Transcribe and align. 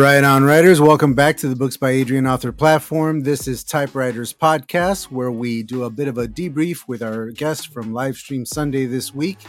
Right 0.00 0.24
on, 0.24 0.44
writers. 0.44 0.80
Welcome 0.80 1.12
back 1.12 1.36
to 1.36 1.48
the 1.48 1.54
Books 1.54 1.76
by 1.76 1.90
Adrian 1.90 2.26
author 2.26 2.52
platform. 2.52 3.20
This 3.20 3.46
is 3.46 3.62
Typewriters 3.62 4.32
Podcast, 4.32 5.10
where 5.10 5.30
we 5.30 5.62
do 5.62 5.84
a 5.84 5.90
bit 5.90 6.08
of 6.08 6.16
a 6.16 6.26
debrief 6.26 6.88
with 6.88 7.02
our 7.02 7.30
guest 7.30 7.70
from 7.70 7.92
Livestream 7.92 8.48
Sunday 8.48 8.86
this 8.86 9.14
week. 9.14 9.40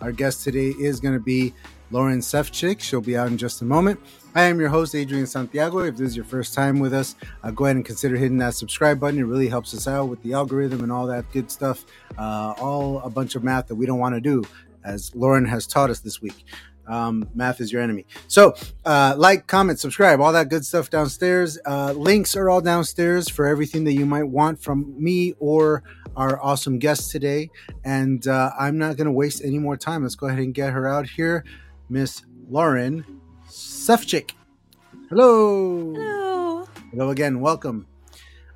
Our 0.00 0.10
guest 0.10 0.42
today 0.42 0.70
is 0.70 0.98
going 0.98 1.14
to 1.14 1.20
be 1.20 1.54
Lauren 1.92 2.18
Sefcik. 2.18 2.80
She'll 2.80 3.00
be 3.00 3.16
out 3.16 3.28
in 3.28 3.38
just 3.38 3.62
a 3.62 3.64
moment. 3.64 4.00
I 4.34 4.42
am 4.42 4.58
your 4.58 4.68
host, 4.68 4.96
Adrian 4.96 5.28
Santiago. 5.28 5.78
If 5.78 5.96
this 5.96 6.08
is 6.08 6.16
your 6.16 6.24
first 6.24 6.54
time 6.54 6.80
with 6.80 6.92
us, 6.92 7.14
uh, 7.44 7.52
go 7.52 7.66
ahead 7.66 7.76
and 7.76 7.84
consider 7.84 8.16
hitting 8.16 8.38
that 8.38 8.54
subscribe 8.54 8.98
button. 8.98 9.20
It 9.20 9.26
really 9.26 9.48
helps 9.48 9.72
us 9.74 9.86
out 9.86 10.06
with 10.06 10.20
the 10.24 10.32
algorithm 10.32 10.82
and 10.82 10.90
all 10.90 11.06
that 11.06 11.30
good 11.30 11.52
stuff. 11.52 11.84
Uh, 12.18 12.54
all 12.58 12.98
a 13.02 13.10
bunch 13.10 13.36
of 13.36 13.44
math 13.44 13.68
that 13.68 13.76
we 13.76 13.86
don't 13.86 14.00
want 14.00 14.16
to 14.16 14.20
do, 14.20 14.42
as 14.84 15.14
Lauren 15.14 15.44
has 15.44 15.68
taught 15.68 15.88
us 15.88 16.00
this 16.00 16.20
week. 16.20 16.44
Um, 16.90 17.28
math 17.34 17.60
is 17.60 17.72
your 17.72 17.80
enemy. 17.80 18.04
So, 18.26 18.54
uh, 18.84 19.14
like, 19.16 19.46
comment, 19.46 19.78
subscribe, 19.78 20.20
all 20.20 20.32
that 20.32 20.48
good 20.48 20.64
stuff 20.64 20.90
downstairs. 20.90 21.58
Uh, 21.64 21.92
links 21.92 22.36
are 22.36 22.50
all 22.50 22.60
downstairs 22.60 23.28
for 23.28 23.46
everything 23.46 23.84
that 23.84 23.92
you 23.92 24.04
might 24.04 24.24
want 24.24 24.60
from 24.60 24.94
me 25.02 25.34
or 25.38 25.84
our 26.16 26.42
awesome 26.42 26.78
guest 26.78 27.10
today. 27.10 27.50
And 27.84 28.26
uh, 28.26 28.50
I'm 28.58 28.76
not 28.76 28.96
going 28.96 29.06
to 29.06 29.12
waste 29.12 29.44
any 29.44 29.58
more 29.58 29.76
time. 29.76 30.02
Let's 30.02 30.16
go 30.16 30.26
ahead 30.26 30.40
and 30.40 30.52
get 30.52 30.72
her 30.72 30.88
out 30.88 31.08
here. 31.08 31.44
Miss 31.88 32.22
Lauren 32.48 33.04
Sefcik. 33.48 34.32
Hello. 35.08 35.94
Hello. 35.94 36.68
Hello 36.90 37.10
again. 37.10 37.40
Welcome. 37.40 37.86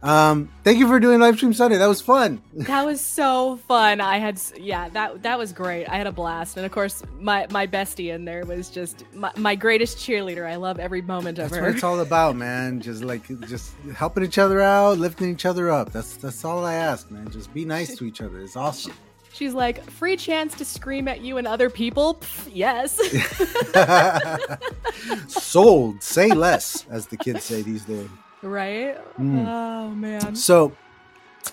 Um, 0.04 0.50
thank 0.64 0.78
you 0.78 0.86
for 0.86 1.00
doing 1.00 1.18
live 1.18 1.36
stream 1.36 1.54
Sunday. 1.54 1.78
That 1.78 1.86
was 1.86 2.02
fun. 2.02 2.42
That 2.74 2.84
was 2.84 3.00
so 3.00 3.56
fun. 3.68 4.00
I 4.00 4.18
had 4.18 4.40
yeah, 4.58 4.88
that 4.90 5.22
that 5.22 5.38
was 5.38 5.52
great. 5.52 5.86
I 5.86 5.96
had 5.96 6.06
a 6.06 6.12
blast, 6.12 6.56
and 6.56 6.66
of 6.66 6.72
course, 6.72 7.02
my 7.18 7.46
my 7.50 7.66
bestie 7.66 8.12
in 8.12 8.24
there 8.24 8.44
was 8.44 8.68
just 8.68 9.04
my, 9.14 9.32
my 9.36 9.54
greatest 9.54 9.98
cheerleader. 9.98 10.46
I 10.46 10.56
love 10.56 10.78
every 10.78 11.00
moment 11.00 11.38
of 11.38 11.50
That's 11.50 11.56
her. 11.56 11.62
That's 11.62 11.68
what 11.68 11.74
it's 11.76 11.84
all 11.84 12.00
about, 12.00 12.36
man. 12.36 12.80
Just 12.80 13.02
like 13.02 13.26
just 13.48 13.74
helping 13.94 14.24
each 14.24 14.38
other 14.38 14.60
out, 14.60 14.98
lifting 14.98 15.30
each 15.30 15.46
other 15.46 15.70
up. 15.70 15.92
That's 15.92 16.16
that's 16.16 16.44
all 16.44 16.64
I 16.64 16.74
ask, 16.74 17.10
man. 17.10 17.30
Just 17.30 17.52
be 17.54 17.64
nice 17.64 17.96
to 17.96 18.04
each 18.04 18.20
other. 18.20 18.40
It's 18.40 18.56
awesome. 18.56 18.92
She's 19.32 19.54
like, 19.54 19.82
free 19.90 20.16
chance 20.16 20.54
to 20.56 20.64
scream 20.64 21.08
at 21.08 21.22
you 21.22 21.38
and 21.38 21.46
other 21.46 21.68
people. 21.68 22.14
Pff, 22.14 22.50
yes. 22.52 23.00
Sold. 25.42 26.02
Say 26.02 26.28
less, 26.28 26.86
as 26.88 27.08
the 27.08 27.16
kids 27.16 27.42
say 27.42 27.62
these 27.62 27.84
days. 27.84 28.08
Right. 28.44 28.96
Mm. 29.18 29.48
Oh 29.48 29.90
man. 29.90 30.34
So 30.36 30.76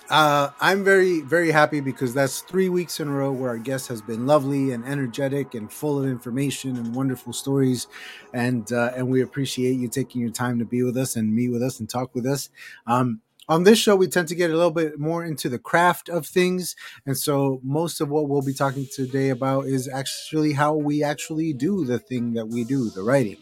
uh, 0.08 0.50
I'm 0.60 0.84
very, 0.84 1.20
very 1.20 1.50
happy 1.50 1.80
because 1.80 2.14
that's 2.14 2.40
three 2.40 2.68
weeks 2.68 3.00
in 3.00 3.08
a 3.08 3.12
row 3.12 3.32
where 3.32 3.50
our 3.50 3.58
guest 3.58 3.88
has 3.88 4.02
been 4.02 4.26
lovely 4.26 4.72
and 4.72 4.84
energetic 4.84 5.54
and 5.54 5.72
full 5.72 5.98
of 6.02 6.08
information 6.08 6.76
and 6.76 6.94
wonderful 6.94 7.32
stories, 7.32 7.86
and 8.32 8.72
uh, 8.72 8.92
and 8.96 9.08
we 9.08 9.22
appreciate 9.22 9.72
you 9.72 9.88
taking 9.88 10.20
your 10.20 10.30
time 10.30 10.58
to 10.58 10.64
be 10.64 10.82
with 10.82 10.96
us 10.96 11.16
and 11.16 11.34
meet 11.34 11.50
with 11.50 11.62
us 11.62 11.80
and 11.80 11.88
talk 11.88 12.14
with 12.14 12.26
us. 12.26 12.50
Um, 12.86 13.20
on 13.52 13.64
this 13.64 13.78
show, 13.78 13.94
we 13.94 14.08
tend 14.08 14.28
to 14.28 14.34
get 14.34 14.50
a 14.50 14.54
little 14.54 14.70
bit 14.70 14.98
more 14.98 15.22
into 15.22 15.50
the 15.50 15.58
craft 15.58 16.08
of 16.08 16.26
things, 16.26 16.74
and 17.04 17.16
so 17.18 17.60
most 17.62 18.00
of 18.00 18.08
what 18.08 18.26
we'll 18.26 18.40
be 18.40 18.54
talking 18.54 18.86
today 18.90 19.28
about 19.28 19.66
is 19.66 19.88
actually 19.88 20.54
how 20.54 20.74
we 20.74 21.02
actually 21.02 21.52
do 21.52 21.84
the 21.84 21.98
thing 21.98 22.32
that 22.32 22.46
we 22.46 22.64
do, 22.64 22.88
the 22.88 23.02
writing, 23.02 23.36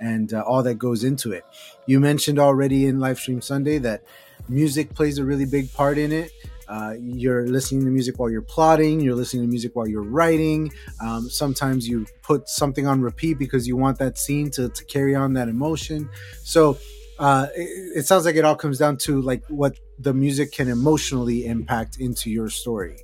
and 0.00 0.34
uh, 0.34 0.40
all 0.40 0.64
that 0.64 0.74
goes 0.74 1.04
into 1.04 1.30
it. 1.30 1.44
You 1.86 2.00
mentioned 2.00 2.40
already 2.40 2.86
in 2.86 2.98
Livestream 2.98 3.42
Sunday 3.42 3.78
that 3.78 4.02
music 4.48 4.94
plays 4.94 5.18
a 5.18 5.24
really 5.24 5.46
big 5.46 5.72
part 5.72 5.96
in 5.96 6.10
it. 6.10 6.32
Uh, 6.66 6.94
you're 6.98 7.46
listening 7.46 7.84
to 7.84 7.90
music 7.90 8.18
while 8.18 8.30
you're 8.30 8.42
plotting. 8.42 8.98
You're 8.98 9.14
listening 9.14 9.44
to 9.44 9.48
music 9.48 9.76
while 9.76 9.86
you're 9.86 10.02
writing. 10.02 10.72
Um, 11.00 11.28
sometimes 11.28 11.86
you 11.86 12.06
put 12.22 12.48
something 12.48 12.86
on 12.86 13.00
repeat 13.00 13.38
because 13.38 13.68
you 13.68 13.76
want 13.76 13.98
that 13.98 14.18
scene 14.18 14.50
to, 14.52 14.70
to 14.70 14.84
carry 14.86 15.14
on 15.14 15.34
that 15.34 15.48
emotion. 15.48 16.08
So 16.42 16.78
uh, 17.22 17.46
it, 17.54 17.98
it 17.98 18.06
sounds 18.06 18.24
like 18.24 18.34
it 18.34 18.44
all 18.44 18.56
comes 18.56 18.78
down 18.78 18.96
to 18.96 19.22
like 19.22 19.44
what 19.46 19.78
the 19.96 20.12
music 20.12 20.50
can 20.50 20.68
emotionally 20.68 21.46
impact 21.46 21.98
into 22.00 22.28
your 22.30 22.50
story. 22.50 22.96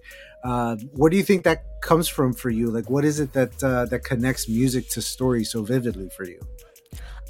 Uh, 0.42 0.74
what 0.92 1.12
do 1.12 1.16
you 1.16 1.22
think 1.22 1.44
that 1.44 1.62
comes 1.82 2.08
from 2.08 2.32
for 2.32 2.50
you? 2.50 2.68
Like, 2.68 2.90
what 2.90 3.04
is 3.04 3.20
it 3.20 3.32
that 3.34 3.62
uh, 3.62 3.84
that 3.86 4.02
connects 4.02 4.48
music 4.48 4.88
to 4.90 5.02
story 5.02 5.44
so 5.44 5.62
vividly 5.62 6.08
for 6.08 6.24
you? 6.24 6.40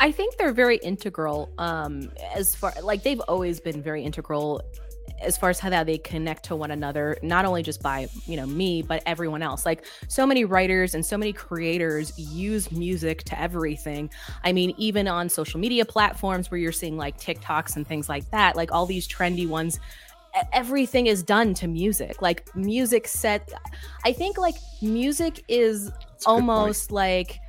I 0.01 0.13
think 0.13 0.39
they're 0.39 0.53
very 0.53 0.79
integral. 0.79 1.51
Um, 1.59 2.11
as 2.35 2.55
far 2.55 2.73
like 2.83 3.03
they've 3.03 3.21
always 3.29 3.61
been 3.61 3.83
very 3.83 4.03
integral 4.03 4.63
as 5.21 5.37
far 5.37 5.51
as 5.51 5.59
how 5.59 5.71
that 5.71 5.87
they 5.87 5.99
connect 5.99 6.45
to 6.45 6.57
one 6.57 6.71
another 6.71 7.17
not 7.23 7.45
only 7.45 7.63
just 7.63 7.83
by 7.83 8.09
you 8.27 8.37
know 8.37 8.47
me 8.47 8.83
but 8.83 9.03
everyone 9.07 9.43
else. 9.43 9.67
Like 9.67 9.85
so 10.09 10.27
many 10.27 10.45
writers 10.45 10.95
and 10.95 11.05
so 11.05 11.19
many 11.19 11.33
creators 11.33 12.17
use 12.19 12.71
music 12.73 13.23
to 13.25 13.41
everything. 13.41 14.11
I 14.45 14.53
mean 14.53 14.75
even 14.79 15.09
on 15.09 15.29
social 15.29 15.61
media 15.61 15.85
platforms 15.85 16.51
where 16.51 16.59
you're 16.59 16.73
seeing 16.73 16.97
like 16.97 17.19
tiktoks 17.21 17.77
and 17.77 17.87
things 17.87 18.09
like 18.09 18.31
that 18.31 18.57
like 18.57 18.73
all 18.73 18.87
these 18.87 19.09
trendy 19.09 19.49
ones 19.49 19.81
everything 20.53 21.07
is 21.07 21.23
done 21.23 21.55
to 21.55 21.67
music. 21.67 22.23
Like 22.23 22.55
music 22.55 23.09
set 23.09 23.51
i 24.05 24.13
think 24.13 24.39
like 24.39 24.55
music 24.83 25.43
is 25.49 25.91
That's 25.91 25.97
a 25.97 26.01
good 26.01 26.25
point. 26.25 26.27
almost 26.51 26.93
like 26.93 27.41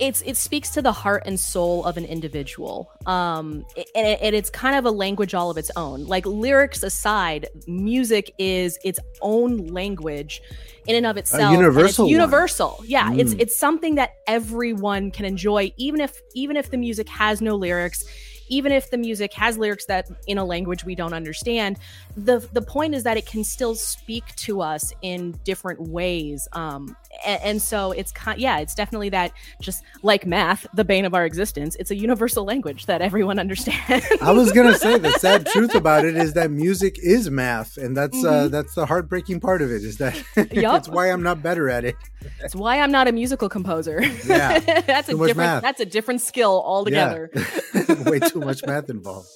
it's 0.00 0.20
it 0.22 0.36
speaks 0.36 0.70
to 0.70 0.82
the 0.82 0.90
heart 0.92 1.22
and 1.26 1.38
soul 1.38 1.84
of 1.84 1.96
an 1.96 2.04
individual 2.04 2.90
um 3.06 3.64
and, 3.76 4.06
it, 4.06 4.18
and 4.20 4.34
it's 4.34 4.50
kind 4.50 4.74
of 4.76 4.84
a 4.84 4.90
language 4.90 5.32
all 5.32 5.48
of 5.50 5.56
its 5.56 5.70
own 5.76 6.04
like 6.06 6.26
lyrics 6.26 6.82
aside 6.82 7.46
music 7.68 8.32
is 8.38 8.78
its 8.84 8.98
own 9.20 9.58
language 9.68 10.42
in 10.86 10.96
and 10.96 11.06
of 11.06 11.16
itself 11.16 11.40
and 11.42 11.52
it's 11.52 11.60
universal 11.60 12.04
one. 12.06 12.10
universal 12.10 12.80
yeah 12.86 13.12
it's 13.12 13.34
Mm. 13.34 13.40
it's 13.40 13.56
something 13.56 13.94
that 13.94 14.10
everyone 14.26 15.10
can 15.10 15.24
enjoy 15.24 15.72
even 15.76 16.00
if 16.00 16.20
even 16.34 16.56
if 16.56 16.70
the 16.70 16.76
music 16.76 17.08
has 17.08 17.40
no 17.40 17.54
lyrics 17.54 18.04
even 18.48 18.72
if 18.72 18.90
the 18.90 18.98
music 18.98 19.32
has 19.34 19.56
lyrics 19.58 19.86
that 19.86 20.06
in 20.26 20.38
a 20.38 20.44
language 20.44 20.84
we 20.84 20.94
don't 20.94 21.12
understand 21.12 21.78
the 22.16 22.38
the 22.52 22.62
point 22.62 22.94
is 22.94 23.02
that 23.04 23.16
it 23.16 23.26
can 23.26 23.42
still 23.44 23.74
speak 23.74 24.24
to 24.36 24.60
us 24.60 24.92
in 25.02 25.32
different 25.44 25.80
ways 25.88 26.48
um 26.52 26.96
and, 27.24 27.42
and 27.42 27.62
so 27.62 27.92
it's 27.92 28.12
kind 28.12 28.40
yeah 28.40 28.58
it's 28.58 28.74
definitely 28.74 29.08
that 29.08 29.32
just 29.60 29.82
like 30.02 30.26
math 30.26 30.66
the 30.74 30.84
bane 30.84 31.04
of 31.04 31.14
our 31.14 31.24
existence 31.24 31.76
it's 31.78 31.90
a 31.90 31.96
universal 31.96 32.44
language 32.44 32.86
that 32.86 33.00
everyone 33.02 33.38
understands 33.46 34.06
I 34.20 34.32
was 34.32 34.52
gonna 34.52 34.74
say 34.74 34.98
the 34.98 35.12
sad 35.12 35.46
truth 35.46 35.74
about 35.74 36.04
it 36.04 36.16
is 36.16 36.34
that 36.34 36.50
music 36.50 36.98
is 37.02 37.30
math, 37.30 37.76
and 37.76 37.96
that's 37.96 38.24
uh, 38.24 38.44
Mhm. 38.46 38.50
that's 38.50 38.74
the 38.74 38.86
heartbreaking 38.86 39.40
part 39.40 39.62
of 39.62 39.70
it. 39.70 39.82
Is 39.82 39.96
that 39.98 40.14
Yup. 40.52 40.78
it's 40.78 40.88
why 40.88 41.10
I'm 41.10 41.22
not 41.22 41.42
better 41.42 41.68
at 41.70 41.84
it. 41.84 41.96
it's 42.42 42.54
why 42.56 42.80
i'm 42.80 42.90
not 42.90 43.06
a 43.08 43.12
musical 43.12 43.48
composer 43.48 44.02
Yeah, 44.26 44.58
that's 44.86 45.08
a 45.08 45.12
different 45.12 45.36
math. 45.36 45.62
that's 45.62 45.80
a 45.80 45.86
different 45.86 46.20
skill 46.20 46.62
altogether 46.64 47.30
Yeah. 47.34 48.02
Way 48.10 48.18
too 48.20 48.35
much 48.40 48.64
math 48.66 48.90
involved. 48.90 49.28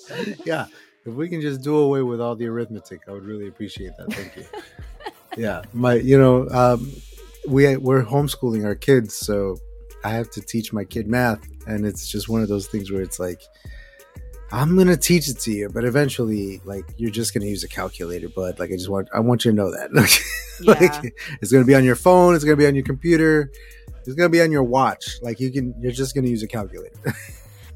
Yeah, 0.45 0.67
if 1.05 1.15
we 1.15 1.29
can 1.29 1.41
just 1.41 1.63
do 1.63 1.77
away 1.79 2.03
with 2.03 2.21
all 2.21 2.37
the 2.37 2.47
arithmetic, 2.47 3.03
I 3.09 3.13
would 3.13 3.25
really 3.25 3.49
appreciate 3.49 3.93
that. 3.99 4.13
Thank 4.13 4.37
you. 4.37 4.45
Yeah, 5.37 5.63
my 5.73 5.95
you 5.95 6.19
know 6.19 6.49
um, 6.51 6.93
we 7.47 7.77
we're 7.77 8.05
homeschooling 8.05 8.65
our 8.65 8.75
kids, 8.75 9.15
so 9.15 9.57
I 10.05 10.11
have 10.11 10.31
to 10.31 10.41
teach 10.41 10.73
my 10.73 10.85
kid 10.85 11.07
math, 11.09 11.41
and 11.67 11.87
it's 11.87 12.09
just 12.09 12.29
one 12.29 12.43
of 12.43 12.49
those 12.49 12.67
things 12.67 12.91
where 12.91 13.03
it's 13.03 13.19
like. 13.19 13.43
I'm 14.53 14.77
gonna 14.77 14.97
teach 14.97 15.29
it 15.29 15.39
to 15.43 15.53
you, 15.53 15.69
but 15.69 15.85
eventually, 15.85 16.61
like 16.65 16.85
you're 16.97 17.13
just 17.13 17.33
gonna 17.33 17.47
use 17.47 17.63
a 17.63 17.69
calculator. 17.69 18.29
But 18.29 18.59
like, 18.59 18.71
I 18.71 18.73
just 18.73 18.89
want 18.89 19.09
I 19.15 19.21
want 19.21 19.45
you 19.45 19.53
to 19.53 19.57
know 19.57 19.71
that. 19.71 19.91
yeah 20.61 20.73
like 20.75 21.15
it's 21.41 21.53
gonna 21.53 21.65
be 21.65 21.75
on 21.75 21.85
your 21.85 21.97
phone 21.97 22.35
it's 22.35 22.45
gonna 22.45 22.57
be 22.57 22.67
on 22.67 22.75
your 22.75 22.85
computer 22.85 23.51
it's 24.05 24.15
gonna 24.15 24.29
be 24.29 24.41
on 24.41 24.51
your 24.51 24.63
watch 24.63 25.19
like 25.23 25.41
you 25.41 25.51
can 25.51 25.75
you're 25.81 25.93
just 25.93 26.15
gonna 26.15 26.29
use 26.29 26.43
a 26.43 26.49
calculator 26.49 26.99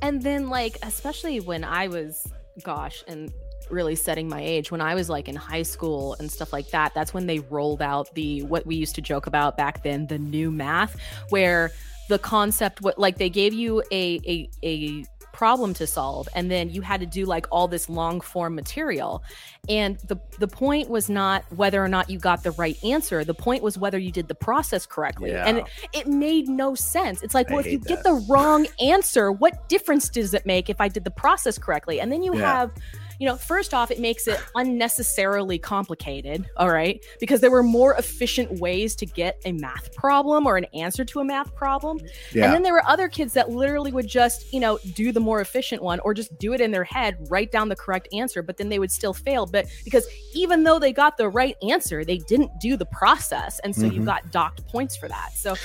And 0.04 0.20
then, 0.22 0.50
like, 0.50 0.76
especially 0.82 1.40
when 1.40 1.64
I 1.64 1.88
was, 1.88 2.30
gosh, 2.62 3.02
and 3.08 3.32
really 3.70 3.94
setting 3.94 4.28
my 4.28 4.42
age, 4.42 4.70
when 4.70 4.82
I 4.82 4.94
was 4.94 5.08
like 5.08 5.28
in 5.30 5.34
high 5.34 5.62
school 5.62 6.14
and 6.18 6.30
stuff 6.30 6.52
like 6.52 6.68
that, 6.72 6.92
that's 6.92 7.14
when 7.14 7.26
they 7.26 7.38
rolled 7.38 7.80
out 7.80 8.14
the 8.14 8.42
what 8.42 8.66
we 8.66 8.76
used 8.76 8.94
to 8.96 9.00
joke 9.00 9.26
about 9.26 9.56
back 9.56 9.82
then, 9.82 10.06
the 10.06 10.18
new 10.18 10.50
math, 10.50 10.94
where 11.30 11.70
the 12.10 12.18
concept, 12.18 12.82
what 12.82 12.98
like 12.98 13.16
they 13.16 13.30
gave 13.30 13.54
you 13.54 13.82
a 13.90 14.20
a 14.26 14.50
a 14.62 15.04
problem 15.34 15.74
to 15.74 15.86
solve 15.86 16.28
and 16.34 16.48
then 16.50 16.70
you 16.70 16.80
had 16.80 17.00
to 17.00 17.06
do 17.06 17.26
like 17.26 17.46
all 17.50 17.66
this 17.66 17.88
long 17.88 18.20
form 18.20 18.54
material. 18.54 19.22
And 19.68 19.98
the 19.98 20.16
the 20.38 20.46
point 20.46 20.88
was 20.88 21.10
not 21.10 21.44
whether 21.52 21.84
or 21.84 21.88
not 21.88 22.08
you 22.08 22.18
got 22.18 22.44
the 22.44 22.52
right 22.52 22.76
answer. 22.84 23.24
The 23.24 23.34
point 23.34 23.62
was 23.62 23.76
whether 23.76 23.98
you 23.98 24.12
did 24.12 24.28
the 24.28 24.34
process 24.34 24.86
correctly. 24.86 25.32
And 25.32 25.58
it, 25.58 25.64
it 25.92 26.06
made 26.06 26.48
no 26.48 26.74
sense. 26.74 27.22
It's 27.22 27.34
like 27.34 27.50
I 27.50 27.54
well 27.54 27.64
if 27.64 27.72
you 27.72 27.80
get 27.80 28.04
the 28.04 28.14
wrong 28.30 28.66
answer 28.80 29.32
what 29.32 29.68
difference 29.68 30.08
does 30.08 30.34
it 30.34 30.46
make 30.46 30.70
if 30.70 30.80
i 30.80 30.88
did 30.88 31.04
the 31.04 31.10
process 31.10 31.58
correctly? 31.58 32.00
And 32.00 32.12
then 32.12 32.22
you 32.22 32.34
Yeah. 32.34 32.46
have 32.54 32.70
you 33.18 33.26
know 33.26 33.36
first 33.36 33.72
off 33.74 33.90
it 33.90 34.00
makes 34.00 34.26
it 34.26 34.38
unnecessarily 34.54 35.58
complicated 35.58 36.46
all 36.56 36.70
right 36.70 37.04
because 37.20 37.40
there 37.40 37.50
were 37.50 37.62
more 37.62 37.94
efficient 37.94 38.50
ways 38.60 38.94
to 38.96 39.06
get 39.06 39.36
a 39.44 39.52
math 39.52 39.92
problem 39.94 40.46
or 40.46 40.56
an 40.56 40.66
answer 40.74 41.04
to 41.04 41.20
a 41.20 41.24
math 41.24 41.54
problem 41.54 41.98
yeah 42.32 42.44
and 42.44 42.52
then 42.54 42.62
there 42.62 42.72
were 42.72 42.86
other 42.86 43.08
kids 43.08 43.32
that 43.34 43.50
literally 43.50 43.92
would 43.92 44.06
just, 44.06 44.52
you 44.52 44.60
know, 44.60 44.78
do 44.92 45.12
the 45.12 45.20
more 45.20 45.40
efficient 45.40 45.82
one 45.82 46.00
or 46.00 46.14
just 46.14 46.36
do 46.38 46.52
it 46.52 46.60
in 46.60 46.70
their 46.70 46.84
head, 46.84 47.16
write 47.30 47.50
down 47.50 47.68
the 47.68 47.76
correct 47.76 48.08
answer, 48.12 48.42
but 48.42 48.56
then 48.56 48.68
they 48.68 48.78
would 48.78 48.92
still 48.92 49.14
fail. 49.14 49.46
But 49.46 49.66
because 49.84 50.06
even 50.34 50.64
though 50.64 50.78
they 50.78 50.92
got 50.92 51.16
the 51.16 51.28
right 51.28 51.56
answer, 51.68 52.04
they 52.04 52.18
didn't 52.18 52.50
do 52.60 52.76
the 52.76 52.86
process. 52.86 53.58
And 53.60 53.74
so 53.74 53.86
you 53.86 54.00
Mhm. 54.00 54.06
got 54.06 54.30
docked 54.30 54.66
points 54.66 54.96
for 54.96 55.08
that. 55.08 55.30
So 55.36 55.56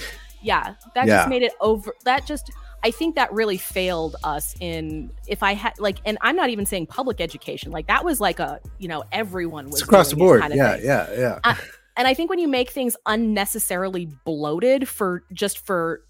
yeah, 0.42 0.76
that 0.96 1.08
Yeah. 1.08 1.18
just 1.18 1.30
made 1.30 1.42
it 1.44 1.54
over 1.60 1.94
that 2.06 2.26
just 2.26 2.52
I 2.84 2.92
think 2.92 3.16
that 3.16 3.32
really 3.34 3.58
failed 3.58 4.16
us 4.24 4.56
in 4.60 5.12
if 5.28 5.44
I 5.44 5.54
had 5.54 5.80
like, 5.80 6.00
and 6.06 6.18
I'm 6.22 6.36
not 6.36 6.50
even 6.50 6.66
saying 6.66 6.88
public 6.88 7.20
education. 7.22 7.72
Like 7.72 7.88
that 7.88 8.06
was 8.06 8.22
like 8.22 8.40
a 8.40 8.60
you 8.78 8.88
know 8.88 9.04
everyone 9.12 9.66
was 9.66 9.76
it's 9.76 9.84
across 9.84 10.10
the 10.10 10.16
board. 10.16 10.42
Kind 10.42 10.54
of 10.54 10.58
yeah, 10.58 10.78
yeah, 10.82 11.08
yeah, 11.18 11.40
uh, 11.44 11.56
and 11.98 12.08
I 12.08 12.14
think 12.14 12.30
when 12.30 12.40
you 12.40 12.48
make 12.48 12.70
things 12.70 12.96
unnecessarily 13.06 14.08
bloated 14.24 14.88
for 14.88 15.24
just 15.34 15.66
for 15.66 16.02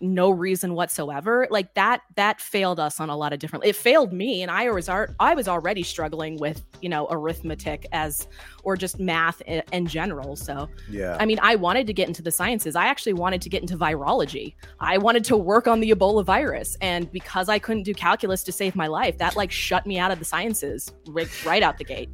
no 0.00 0.30
reason 0.30 0.74
whatsoever 0.74 1.46
like 1.50 1.74
that 1.74 2.02
that 2.16 2.40
failed 2.40 2.80
us 2.80 3.00
on 3.00 3.10
a 3.10 3.16
lot 3.16 3.32
of 3.32 3.38
different 3.38 3.64
it 3.64 3.76
failed 3.76 4.12
me 4.12 4.42
and 4.42 4.50
i 4.50 4.70
was 4.70 4.88
art 4.88 5.14
i 5.20 5.34
was 5.34 5.46
already 5.46 5.82
struggling 5.82 6.38
with 6.38 6.62
you 6.80 6.88
know 6.88 7.06
arithmetic 7.10 7.86
as 7.92 8.26
or 8.62 8.76
just 8.76 8.98
math 8.98 9.40
in, 9.42 9.62
in, 9.72 9.86
general 9.86 10.36
so 10.36 10.68
yeah. 10.88 11.16
I 11.18 11.26
mean 11.26 11.38
i 11.42 11.54
wanted 11.54 11.86
to 11.86 11.92
get 11.92 12.08
into 12.08 12.22
the 12.22 12.30
sciences 12.30 12.76
i 12.76 12.86
actually 12.86 13.12
wanted 13.12 13.42
to 13.42 13.48
get 13.48 13.60
into 13.60 13.76
virology 13.76 14.54
i 14.78 14.96
wanted 14.96 15.24
to 15.24 15.36
work 15.36 15.66
on 15.66 15.80
the 15.80 15.90
ebola 15.90 16.24
virus 16.24 16.76
and 16.80 17.10
because 17.12 17.48
i 17.48 17.58
couldn't 17.58 17.82
do 17.82 17.94
calculus 17.94 18.42
to 18.44 18.52
save 18.52 18.74
my 18.76 18.86
life 18.86 19.18
that 19.18 19.36
like 19.36 19.50
shut 19.50 19.86
me 19.86 19.98
out 19.98 20.10
of 20.10 20.18
the 20.18 20.24
sciences 20.24 20.92
right, 21.08 21.44
right 21.44 21.62
out 21.62 21.78
the 21.78 21.84
gate 21.84 22.08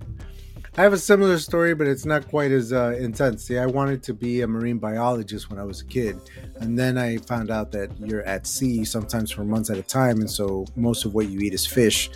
I 0.79 0.83
have 0.83 0.93
a 0.93 0.99
similar 0.99 1.39
story, 1.39 1.75
but 1.75 1.87
it's 1.87 2.05
not 2.05 2.29
quite 2.29 2.53
as 2.53 2.71
uh, 2.71 2.95
intense. 2.99 3.45
See, 3.45 3.57
I 3.57 3.65
wanted 3.65 4.03
to 4.03 4.13
be 4.13 4.43
a 4.43 4.47
marine 4.47 4.77
biologist 4.77 5.49
when 5.49 5.59
I 5.59 5.65
was 5.65 5.81
a 5.81 5.87
kid, 5.87 6.21
and 6.57 6.79
then 6.79 6.99
I 6.99 7.17
found 7.17 7.51
out 7.51 7.73
that 7.73 7.91
you're 7.99 8.23
at 8.25 8.47
sea 8.47 8.85
sometimes 8.85 9.31
for 9.31 9.43
months 9.43 9.71
at 9.71 9.79
a 9.79 9.83
time, 9.83 10.21
and 10.21 10.31
so 10.31 10.67
most 10.77 11.07
of 11.07 11.15
what 11.15 11.31
you 11.31 11.41
eat 11.41 11.55
is 11.55 11.65
fish, 11.65 12.11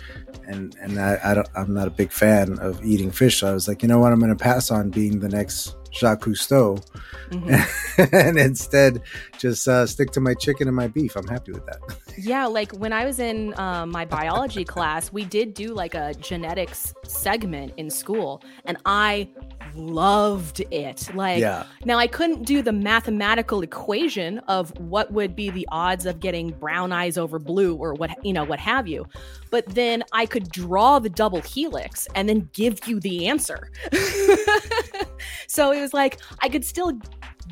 and 0.45 0.75
and 0.79 0.99
I, 0.99 1.43
I 1.55 1.59
am 1.59 1.73
not 1.73 1.87
a 1.87 1.91
big 1.91 2.11
fan 2.11 2.59
of 2.59 2.85
eating 2.85 3.09
fish. 3.09 3.39
So 3.39 3.49
I 3.49 3.53
was 3.53 3.67
like, 3.67 3.81
you 3.81 3.87
know 3.87 3.97
what, 3.97 4.11
I'm 4.11 4.19
going 4.19 4.35
to 4.35 4.43
pass 4.43 4.69
on 4.69 4.91
being 4.91 5.19
the 5.19 5.29
next 5.29 5.75
Jacques 5.91 6.21
Cousteau, 6.21 6.83
mm-hmm. 7.29 8.15
and 8.15 8.37
instead 8.37 9.01
just 9.37 9.67
uh, 9.67 9.85
stick 9.85 10.11
to 10.11 10.19
my 10.19 10.33
chicken 10.33 10.67
and 10.67 10.75
my 10.75 10.87
beef. 10.87 11.15
I'm 11.15 11.27
happy 11.27 11.51
with 11.51 11.65
that. 11.65 11.79
Yeah, 12.17 12.45
like 12.45 12.73
when 12.73 12.91
I 12.91 13.05
was 13.05 13.19
in 13.19 13.57
um, 13.57 13.89
my 13.89 14.03
biology 14.03 14.65
class, 14.65 15.13
we 15.13 15.23
did 15.23 15.53
do 15.53 15.73
like 15.73 15.95
a 15.95 16.13
genetics 16.15 16.93
segment 17.07 17.73
in 17.77 17.89
school, 17.89 18.43
and 18.65 18.77
I 18.85 19.29
loved 19.75 20.61
it. 20.71 21.09
Like, 21.15 21.39
yeah. 21.39 21.65
now 21.85 21.97
I 21.97 22.07
couldn't 22.07 22.43
do 22.43 22.61
the 22.61 22.71
mathematical 22.73 23.61
equation 23.61 24.39
of 24.39 24.77
what 24.79 25.11
would 25.11 25.35
be 25.35 25.49
the 25.49 25.67
odds 25.71 26.05
of 26.05 26.19
getting 26.19 26.51
brown 26.51 26.91
eyes 26.91 27.17
over 27.17 27.39
blue 27.39 27.75
or 27.75 27.93
what, 27.93 28.11
you 28.25 28.33
know, 28.33 28.43
what 28.43 28.59
have 28.59 28.87
you. 28.87 29.05
But 29.49 29.65
then 29.67 30.03
I 30.11 30.25
could 30.25 30.49
draw 30.49 30.99
the 30.99 31.09
double 31.09 31.41
helix 31.41 32.07
and 32.15 32.27
then 32.27 32.49
give 32.53 32.87
you 32.87 32.99
the 32.99 33.27
answer. 33.27 33.71
so 35.47 35.71
it 35.71 35.81
was 35.81 35.93
like 35.93 36.19
I 36.39 36.49
could 36.49 36.65
still 36.65 36.99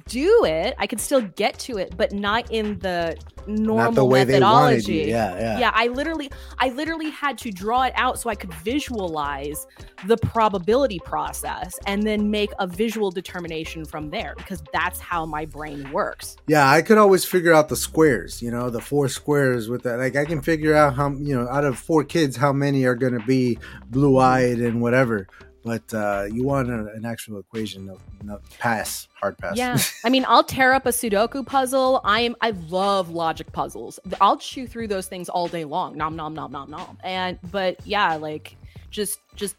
do 0.10 0.44
it. 0.46 0.76
I 0.78 0.88
could 0.88 1.00
still 1.00 1.22
get 1.22 1.58
to 1.60 1.78
it, 1.78 1.96
but 1.96 2.12
not 2.12 2.52
in 2.52 2.80
the 2.80 3.18
normal 3.48 4.08
the 4.08 4.26
methodology. 4.26 5.06
Yeah, 5.08 5.38
yeah. 5.38 5.60
Yeah, 5.60 5.72
I 5.74 5.88
literally 5.88 6.32
I 6.58 6.70
literally 6.70 7.10
had 7.10 7.38
to 7.40 7.52
draw 7.52 7.84
it 7.84 7.94
out 7.96 8.20
so 8.20 8.30
I 8.30 8.36
could 8.36 8.54
visualize 8.56 9.68
the 10.08 10.18
probability 10.18 11.00
process 11.06 11.78
and 11.86 12.04
then 12.04 12.30
make 12.30 12.52
a 12.60 12.68
visual 12.68 13.12
determination 13.12 13.86
from 13.86 14.10
there 14.10 14.34
because 14.38 14.64
that's 14.74 15.00
how 15.00 15.26
my 15.26 15.46
brain 15.46 15.92
works. 15.92 16.38
Yeah, 16.48 16.70
I 16.70 16.82
could 16.82 16.98
always 16.98 17.26
figure 17.26 17.54
out 17.54 17.70
the 17.70 17.76
squares, 17.76 18.42
you 18.42 18.52
know, 18.52 18.70
the 18.70 18.82
four 18.82 19.08
squares 19.10 19.70
with 19.70 19.84
that. 19.84 20.00
Like 20.00 20.16
I 20.16 20.26
can 20.26 20.42
figure 20.42 20.76
out 20.76 20.96
how, 20.96 21.12
you 21.12 21.36
know, 21.36 21.48
out 21.50 21.64
of 21.64 21.78
four 21.78 22.04
kids 22.04 22.36
how 22.36 22.54
many 22.54 22.84
are 22.86 22.96
going 22.96 23.14
to 23.14 23.26
be 23.26 23.60
blue-eyed 23.90 24.60
and 24.60 24.82
whatever 24.82 25.28
but 25.70 25.94
uh, 25.94 26.26
you 26.32 26.44
want 26.44 26.68
a, 26.68 26.92
an 26.94 27.06
actual 27.06 27.38
equation 27.40 27.86
no, 27.86 27.98
no 28.24 28.40
pass 28.58 29.08
hard 29.14 29.38
pass. 29.38 29.56
Yeah. 29.56 29.78
I 30.04 30.10
mean 30.10 30.26
i'll 30.28 30.44
tear 30.44 30.74
up 30.74 30.88
a 30.88 30.90
sudoku 30.90 31.46
puzzle. 31.46 32.02
I 32.04 32.22
am 32.22 32.36
i 32.42 32.52
love 32.70 33.12
logic 33.12 33.52
puzzles. 33.52 34.00
I'll 34.20 34.38
chew 34.38 34.66
through 34.66 34.88
those 34.88 35.08
things 35.08 35.30
all 35.30 35.48
day 35.48 35.66
long. 35.66 35.96
Nom 35.96 36.16
nom 36.16 36.34
nom 36.34 36.52
nom 36.52 36.72
nom. 36.72 36.98
And 37.04 37.38
but 37.52 37.86
yeah 37.86 38.16
like 38.16 38.56
just 38.90 39.20
just 39.36 39.56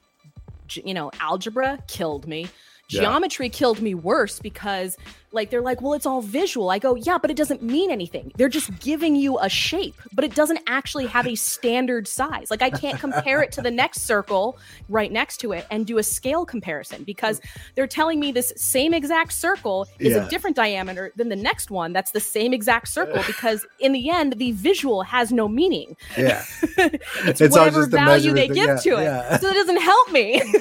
you 0.73 0.95
know 0.95 1.13
algebra 1.21 1.79
killed 1.87 2.27
me. 2.27 2.49
Yeah. 2.91 3.03
Geometry 3.03 3.49
killed 3.49 3.81
me 3.81 3.95
worse 3.95 4.41
because, 4.41 4.97
like, 5.33 5.51
they're 5.51 5.61
like, 5.61 5.81
well, 5.81 5.95
it's 5.95 6.07
all 6.07 6.23
visual. 6.23 6.71
I 6.71 6.79
go, 6.79 6.95
yeah, 6.95 7.19
but 7.19 7.31
it 7.31 7.37
doesn't 7.37 7.63
mean 7.63 7.91
anything. 7.91 8.33
They're 8.37 8.49
just 8.49 8.79
giving 8.81 9.15
you 9.17 9.39
a 9.39 9.49
shape, 9.49 9.95
but 10.13 10.25
it 10.25 10.35
doesn't 10.35 10.61
actually 10.67 11.07
have 11.07 11.27
a 11.27 11.35
standard 11.35 12.09
size. 12.09 12.51
Like, 12.51 12.63
I 12.63 12.71
can't 12.71 12.99
compare 12.99 13.43
it 13.43 13.53
to 13.53 13.63
the 13.63 13.71
next 13.71 14.03
circle 14.03 14.59
right 14.89 15.11
next 15.11 15.39
to 15.39 15.53
it 15.53 15.67
and 15.71 15.87
do 15.87 15.99
a 15.99 16.03
scale 16.03 16.45
comparison 16.45 17.05
because 17.05 17.41
they're 17.75 17.87
telling 17.87 18.19
me 18.19 18.33
this 18.33 18.53
same 18.57 18.93
exact 18.93 19.33
circle 19.33 19.87
is 19.99 20.15
yeah. 20.15 20.27
a 20.27 20.29
different 20.29 20.57
diameter 20.57 21.13
than 21.17 21.29
the 21.29 21.37
next 21.37 21.71
one 21.71 21.93
that's 21.93 22.11
the 22.11 22.21
same 22.21 22.53
exact 22.53 22.89
circle 22.89 23.23
because, 23.27 23.67
in 23.79 23.93
the 23.93 24.11
end, 24.11 24.35
the 24.35 24.53
visual 24.53 25.03
has 25.03 25.33
no 25.33 25.49
meaning. 25.49 25.97
Yeah. 26.17 26.45
it's, 26.63 27.41
it's, 27.41 27.57
whatever 27.57 27.87
value 27.87 28.33
they 28.33 28.49
give 28.49 28.57
yeah, 28.57 28.77
to 28.77 28.91
it. 28.99 29.41
So 29.41 29.49
it 29.49 29.55
doesn't 29.55 29.81
help 29.81 30.13
me. 30.13 30.43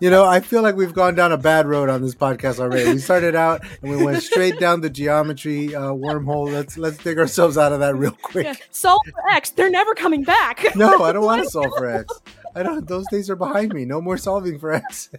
you 0.00 0.10
know, 0.10 0.24
I 0.24 0.40
feel 0.40 0.62
like 0.62 0.76
we've 0.76 0.94
gone 0.94 1.14
down 1.14 1.32
a 1.32 1.38
bad 1.38 1.66
road 1.66 1.88
on 1.88 2.02
this 2.02 2.14
podcast 2.14 2.60
already. 2.60 2.92
We 2.92 2.98
started 2.98 3.34
out 3.34 3.62
and 3.82 3.90
we 3.90 4.04
went 4.04 4.22
straight 4.22 4.58
down 4.58 4.80
the 4.80 4.90
geometry 4.90 5.74
uh, 5.74 5.92
wormhole. 5.92 6.52
Let's 6.52 6.76
let's 6.78 6.98
dig 6.98 7.18
ourselves 7.18 7.58
out 7.58 7.72
of 7.72 7.80
that 7.80 7.94
real 7.96 8.16
quick. 8.22 8.46
Yeah. 8.46 8.54
Solve 8.70 9.00
for 9.10 9.28
X. 9.30 9.50
They're 9.50 9.70
never 9.70 9.94
coming 9.94 10.22
back. 10.24 10.64
No, 10.76 11.02
I 11.02 11.12
don't 11.12 11.24
want 11.24 11.42
to 11.44 11.50
solve 11.50 11.72
for 11.76 11.86
X. 11.86 12.12
I 12.54 12.62
don't. 12.62 12.86
Those 12.86 13.06
days 13.08 13.30
are 13.30 13.36
behind 13.36 13.72
me. 13.72 13.84
No 13.84 14.00
more 14.00 14.16
solving 14.16 14.58
for 14.58 14.72
X. 14.72 15.10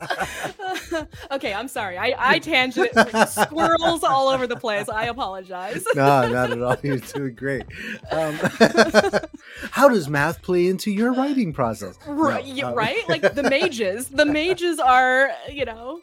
okay, 1.30 1.52
I'm 1.52 1.68
sorry. 1.68 1.98
I, 1.98 2.14
I 2.16 2.38
tangent 2.38 2.90
squirrels 3.28 4.04
all 4.04 4.28
over 4.28 4.46
the 4.46 4.56
place. 4.56 4.88
I 4.88 5.06
apologize. 5.06 5.84
no, 5.94 6.28
not 6.28 6.50
at 6.50 6.62
all. 6.62 6.76
You're 6.82 6.98
doing 6.98 7.34
great. 7.34 7.64
Um, 8.10 8.34
how 9.72 9.88
does 9.88 10.08
math 10.08 10.42
play 10.42 10.68
into 10.68 10.90
your 10.90 11.12
writing 11.12 11.52
process? 11.52 11.98
Right, 12.18 12.46
no, 12.56 12.68
um, 12.68 12.74
right? 12.74 13.08
Like 13.08 13.34
the 13.34 13.44
mages. 13.44 14.08
The 14.08 14.26
mages 14.26 14.80
are, 14.80 15.30
you 15.50 15.64
know. 15.64 16.00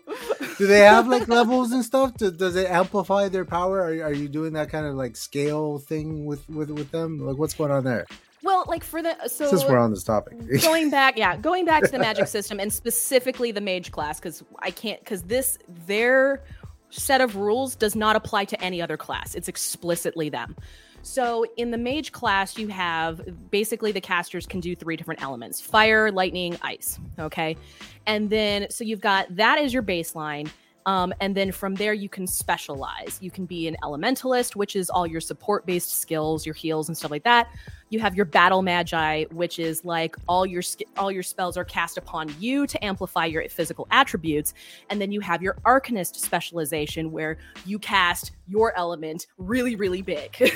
Do 0.57 0.65
they 0.65 0.79
have 0.79 1.07
like 1.07 1.27
levels 1.27 1.71
and 1.71 1.83
stuff? 1.83 2.15
does 2.15 2.55
it 2.55 2.69
amplify 2.69 3.27
their 3.27 3.43
power? 3.43 3.81
Are, 3.81 4.03
are 4.03 4.13
you 4.13 4.29
doing 4.29 4.53
that 4.53 4.69
kind 4.69 4.85
of 4.85 4.95
like 4.95 5.17
scale 5.17 5.79
thing 5.79 6.25
with 6.25 6.47
with 6.49 6.69
with 6.69 6.91
them? 6.91 7.19
Like, 7.19 7.37
what's 7.37 7.53
going 7.53 7.71
on 7.71 7.83
there? 7.83 8.05
Well, 8.45 8.63
like 8.67 8.83
for 8.83 9.01
the 9.01 9.15
so 9.27 9.49
since 9.49 9.65
we're 9.65 9.79
on 9.79 9.89
this 9.89 10.03
topic, 10.03 10.37
going 10.61 10.91
back, 10.91 11.17
yeah, 11.17 11.35
going 11.35 11.65
back 11.65 11.83
to 11.83 11.89
the 11.89 11.97
magic 11.97 12.27
system 12.27 12.59
and 12.59 12.71
specifically 12.71 13.51
the 13.51 13.59
mage 13.59 13.91
class 13.91 14.19
because 14.19 14.43
I 14.59 14.69
can't 14.69 14.99
because 14.99 15.23
this 15.23 15.57
their 15.87 16.43
set 16.91 17.21
of 17.21 17.35
rules 17.35 17.75
does 17.75 17.95
not 17.95 18.15
apply 18.15 18.45
to 18.45 18.61
any 18.63 18.83
other 18.83 18.97
class. 18.97 19.33
It's 19.33 19.47
explicitly 19.47 20.29
them. 20.29 20.55
So 21.01 21.47
in 21.57 21.71
the 21.71 21.79
mage 21.79 22.11
class, 22.11 22.55
you 22.55 22.67
have 22.67 23.49
basically 23.49 23.91
the 23.91 24.01
casters 24.01 24.45
can 24.45 24.59
do 24.59 24.75
three 24.75 24.95
different 24.95 25.23
elements: 25.23 25.59
fire, 25.59 26.11
lightning, 26.11 26.55
ice. 26.61 26.99
Okay, 27.17 27.57
and 28.05 28.29
then 28.29 28.67
so 28.69 28.83
you've 28.83 29.01
got 29.01 29.35
that 29.35 29.57
as 29.57 29.73
your 29.73 29.81
baseline. 29.81 30.51
Um, 30.85 31.13
and 31.19 31.35
then 31.35 31.51
from 31.51 31.75
there, 31.75 31.93
you 31.93 32.09
can 32.09 32.27
specialize. 32.27 33.17
You 33.19 33.31
can 33.31 33.45
be 33.45 33.67
an 33.67 33.75
elementalist, 33.83 34.55
which 34.55 34.75
is 34.75 34.89
all 34.89 35.07
your 35.07 35.21
support 35.21 35.65
based 35.65 35.99
skills, 35.99 36.45
your 36.45 36.53
heals, 36.53 36.89
and 36.89 36.97
stuff 36.97 37.11
like 37.11 37.23
that. 37.23 37.47
You 37.89 37.99
have 37.99 38.15
your 38.15 38.25
battle 38.25 38.61
magi, 38.61 39.25
which 39.31 39.57
is 39.57 39.83
like 39.83 40.15
all 40.27 40.45
your 40.45 40.61
all 40.97 41.11
your 41.11 41.23
spells 41.23 41.57
are 41.57 41.65
cast 41.65 41.97
upon 41.97 42.33
you 42.39 42.67
to 42.67 42.85
amplify 42.85 43.25
your 43.25 43.47
physical 43.49 43.87
attributes, 43.89 44.53
and 44.89 45.01
then 45.01 45.11
you 45.11 45.21
have 45.21 45.41
your 45.41 45.55
arcanist 45.65 46.15
specialization, 46.17 47.11
where 47.11 47.37
you 47.65 47.79
cast 47.79 48.31
your 48.47 48.77
element 48.77 49.27
really, 49.37 49.75
really 49.75 50.01
big. 50.01 50.51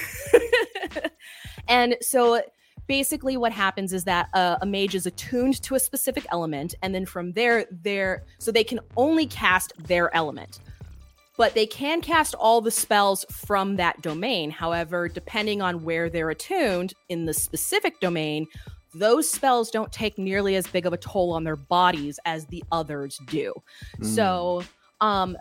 and 1.68 1.96
so 2.02 2.42
basically 2.90 3.38
what 3.38 3.52
happens 3.54 3.94
is 3.94 4.04
that 4.04 4.30
uh, 4.34 4.58
a 4.62 4.66
mage 4.66 4.96
is 4.96 5.06
attuned 5.06 5.62
to 5.62 5.76
a 5.76 5.80
specific 5.80 6.26
element 6.32 6.74
and 6.82 6.94
then 6.94 7.06
from 7.06 7.32
there 7.34 7.66
there 7.72 8.24
so 8.40 8.52
they 8.52 8.64
can 8.64 8.80
only 8.98 9.28
cast 9.28 9.72
their 9.78 10.14
element. 10.14 10.60
But 11.38 11.54
they 11.54 11.68
can 11.68 12.02
cast 12.02 12.34
all 12.34 12.60
the 12.60 12.72
spells 12.72 13.26
from 13.32 13.78
that 13.78 14.02
domain. 14.02 14.50
However 14.50 15.08
depending 15.08 15.62
on 15.62 15.84
where 15.84 16.10
they're 16.10 16.32
attuned 16.32 16.96
in 17.08 17.26
the 17.26 17.34
specific 17.34 18.00
domain 18.02 18.48
those 18.96 19.30
spells 19.30 19.70
don't 19.70 19.92
take 19.92 20.18
nearly 20.18 20.56
as 20.56 20.66
big 20.66 20.88
of 20.88 20.94
a 20.94 20.98
toll 20.98 21.32
on 21.32 21.44
their 21.44 21.56
bodies 21.56 22.20
as 22.26 22.48
the 22.48 22.64
others 22.72 23.20
do. 23.28 23.54
Mm. 24.00 24.06
so 24.16 24.64
um 25.00 25.38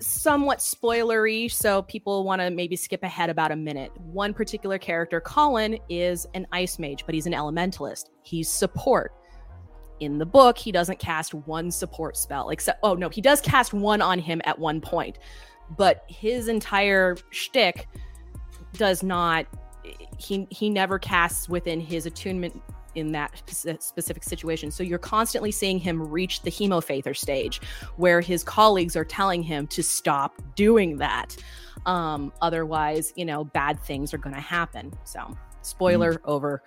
somewhat 0.00 0.58
spoilery, 0.58 1.50
so 1.50 1.82
people 1.82 2.24
want 2.24 2.40
to 2.40 2.50
maybe 2.50 2.76
skip 2.76 3.02
ahead 3.02 3.30
about 3.30 3.52
a 3.52 3.56
minute. 3.56 3.92
One 3.98 4.32
particular 4.34 4.78
character, 4.78 5.20
Colin, 5.20 5.78
is 5.88 6.26
an 6.34 6.46
ice 6.52 6.78
mage, 6.78 7.04
but 7.06 7.14
he's 7.14 7.26
an 7.26 7.32
elementalist. 7.32 8.06
He's 8.22 8.48
support. 8.48 9.12
In 10.00 10.18
the 10.18 10.26
book, 10.26 10.56
he 10.56 10.72
doesn't 10.72 10.98
cast 10.98 11.34
one 11.34 11.70
support 11.70 12.16
spell. 12.16 12.50
Except, 12.50 12.80
oh 12.82 12.94
no, 12.94 13.08
he 13.08 13.20
does 13.20 13.40
cast 13.40 13.74
one 13.74 14.00
on 14.00 14.18
him 14.18 14.40
at 14.44 14.58
one 14.58 14.80
point, 14.80 15.18
but 15.76 16.04
his 16.08 16.48
entire 16.48 17.16
shtick 17.30 17.86
does 18.72 19.02
not. 19.02 19.46
He 20.18 20.46
he 20.50 20.70
never 20.70 20.98
casts 20.98 21.48
within 21.48 21.80
his 21.80 22.06
attunement 22.06 22.60
in 22.94 23.12
that 23.12 23.42
specific 23.80 24.24
situation. 24.24 24.70
So 24.70 24.82
you're 24.82 24.98
constantly 24.98 25.50
seeing 25.50 25.78
him 25.78 26.02
reach 26.02 26.42
the 26.42 26.50
hemofather 26.50 27.16
stage 27.16 27.60
where 27.96 28.20
his 28.20 28.42
colleagues 28.44 28.96
are 28.96 29.04
telling 29.04 29.42
him 29.42 29.66
to 29.68 29.82
stop 29.82 30.40
doing 30.54 30.96
that. 30.98 31.36
Um, 31.86 32.32
otherwise, 32.42 33.12
you 33.16 33.24
know, 33.24 33.44
bad 33.44 33.80
things 33.80 34.12
are 34.12 34.18
going 34.18 34.34
to 34.34 34.40
happen. 34.40 34.92
So 35.04 35.36
spoiler 35.62 36.14
mm. 36.14 36.20
over. 36.24 36.62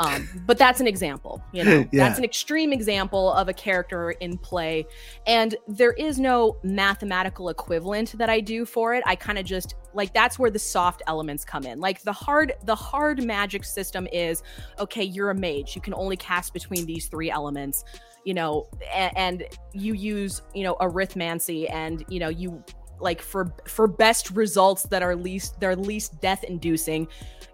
Um, 0.00 0.28
but 0.46 0.58
that's 0.58 0.80
an 0.80 0.86
example 0.86 1.42
you 1.52 1.64
know? 1.64 1.78
Yeah. 1.92 2.08
that's 2.08 2.18
an 2.18 2.24
extreme 2.24 2.72
example 2.72 3.32
of 3.32 3.48
a 3.48 3.52
character 3.52 4.12
in 4.12 4.38
play. 4.38 4.86
And 5.26 5.56
there 5.66 5.92
is 5.92 6.18
no 6.18 6.56
mathematical 6.62 7.48
equivalent 7.48 8.16
that 8.18 8.30
i 8.30 8.40
do 8.40 8.64
for 8.64 8.94
it. 8.94 9.02
I 9.06 9.16
kind 9.16 9.38
of 9.38 9.44
just 9.44 9.74
like 9.94 10.12
that's 10.12 10.38
where 10.38 10.50
the 10.50 10.58
soft 10.58 11.02
elements 11.06 11.44
come 11.44 11.64
in. 11.64 11.80
Like 11.80 12.02
the 12.02 12.12
hard 12.12 12.52
the 12.64 12.74
hard 12.74 13.24
magic 13.24 13.64
system 13.64 14.06
is 14.12 14.42
okay 14.78 15.02
you're 15.02 15.30
a 15.30 15.34
mage. 15.34 15.74
You 15.74 15.82
can 15.82 15.94
only 15.94 16.16
cast 16.16 16.52
between 16.52 16.86
these 16.86 17.06
three 17.06 17.30
elements 17.30 17.84
you 18.24 18.34
know? 18.34 18.68
And, 18.92 19.16
and 19.16 19.44
you 19.72 19.94
use 19.94 20.42
you 20.54 20.62
know 20.64 20.74
arithmancy 20.76 21.70
and 21.72 22.04
you 22.08 22.20
know 22.20 22.28
you 22.28 22.62
like 23.00 23.22
for 23.22 23.52
for 23.66 23.86
best 23.86 24.30
results 24.30 24.84
that 24.84 25.02
are 25.02 25.16
least 25.16 25.58
they're 25.60 25.76
least 25.76 26.20
death 26.20 26.44
inducing 26.44 27.06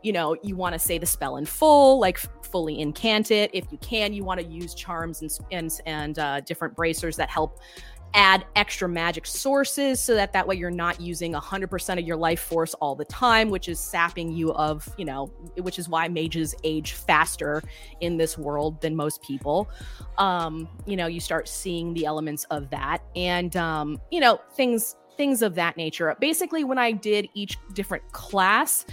you 0.02 0.12
know 0.12 0.36
you 0.42 0.56
want 0.56 0.72
to 0.72 0.78
say 0.78 0.98
the 0.98 1.06
spell 1.06 1.36
in 1.36 1.44
full 1.44 1.98
like 1.98 2.18
fully 2.54 2.80
incant 2.80 3.32
it. 3.32 3.50
If 3.52 3.64
you 3.72 3.78
can 3.78 4.12
you 4.12 4.22
want 4.22 4.38
to 4.38 4.46
use 4.46 4.74
charms 4.74 5.22
and 5.22 5.38
and, 5.50 5.80
and 5.86 6.18
uh, 6.20 6.40
different 6.42 6.76
bracers 6.76 7.16
that 7.16 7.28
help 7.28 7.58
add 8.14 8.46
extra 8.54 8.88
magic 8.88 9.26
sources 9.26 9.98
so 9.98 10.14
that 10.14 10.32
that 10.32 10.46
way 10.46 10.54
you're 10.54 10.70
not 10.70 11.00
using 11.00 11.32
100% 11.32 11.98
of 11.98 12.06
your 12.06 12.16
life 12.16 12.38
force 12.38 12.72
all 12.74 12.94
the 12.94 13.04
time 13.06 13.50
which 13.50 13.68
is 13.68 13.80
sapping 13.80 14.30
you 14.30 14.52
of 14.52 14.88
you 14.96 15.04
know 15.04 15.26
which 15.58 15.80
is 15.80 15.88
why 15.88 16.06
mages 16.06 16.54
age 16.62 16.92
faster 16.92 17.60
in 18.00 18.16
this 18.16 18.38
world 18.38 18.80
than 18.80 18.94
most 18.94 19.20
people. 19.20 19.68
Um 20.16 20.68
you 20.86 20.96
know 20.96 21.08
you 21.08 21.18
start 21.18 21.48
seeing 21.48 21.92
the 21.92 22.06
elements 22.06 22.44
of 22.52 22.70
that. 22.70 23.02
And 23.16 23.56
um 23.56 24.00
you 24.12 24.20
know 24.20 24.40
things 24.54 24.94
things 25.16 25.42
of 25.42 25.54
that 25.54 25.76
nature. 25.76 26.14
Basically, 26.21 26.64
when 26.64 26.78
I 26.78 26.92
did 26.92 27.28
each 27.35 27.56
different 27.73 28.11
class, 28.12 28.85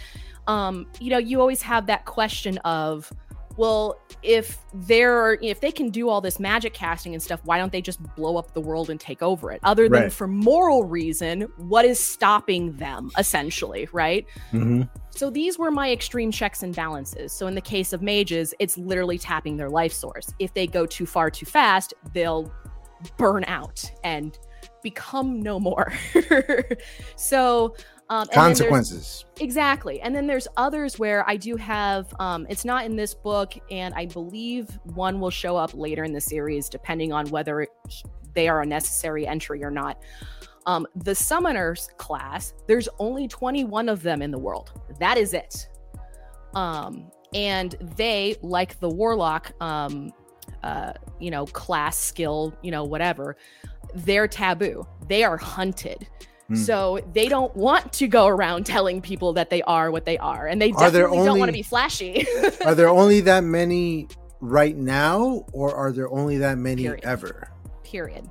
um, 0.47 0.87
you 0.99 1.09
know, 1.09 1.17
you 1.17 1.39
always 1.39 1.61
have 1.61 1.85
that 1.87 2.05
question 2.05 2.57
of, 2.59 3.11
well, 3.57 3.99
if 4.23 4.59
they're 4.73 5.33
if 5.41 5.59
they 5.61 5.71
can 5.71 5.89
do 5.89 6.09
all 6.09 6.21
this 6.21 6.39
magic 6.39 6.73
casting 6.73 7.13
and 7.13 7.21
stuff, 7.21 7.41
why 7.43 7.57
don't 7.57 7.71
they 7.71 7.81
just 7.81 8.01
blow 8.15 8.37
up 8.37 8.53
the 8.53 8.61
world 8.61 8.89
and 8.89 8.99
take 8.99 9.21
over 9.21 9.51
it? 9.51 9.59
Other 9.63 9.89
than 9.89 10.03
right. 10.03 10.11
for 10.11 10.27
moral 10.27 10.83
reason, 10.85 11.41
what 11.57 11.85
is 11.85 11.99
stopping 11.99 12.73
them 12.77 13.11
essentially, 13.17 13.89
right? 13.91 14.25
Mm-hmm. 14.51 14.83
So 15.09 15.29
these 15.29 15.59
were 15.59 15.69
my 15.69 15.91
extreme 15.91 16.31
checks 16.31 16.63
and 16.63 16.73
balances. 16.73 17.33
So 17.33 17.47
in 17.47 17.55
the 17.55 17.61
case 17.61 17.91
of 17.93 18.01
mages, 18.01 18.53
it's 18.59 18.77
literally 18.77 19.17
tapping 19.17 19.57
their 19.57 19.69
life 19.69 19.91
source. 19.91 20.33
If 20.39 20.53
they 20.53 20.65
go 20.65 20.85
too 20.85 21.05
far 21.05 21.29
too 21.29 21.45
fast, 21.45 21.93
they'll 22.13 22.51
burn 23.17 23.43
out 23.45 23.83
and 24.03 24.37
become 24.81 25.41
no 25.41 25.59
more. 25.59 25.93
so 27.15 27.75
um, 28.09 28.27
consequences. 28.27 29.23
Exactly. 29.39 30.01
And 30.01 30.13
then 30.13 30.27
there's 30.27 30.47
others 30.57 30.99
where 30.99 31.27
i 31.29 31.37
do 31.37 31.55
have 31.55 32.13
um, 32.19 32.45
it's 32.49 32.65
not 32.65 32.85
in 32.85 32.97
this 32.97 33.13
book 33.13 33.53
and 33.71 33.93
i 33.95 34.05
believe 34.05 34.67
one 34.83 35.21
will 35.21 35.29
show 35.29 35.55
up 35.55 35.73
later 35.73 36.03
in 36.03 36.11
the 36.11 36.19
series 36.19 36.67
depending 36.67 37.13
on 37.13 37.25
whether 37.29 37.65
they 38.33 38.49
are 38.49 38.61
a 38.61 38.65
necessary 38.65 39.25
entry 39.25 39.63
or 39.63 39.71
not. 39.71 39.97
Um, 40.65 40.85
the 40.95 41.11
summoners 41.11 41.95
class 41.97 42.53
there's 42.67 42.87
only 42.99 43.27
21 43.27 43.89
of 43.89 44.03
them 44.03 44.21
in 44.21 44.29
the 44.29 44.37
world. 44.37 44.71
That 44.99 45.17
is 45.17 45.33
it. 45.33 45.67
Um, 46.53 47.09
and 47.33 47.75
they 47.95 48.35
like 48.41 48.79
the 48.79 48.89
warlock 48.89 49.53
um, 49.61 50.11
uh, 50.63 50.93
you 51.19 51.31
know 51.31 51.45
class 51.47 51.97
skill 51.97 52.53
you 52.61 52.71
know 52.71 52.83
whatever 52.83 53.37
they're 53.93 54.27
taboo. 54.27 54.85
They 55.07 55.23
are 55.23 55.37
hunted. 55.37 56.07
Hmm. 56.47 56.55
So 56.55 56.99
they 57.13 57.27
don't 57.27 57.55
want 57.55 57.93
to 57.93 58.07
go 58.07 58.27
around 58.27 58.65
telling 58.65 59.01
people 59.01 59.33
that 59.33 59.49
they 59.49 59.61
are 59.63 59.91
what 59.91 60.05
they 60.05 60.17
are, 60.17 60.47
and 60.47 60.61
they 60.61 60.71
definitely 60.71 61.17
only, 61.17 61.25
don't 61.25 61.39
want 61.39 61.49
to 61.49 61.53
be 61.53 61.63
flashy. 61.63 62.25
are 62.65 62.75
there 62.75 62.89
only 62.89 63.21
that 63.21 63.43
many 63.43 64.07
right 64.39 64.75
now, 64.75 65.45
or 65.53 65.73
are 65.73 65.91
there 65.91 66.09
only 66.09 66.37
that 66.39 66.57
many 66.57 66.83
Period. 66.83 67.05
ever? 67.05 67.49
Period 67.83 68.29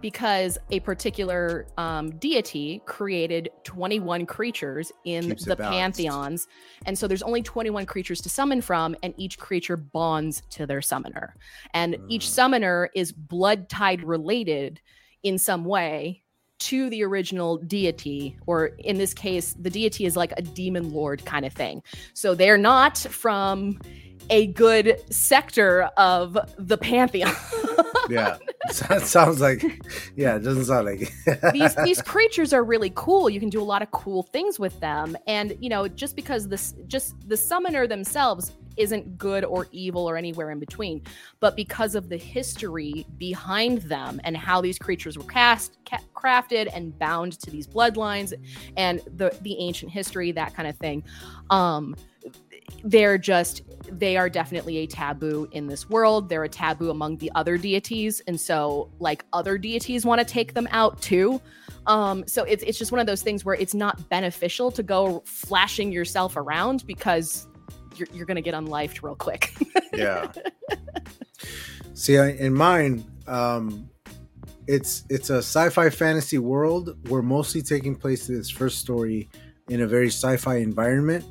because 0.00 0.58
a 0.70 0.80
particular 0.80 1.66
um, 1.76 2.10
deity 2.18 2.82
created 2.86 3.50
21 3.64 4.26
creatures 4.26 4.92
in 5.04 5.24
Keeps 5.24 5.44
the 5.44 5.56
pantheons. 5.56 6.46
And 6.86 6.98
so 6.98 7.06
there's 7.06 7.22
only 7.22 7.42
21 7.42 7.86
creatures 7.86 8.20
to 8.22 8.28
summon 8.28 8.60
from, 8.60 8.96
and 9.02 9.14
each 9.16 9.38
creature 9.38 9.76
bonds 9.76 10.42
to 10.50 10.66
their 10.66 10.82
summoner. 10.82 11.34
And 11.74 11.94
mm. 11.94 12.06
each 12.08 12.28
summoner 12.28 12.90
is 12.94 13.12
blood 13.12 13.68
tied 13.68 14.02
related 14.02 14.80
in 15.22 15.38
some 15.38 15.64
way 15.64 16.22
to 16.58 16.90
the 16.90 17.04
original 17.04 17.58
deity, 17.58 18.36
or 18.46 18.66
in 18.78 18.98
this 18.98 19.14
case, 19.14 19.54
the 19.60 19.70
deity 19.70 20.04
is 20.04 20.16
like 20.16 20.32
a 20.36 20.42
demon 20.42 20.92
lord 20.92 21.24
kind 21.24 21.44
of 21.44 21.52
thing. 21.52 21.82
So 22.14 22.34
they're 22.34 22.58
not 22.58 22.98
from 22.98 23.78
a 24.30 24.48
good 24.48 25.00
sector 25.12 25.84
of 25.96 26.38
the 26.58 26.76
pantheon. 26.76 27.34
yeah. 28.08 28.38
That 28.88 29.02
sounds 29.02 29.40
like 29.40 29.62
yeah, 30.16 30.36
it 30.36 30.40
doesn't 30.40 30.66
sound 30.66 30.86
like 30.86 31.12
these 31.52 31.74
these 31.84 32.02
creatures 32.02 32.52
are 32.52 32.64
really 32.64 32.92
cool. 32.94 33.30
You 33.30 33.40
can 33.40 33.48
do 33.48 33.62
a 33.62 33.64
lot 33.64 33.82
of 33.82 33.90
cool 33.90 34.22
things 34.24 34.58
with 34.58 34.78
them. 34.80 35.16
And 35.26 35.56
you 35.60 35.68
know, 35.68 35.88
just 35.88 36.16
because 36.16 36.48
this 36.48 36.74
just 36.86 37.14
the 37.28 37.36
summoner 37.36 37.86
themselves 37.86 38.52
isn't 38.76 39.18
good 39.18 39.44
or 39.44 39.66
evil 39.72 40.08
or 40.08 40.16
anywhere 40.16 40.50
in 40.50 40.58
between, 40.58 41.02
but 41.40 41.56
because 41.56 41.94
of 41.94 42.08
the 42.08 42.16
history 42.16 43.06
behind 43.18 43.82
them 43.82 44.20
and 44.24 44.36
how 44.36 44.60
these 44.60 44.78
creatures 44.78 45.18
were 45.18 45.24
cast, 45.24 45.78
ca- 45.88 45.98
crafted 46.14 46.68
and 46.72 46.96
bound 46.98 47.38
to 47.40 47.50
these 47.50 47.66
bloodlines 47.66 48.32
and 48.76 49.00
the 49.16 49.36
the 49.42 49.58
ancient 49.58 49.90
history, 49.90 50.32
that 50.32 50.54
kind 50.54 50.68
of 50.68 50.76
thing. 50.76 51.02
Um, 51.50 51.96
they're 52.84 53.18
just 53.18 53.62
they 53.90 54.16
are 54.16 54.28
definitely 54.28 54.78
a 54.78 54.86
taboo 54.86 55.48
in 55.52 55.66
this 55.66 55.88
world. 55.88 56.28
They're 56.28 56.44
a 56.44 56.48
taboo 56.48 56.90
among 56.90 57.18
the 57.18 57.30
other 57.34 57.56
deities. 57.56 58.20
And 58.26 58.40
so 58.40 58.90
like 58.98 59.24
other 59.32 59.58
deities 59.58 60.04
want 60.04 60.20
to 60.20 60.26
take 60.26 60.54
them 60.54 60.68
out 60.70 61.00
too. 61.00 61.40
Um 61.86 62.24
so 62.26 62.44
it's 62.44 62.62
it's 62.62 62.78
just 62.78 62.92
one 62.92 63.00
of 63.00 63.06
those 63.06 63.22
things 63.22 63.44
where 63.44 63.54
it's 63.54 63.74
not 63.74 64.08
beneficial 64.08 64.70
to 64.72 64.82
go 64.82 65.22
flashing 65.26 65.90
yourself 65.92 66.36
around 66.36 66.84
because 66.86 67.46
you're, 67.96 68.08
you're 68.12 68.26
gonna 68.26 68.42
get 68.42 68.54
unlifed 68.54 69.02
real 69.02 69.16
quick. 69.16 69.52
Yeah. 69.94 70.30
See 71.94 72.14
in 72.14 72.54
mine 72.54 73.04
um 73.26 73.88
it's 74.68 75.04
it's 75.08 75.30
a 75.30 75.38
sci-fi 75.38 75.90
fantasy 75.90 76.38
world 76.38 76.96
we're 77.08 77.22
mostly 77.22 77.62
taking 77.62 77.96
place 77.96 78.28
in 78.28 78.36
this 78.36 78.50
first 78.50 78.78
story 78.78 79.28
in 79.68 79.80
a 79.80 79.86
very 79.86 80.08
sci-fi 80.08 80.56
environment 80.56 81.24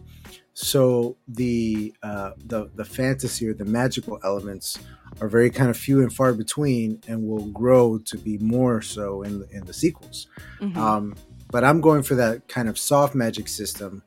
so 0.59 1.15
the 1.27 1.93
uh, 2.01 2.31
the 2.47 2.71
the 2.73 2.83
fantasy 2.83 3.47
or 3.47 3.53
the 3.53 3.63
magical 3.63 4.19
elements 4.23 4.79
are 5.21 5.27
very 5.27 5.51
kind 5.51 5.69
of 5.69 5.77
few 5.77 6.01
and 6.01 6.11
far 6.11 6.33
between, 6.33 6.99
and 7.07 7.27
will 7.27 7.45
grow 7.49 7.99
to 7.99 8.17
be 8.17 8.39
more 8.39 8.81
so 8.81 9.21
in 9.21 9.45
in 9.51 9.65
the 9.65 9.73
sequels. 9.73 10.25
Mm-hmm. 10.59 10.75
Um, 10.75 11.15
but 11.51 11.63
I'm 11.63 11.79
going 11.79 12.01
for 12.01 12.15
that 12.15 12.47
kind 12.47 12.67
of 12.67 12.79
soft 12.79 13.13
magic 13.13 13.49
system 13.49 14.01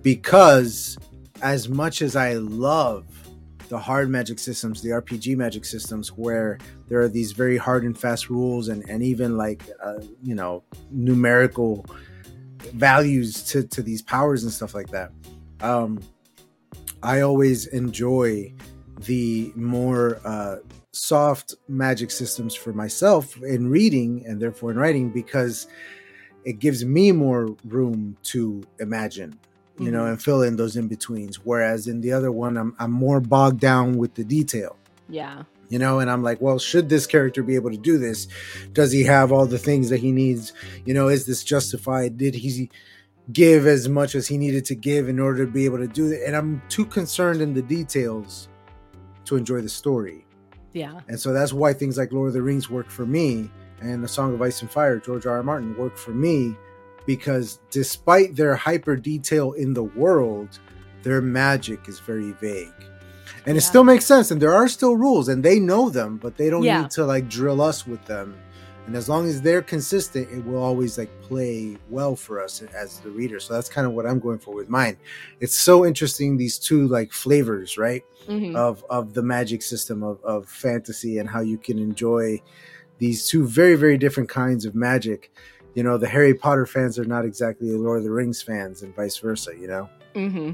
because, 0.00 0.96
as 1.42 1.68
much 1.68 2.00
as 2.00 2.16
I 2.16 2.34
love 2.36 3.04
the 3.68 3.78
hard 3.78 4.08
magic 4.08 4.38
systems, 4.38 4.80
the 4.80 4.90
RPG 4.90 5.36
magic 5.36 5.66
systems, 5.66 6.08
where 6.08 6.56
there 6.88 7.02
are 7.02 7.08
these 7.08 7.32
very 7.32 7.58
hard 7.58 7.84
and 7.84 7.96
fast 7.98 8.30
rules, 8.30 8.68
and 8.68 8.82
and 8.88 9.02
even 9.02 9.36
like 9.36 9.68
uh, 9.84 10.00
you 10.22 10.34
know 10.34 10.64
numerical 10.90 11.84
values 12.72 13.42
to 13.42 13.62
to 13.64 13.82
these 13.82 14.00
powers 14.00 14.42
and 14.42 14.50
stuff 14.50 14.72
like 14.72 14.88
that 14.88 15.12
um, 15.62 16.00
I 17.02 17.20
always 17.20 17.66
enjoy 17.66 18.52
the 19.00 19.52
more 19.56 20.20
uh, 20.24 20.56
soft 20.92 21.54
magic 21.68 22.10
systems 22.10 22.54
for 22.54 22.72
myself 22.72 23.40
in 23.42 23.68
reading 23.68 24.24
and 24.26 24.40
therefore 24.40 24.70
in 24.70 24.76
writing 24.76 25.10
because 25.10 25.66
it 26.44 26.58
gives 26.58 26.84
me 26.84 27.12
more 27.12 27.56
room 27.64 28.16
to 28.22 28.62
imagine 28.78 29.38
you 29.78 29.86
mm-hmm. 29.86 29.94
know 29.94 30.06
and 30.06 30.22
fill 30.22 30.42
in 30.42 30.56
those 30.56 30.76
in 30.76 30.88
betweens 30.88 31.36
whereas 31.44 31.86
in 31.86 32.00
the 32.02 32.12
other 32.12 32.30
one 32.30 32.56
I'm, 32.56 32.76
I'm 32.78 32.92
more 32.92 33.20
bogged 33.20 33.60
down 33.60 33.96
with 33.96 34.14
the 34.14 34.24
detail. 34.24 34.76
Yeah. 35.08 35.44
You 35.70 35.78
know 35.78 36.00
and 36.00 36.10
i'm 36.10 36.22
like 36.22 36.42
well 36.42 36.58
should 36.58 36.90
this 36.90 37.06
character 37.06 37.42
be 37.42 37.54
able 37.54 37.70
to 37.70 37.78
do 37.78 37.96
this? 37.96 38.28
Does 38.72 38.92
he 38.92 39.04
have 39.04 39.32
all 39.32 39.46
the 39.46 39.58
things 39.58 39.88
that 39.88 40.00
he 40.00 40.12
needs? 40.12 40.52
You 40.84 40.92
know 40.92 41.08
is 41.08 41.24
this 41.24 41.42
justified? 41.42 42.18
Did 42.18 42.34
he 42.34 42.70
give 43.30 43.66
as 43.66 43.88
much 43.88 44.14
as 44.14 44.26
he 44.26 44.36
needed 44.36 44.64
to 44.66 44.74
give 44.74 45.08
in 45.08 45.20
order 45.20 45.44
to 45.44 45.50
be 45.50 45.64
able 45.64 45.78
to 45.78 45.86
do 45.86 46.10
it. 46.10 46.22
And 46.26 46.34
I'm 46.34 46.62
too 46.68 46.84
concerned 46.84 47.40
in 47.40 47.54
the 47.54 47.62
details 47.62 48.48
to 49.26 49.36
enjoy 49.36 49.60
the 49.60 49.68
story. 49.68 50.26
Yeah. 50.72 51.00
And 51.08 51.20
so 51.20 51.32
that's 51.32 51.52
why 51.52 51.72
things 51.72 51.98
like 51.98 52.12
Lord 52.12 52.28
of 52.28 52.34
the 52.34 52.42
Rings 52.42 52.68
work 52.68 52.90
for 52.90 53.06
me 53.06 53.50
and 53.80 54.02
The 54.02 54.08
Song 54.08 54.34
of 54.34 54.42
Ice 54.42 54.62
and 54.62 54.70
Fire, 54.70 54.98
George 54.98 55.26
R. 55.26 55.36
R. 55.36 55.42
Martin 55.42 55.76
work 55.76 55.96
for 55.96 56.12
me 56.12 56.56
because 57.06 57.60
despite 57.70 58.34
their 58.34 58.54
hyper 58.56 58.96
detail 58.96 59.52
in 59.52 59.74
the 59.74 59.84
world, 59.84 60.58
their 61.02 61.20
magic 61.20 61.88
is 61.88 62.00
very 62.00 62.32
vague. 62.32 62.72
And 63.44 63.54
yeah. 63.54 63.58
it 63.58 63.62
still 63.62 63.84
makes 63.84 64.04
sense 64.04 64.30
and 64.30 64.40
there 64.40 64.54
are 64.54 64.68
still 64.68 64.96
rules 64.96 65.28
and 65.28 65.44
they 65.44 65.58
know 65.60 65.90
them, 65.90 66.16
but 66.16 66.36
they 66.36 66.48
don't 66.48 66.62
yeah. 66.62 66.82
need 66.82 66.90
to 66.92 67.04
like 67.04 67.28
drill 67.28 67.60
us 67.60 67.86
with 67.86 68.04
them 68.06 68.36
and 68.86 68.96
as 68.96 69.08
long 69.08 69.26
as 69.28 69.40
they're 69.40 69.62
consistent 69.62 70.28
it 70.30 70.44
will 70.44 70.62
always 70.62 70.98
like 70.98 71.10
play 71.22 71.76
well 71.88 72.16
for 72.16 72.42
us 72.42 72.62
as 72.74 72.98
the 73.00 73.10
reader 73.10 73.38
so 73.40 73.54
that's 73.54 73.68
kind 73.68 73.86
of 73.86 73.92
what 73.92 74.06
i'm 74.06 74.18
going 74.18 74.38
for 74.38 74.54
with 74.54 74.68
mine 74.68 74.96
it's 75.40 75.56
so 75.56 75.86
interesting 75.86 76.36
these 76.36 76.58
two 76.58 76.86
like 76.88 77.12
flavors 77.12 77.78
right 77.78 78.04
Mhm. 78.28 78.54
of 78.54 78.84
of 78.88 79.14
the 79.14 79.22
magic 79.22 79.62
system 79.62 80.02
of, 80.04 80.22
of 80.22 80.48
fantasy 80.48 81.18
and 81.18 81.28
how 81.28 81.40
you 81.40 81.58
can 81.58 81.78
enjoy 81.78 82.40
these 82.98 83.26
two 83.26 83.44
very 83.46 83.74
very 83.74 83.98
different 83.98 84.28
kinds 84.28 84.64
of 84.64 84.74
magic 84.76 85.32
you 85.74 85.82
know 85.82 85.98
the 85.98 86.06
harry 86.08 86.32
potter 86.34 86.64
fans 86.66 86.98
are 87.00 87.04
not 87.04 87.24
exactly 87.24 87.68
the 87.70 87.78
lord 87.78 87.98
of 87.98 88.04
the 88.04 88.10
rings 88.10 88.40
fans 88.40 88.82
and 88.82 88.94
vice 88.94 89.16
versa 89.18 89.52
you 89.58 89.66
know 89.66 89.88
mm-hmm. 90.14 90.52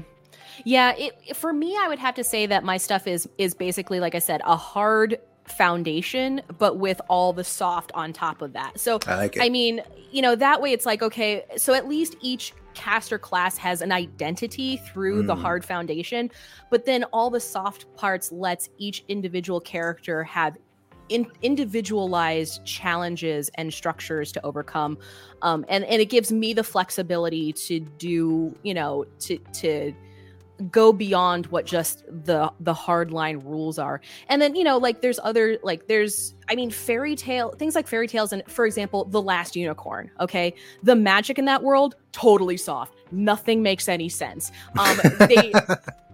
Yeah, 0.65 0.93
it 0.97 1.37
for 1.37 1.53
me, 1.53 1.77
I 1.79 1.87
would 1.87 1.99
have 1.99 2.15
to 2.15 2.23
say 2.23 2.45
that 2.45 2.65
my 2.65 2.75
stuff 2.75 3.07
is 3.07 3.29
is 3.37 3.53
basically 3.53 4.01
like 4.01 4.13
I 4.13 4.19
said, 4.19 4.41
a 4.43 4.57
hard 4.57 5.17
foundation, 5.51 6.41
but 6.57 6.77
with 6.77 7.01
all 7.09 7.33
the 7.33 7.43
soft 7.43 7.91
on 7.93 8.13
top 8.13 8.41
of 8.41 8.53
that. 8.53 8.79
So 8.79 8.99
i 9.07 9.15
like 9.15 9.37
I 9.39 9.49
mean, 9.49 9.81
you 10.11 10.21
know, 10.21 10.35
that 10.35 10.61
way 10.61 10.71
it's 10.71 10.85
like, 10.85 11.01
okay, 11.01 11.43
so 11.57 11.73
at 11.73 11.87
least 11.87 12.15
each 12.21 12.53
caster 12.73 13.17
class 13.17 13.57
has 13.57 13.81
an 13.81 13.91
identity 13.91 14.77
through 14.77 15.23
the 15.23 15.35
Mm. 15.35 15.41
hard 15.41 15.65
foundation, 15.65 16.31
but 16.69 16.85
then 16.85 17.03
all 17.05 17.29
the 17.29 17.39
soft 17.39 17.93
parts 17.95 18.31
lets 18.31 18.69
each 18.77 19.03
individual 19.07 19.59
character 19.59 20.23
have 20.23 20.57
in, 21.09 21.25
individualized 21.41 22.63
challenges 22.65 23.49
and 23.55 23.73
structures 23.73 24.31
to 24.31 24.45
overcome. 24.45 24.97
Um, 25.41 25.65
and, 25.67 25.83
and 25.85 26.01
it 26.01 26.05
gives 26.05 26.31
me 26.31 26.53
the 26.53 26.63
flexibility 26.63 27.51
to 27.53 27.79
do, 27.79 28.55
you 28.63 28.73
know, 28.73 29.05
to, 29.21 29.37
to, 29.53 29.93
go 30.71 30.91
beyond 30.91 31.47
what 31.47 31.65
just 31.65 32.03
the 32.07 32.51
the 32.59 32.73
hard 32.73 33.11
line 33.11 33.39
rules 33.39 33.79
are. 33.79 34.01
And 34.27 34.41
then 34.41 34.55
you 34.55 34.63
know 34.63 34.77
like 34.77 35.01
there's 35.01 35.19
other 35.23 35.57
like 35.63 35.87
there's 35.87 36.33
i 36.49 36.55
mean 36.55 36.69
fairy 36.69 37.15
tale 37.15 37.53
things 37.57 37.75
like 37.75 37.87
fairy 37.87 38.07
tales 38.07 38.33
and 38.33 38.43
for 38.47 38.65
example 38.65 39.05
the 39.05 39.21
last 39.21 39.55
unicorn 39.55 40.11
okay? 40.19 40.53
The 40.83 40.95
magic 40.95 41.39
in 41.39 41.45
that 41.45 41.63
world 41.63 41.95
totally 42.11 42.57
soft. 42.57 42.93
Nothing 43.11 43.61
makes 43.61 43.87
any 43.87 44.09
sense. 44.09 44.51
Um 44.77 44.97
they 45.19 45.53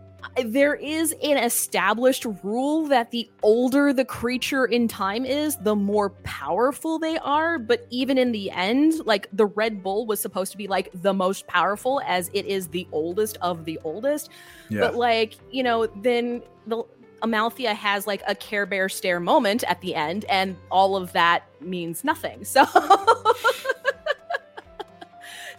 there 0.46 0.76
is 0.76 1.14
an 1.24 1.38
established 1.38 2.26
rule 2.44 2.88
that 2.88 3.12
the 3.12 3.30
older 3.44 3.94
the 3.94 4.06
creature 4.06 4.66
in 4.66 4.88
time 4.88 5.26
is, 5.26 5.58
the 5.58 5.76
more 5.76 6.10
powerful 6.24 7.00
they 7.00 7.18
are. 7.18 7.58
But 7.58 7.88
even 7.90 8.18
in 8.18 8.32
the 8.32 8.52
end, 8.52 9.06
like 9.06 9.28
the 9.34 9.46
Red 9.46 9.84
Bull 9.84 10.06
was 10.06 10.20
supposed 10.20 10.52
to 10.52 10.58
be 10.58 10.68
like 10.68 10.90
the 10.94 11.14
most 11.14 11.48
powerful 11.48 12.02
as 12.06 12.30
it 12.34 12.46
is 12.46 12.68
the 12.68 12.88
oldest 12.92 13.38
of 13.42 13.66
the 13.66 13.80
oldest. 13.84 14.30
yeah 14.70 14.82
But 14.82 14.96
like, 14.96 15.36
you 15.52 15.64
know, 15.64 15.88
then 15.88 16.42
the 16.68 16.84
Amalthea 17.22 17.74
has 17.74 18.06
like 18.06 18.22
a 18.28 18.36
Care 18.36 18.66
Bear 18.66 18.90
stare 18.90 19.20
moment 19.20 19.64
at 19.68 19.82
the 19.82 19.96
end, 19.96 20.26
and 20.26 20.56
all 20.70 20.96
of 20.96 21.12
that 21.14 21.44
means 21.62 22.04
nothing. 22.04 22.44
So 22.46 22.66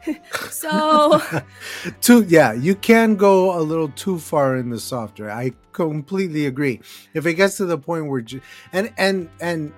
so 0.51 1.21
too 2.01 2.25
yeah 2.29 2.53
you 2.53 2.75
can 2.75 3.17
go 3.17 3.59
a 3.59 3.63
little 3.63 3.89
too 3.91 4.19
far 4.19 4.57
in 4.57 4.71
the 4.71 4.79
softer 4.79 5.31
i 5.31 5.53
completely 5.77 6.47
agree. 6.47 6.81
If 7.13 7.27
it 7.27 7.35
gets 7.35 7.59
to 7.59 7.67
the 7.67 7.77
point 7.77 8.07
where 8.09 8.23
ju- 8.23 8.41
and 8.73 8.93
and 8.97 9.29
and 9.41 9.73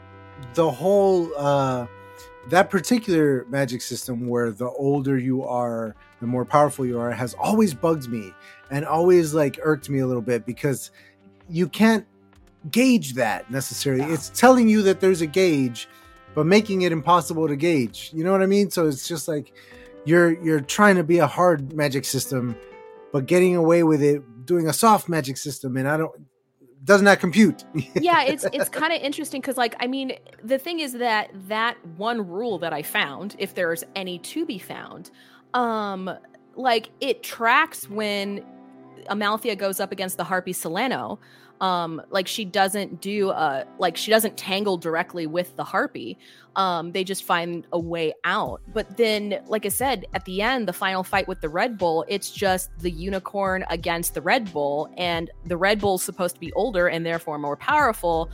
the 0.55 0.71
whole 0.71 1.31
uh 1.37 1.87
that 2.49 2.71
particular 2.71 3.45
magic 3.51 3.83
system 3.83 4.29
where 4.29 4.51
the 4.53 4.71
older 4.71 5.19
you 5.19 5.43
are 5.43 5.95
the 6.21 6.27
more 6.27 6.45
powerful 6.45 6.87
you 6.87 6.99
are 6.99 7.11
has 7.11 7.35
always 7.35 7.75
bugged 7.75 8.09
me 8.09 8.33
and 8.71 8.87
always 8.87 9.35
like 9.35 9.59
irked 9.63 9.91
me 9.91 9.99
a 9.99 10.07
little 10.07 10.23
bit 10.23 10.47
because 10.47 10.93
you 11.51 11.69
can't 11.69 12.07
gauge 12.71 13.15
that 13.15 13.51
necessarily. 13.51 14.03
Yeah. 14.03 14.15
it's 14.15 14.31
telling 14.31 14.69
you 14.69 14.83
that 14.83 15.01
there's 15.01 15.21
a 15.21 15.27
gauge 15.27 15.89
but 16.35 16.47
making 16.47 16.83
it 16.83 16.93
impossible 16.93 17.49
to 17.49 17.57
gauge. 17.57 18.13
You 18.15 18.23
know 18.23 18.31
what 18.31 18.43
i 18.43 18.47
mean? 18.47 18.71
So 18.71 18.87
it's 18.87 19.09
just 19.09 19.27
like 19.27 19.53
you're 20.09 20.43
you're 20.43 20.61
trying 20.61 20.97
to 20.97 21.05
be 21.05 21.19
a 21.19 21.27
hard 21.27 21.73
magic 21.73 22.05
system 22.05 22.57
but 23.13 23.27
getting 23.27 23.57
away 23.57 23.83
with 23.83 24.03
it 24.03 24.23
doing 24.47 24.67
a 24.67 24.73
soft 24.73 25.09
magic 25.09 25.37
system 25.37 25.77
and 25.77 25.89
i 25.89 25.97
don't 25.97 26.13
doesn't 26.85 27.07
that 27.07 27.21
compute? 27.21 27.65
Yeah 28.01 28.23
it's 28.23 28.47
it's 28.53 28.69
kind 28.69 28.93
of 28.93 29.03
interesting 29.03 29.41
because 29.41 29.57
like 29.57 29.75
i 29.81 29.87
mean 29.87 30.13
the 30.43 30.59
thing 30.59 30.81
is 30.81 30.95
that 30.95 31.31
that 31.49 31.77
one 31.97 32.27
rule 32.27 32.59
that 32.59 32.73
i 32.73 32.83
found 32.83 33.37
if 33.39 33.55
there's 33.55 33.85
any 33.95 34.19
to 34.21 34.47
be 34.47 34.59
found 34.59 35.11
um 35.55 36.11
like 36.55 36.91
it 37.01 37.23
tracks 37.23 37.89
when 37.89 38.45
amalthea 39.09 39.57
goes 39.57 39.81
up 39.81 39.93
against 39.93 40.17
the 40.17 40.25
harpy 40.25 40.53
Celaeno 40.53 41.19
um 41.61 42.01
like 42.11 42.27
she 42.29 42.45
doesn't 42.45 43.01
do 43.01 43.31
uh 43.31 43.65
like 43.79 43.97
she 43.97 44.11
doesn't 44.11 44.37
tangle 44.37 44.77
directly 44.77 45.27
with 45.27 45.55
the 45.57 45.65
harpy. 45.65 46.19
Um 46.57 46.93
they 46.93 47.05
just 47.05 47.25
find 47.25 47.67
a 47.73 47.79
way 47.79 48.15
out. 48.25 48.61
But 48.73 48.97
then 48.97 49.43
like 49.47 49.67
i 49.67 49.69
said 49.69 50.07
at 50.15 50.25
the 50.25 50.43
end 50.43 50.69
the 50.69 50.73
final 50.73 51.03
fight 51.03 51.29
with 51.29 51.41
the 51.41 51.49
red 51.49 51.79
bull 51.79 52.05
it's 52.09 52.31
just 52.31 52.71
the 52.79 52.91
unicorn 52.91 53.65
against 53.71 54.15
the 54.15 54.23
red 54.23 54.53
bull 54.53 54.93
and 54.97 55.31
the 55.47 55.57
red 55.57 55.81
bull's 55.81 56.03
supposed 56.03 56.35
to 56.35 56.41
be 56.41 56.53
older 56.53 56.89
and 56.89 57.05
therefore 57.05 57.39
more 57.39 57.57
powerful. 57.57 58.31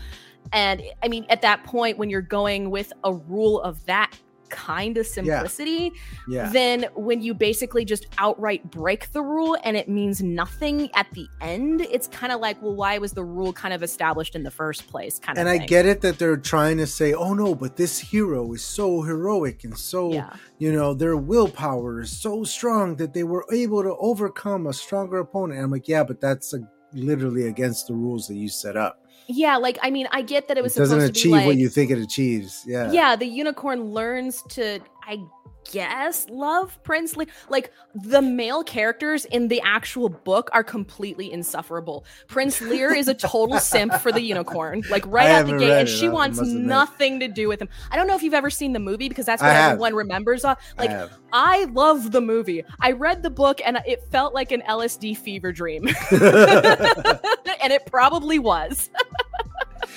And 0.53 0.83
i 1.03 1.09
mean 1.09 1.25
at 1.31 1.43
that 1.43 1.65
point 1.65 1.99
when 1.99 2.11
you're 2.11 2.21
going 2.21 2.71
with 2.71 2.93
a 3.05 3.13
rule 3.15 3.61
of 3.63 3.85
that 3.87 4.19
kind 4.49 4.97
of 4.97 5.07
simplicity 5.07 5.93
yeah. 6.29 6.49
then 6.51 6.87
when 6.95 7.21
you 7.21 7.35
basically 7.35 7.85
just 7.85 8.07
outright 8.19 8.71
break 8.71 9.11
the 9.13 9.23
rule 9.23 9.57
and 9.65 9.77
it 9.77 9.89
means 9.89 10.23
nothing 10.23 10.91
at 10.95 11.11
the 11.13 11.29
end. 11.41 11.81
It's 11.83 12.07
kind 12.09 12.33
of 12.33 12.41
like 12.41 12.61
well 12.63 12.75
why 12.75 12.99
was 12.99 13.13
the 13.13 13.25
rule 13.25 13.53
kind 13.53 13.75
of 13.75 13.83
established 13.83 14.35
in 14.35 14.43
the 14.43 14.51
first 14.51 14.87
place 14.89 15.19
kind 15.19 15.39
and 15.39 15.49
of 15.49 15.55
And 15.55 15.63
i 15.63 15.67
get 15.67 15.87
it 15.87 16.01
that 16.03 16.19
they're 16.19 16.37
trying 16.37 16.79
to 16.79 16.87
say 16.87 17.13
oh 17.13 17.35
no 17.35 17.55
but 17.55 17.77
this 17.77 17.99
hero 17.99 18.53
is 18.53 18.65
so 18.65 19.03
heroic 19.03 19.65
and 19.65 19.77
so 19.77 20.13
yeah. 20.13 20.31
you 20.59 20.73
know 20.73 20.95
their 20.95 21.17
willpower 21.17 22.01
is 22.01 22.11
so 22.11 22.45
strong 22.45 22.97
that 22.97 23.15
they 23.15 23.25
were 23.25 23.45
able 23.53 23.83
to 23.83 23.97
overcome 23.97 24.67
a 24.67 24.73
stronger 24.73 25.19
opponent. 25.19 25.59
And 25.59 25.65
i'm 25.65 25.71
like 25.71 25.89
yeah 25.89 26.05
but 26.05 26.21
that's 26.21 26.55
uh 26.55 26.59
literally 26.95 27.49
against 27.49 27.89
the 27.89 27.95
rules 27.95 28.27
that 28.29 28.35
you 28.35 28.49
set 28.49 28.77
up. 28.77 29.01
Yeah 29.27 29.57
like 29.57 29.79
i 29.83 29.91
mean 29.91 30.07
i 30.13 30.21
get 30.21 30.49
that 30.49 30.59
it 30.59 30.61
it 30.61 30.63
was 30.63 30.75
doesn't 30.75 31.01
supposed 31.01 31.15
to 31.15 31.19
achieve 31.19 31.33
be 31.33 31.39
like 31.39 31.47
what 31.47 31.57
you 31.57 31.71
think 31.71 31.91
it 31.91 31.97
achieves 31.97 32.63
yeah. 32.67 32.93
Yeah 32.93 33.17
the 33.17 33.25
unicorn 33.25 33.93
learns 33.93 34.43
to 34.51 34.81
i 35.03 35.19
guess 35.71 36.29
love 36.31 36.81
prince 36.83 37.15
Lír 37.15 37.29
like 37.49 37.73
the 37.95 38.23
male 38.23 38.63
characters 38.63 39.25
in 39.27 39.49
the 39.49 39.61
actual 39.65 40.09
book 40.09 40.49
are 40.53 40.65
completely 40.65 41.33
insufferable 41.33 42.05
prince 42.29 42.61
Lír 42.61 42.97
is 42.97 43.09
a 43.09 43.15
total 43.15 43.59
simp 43.59 43.95
for 43.95 44.13
the 44.13 44.21
unicorn 44.21 44.83
like 44.91 45.05
right 45.07 45.29
I 45.29 45.41
out 45.41 45.47
the 45.47 45.59
gate 45.59 45.73
and 45.73 45.89
she 45.89 46.09
wants 46.09 46.41
nothing 46.41 47.21
to 47.21 47.29
do 47.29 47.49
with 47.49 47.61
him 47.61 47.69
i 47.91 47.97
don't 47.97 48.07
know 48.07 48.15
if 48.15 48.23
you've 48.23 48.35
ever 48.35 48.51
seen 48.51 48.73
the 48.73 48.79
movie 48.79 49.09
because 49.09 49.27
that's 49.27 49.43
what 49.43 49.55
everyone 49.55 49.95
remembers 49.95 50.45
uh, 50.45 50.55
I 50.79 50.87
like. 50.87 51.11
I 51.33 51.65
love 51.65 52.13
the 52.13 52.21
movie. 52.21 52.65
I 52.81 52.93
read 52.93 53.23
the 53.23 53.31
book 53.31 53.61
and 53.65 53.79
it 53.87 54.05
felt 54.11 54.35
like 54.35 54.53
an 54.53 54.63
LSD 54.69 55.17
fever 55.17 55.53
dream. 55.53 55.89
and 56.11 57.73
it 57.73 57.87
probably 57.87 58.39
was. 58.39 58.91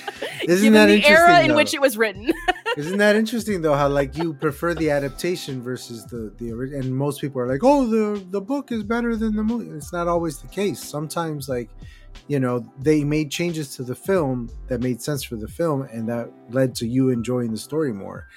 Isn't 0.44 0.64
given 0.64 0.74
that 0.74 0.86
the 0.88 0.96
interesting? 0.96 1.14
era 1.16 1.42
in 1.42 1.50
though? 1.50 1.56
which 1.56 1.74
it 1.74 1.82
was 1.82 1.98
written. 1.98 2.32
Isn't 2.78 2.98
that 2.98 3.16
interesting 3.16 3.62
though? 3.62 3.74
How 3.76 3.88
like 3.90 4.18
you 4.18 4.34
prefer 4.34 4.74
the 4.74 4.90
adaptation 4.92 5.62
versus 5.62 6.06
the 6.06 6.34
the 6.38 6.52
original, 6.52 6.82
and 6.82 6.96
most 6.96 7.22
people 7.22 7.42
are 7.42 7.48
like, 7.48 7.62
"Oh, 7.64 7.86
the 7.88 8.24
the 8.30 8.42
book 8.42 8.72
is 8.72 8.84
better 8.84 9.16
than 9.16 9.36
the 9.36 9.44
movie." 9.44 9.70
It's 9.70 9.92
not 9.94 10.08
always 10.08 10.40
the 10.40 10.48
case. 10.48 10.80
Sometimes, 10.80 11.50
like 11.50 11.70
you 12.28 12.40
know, 12.40 12.66
they 12.80 13.04
made 13.04 13.32
changes 13.32 13.76
to 13.76 13.84
the 13.84 13.96
film 13.96 14.50
that 14.68 14.82
made 14.82 15.02
sense 15.02 15.24
for 15.24 15.36
the 15.36 15.48
film, 15.48 15.84
and 15.92 16.08
that 16.10 16.30
led 16.50 16.76
to 16.76 16.88
you 16.88 17.10
enjoying 17.10 17.52
the 17.52 17.58
story 17.58 17.94
more 17.94 18.28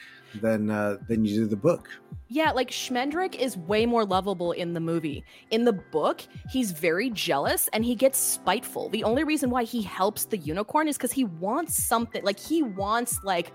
than 0.41 0.71
uh, 0.71 0.99
than 1.09 1.25
you 1.25 1.35
do 1.37 1.47
the 1.47 1.57
book. 1.57 1.89
yeah, 2.29 2.51
like 2.53 2.71
Schmendrick 2.71 3.35
is 3.35 3.57
way 3.57 3.87
more 3.87 4.05
lovable 4.05 4.53
in 4.53 4.73
the 4.75 4.81
movie. 4.81 5.25
In 5.51 5.65
the 5.65 5.73
book, 5.73 6.23
he's 6.51 6.71
very 6.71 7.11
jealous 7.11 7.69
and 7.73 7.85
he 7.85 7.95
gets 7.95 8.19
spiteful. 8.19 8.89
The 8.91 9.03
only 9.05 9.25
reason 9.25 9.51
why 9.51 9.65
he 9.65 9.83
helps 9.83 10.27
the 10.27 10.39
unicorn 10.39 10.87
is 10.89 10.97
because 10.97 11.13
he 11.13 11.25
wants 11.25 11.83
something 11.83 12.23
like 12.25 12.39
he 12.39 12.63
wants 12.63 13.19
like 13.25 13.53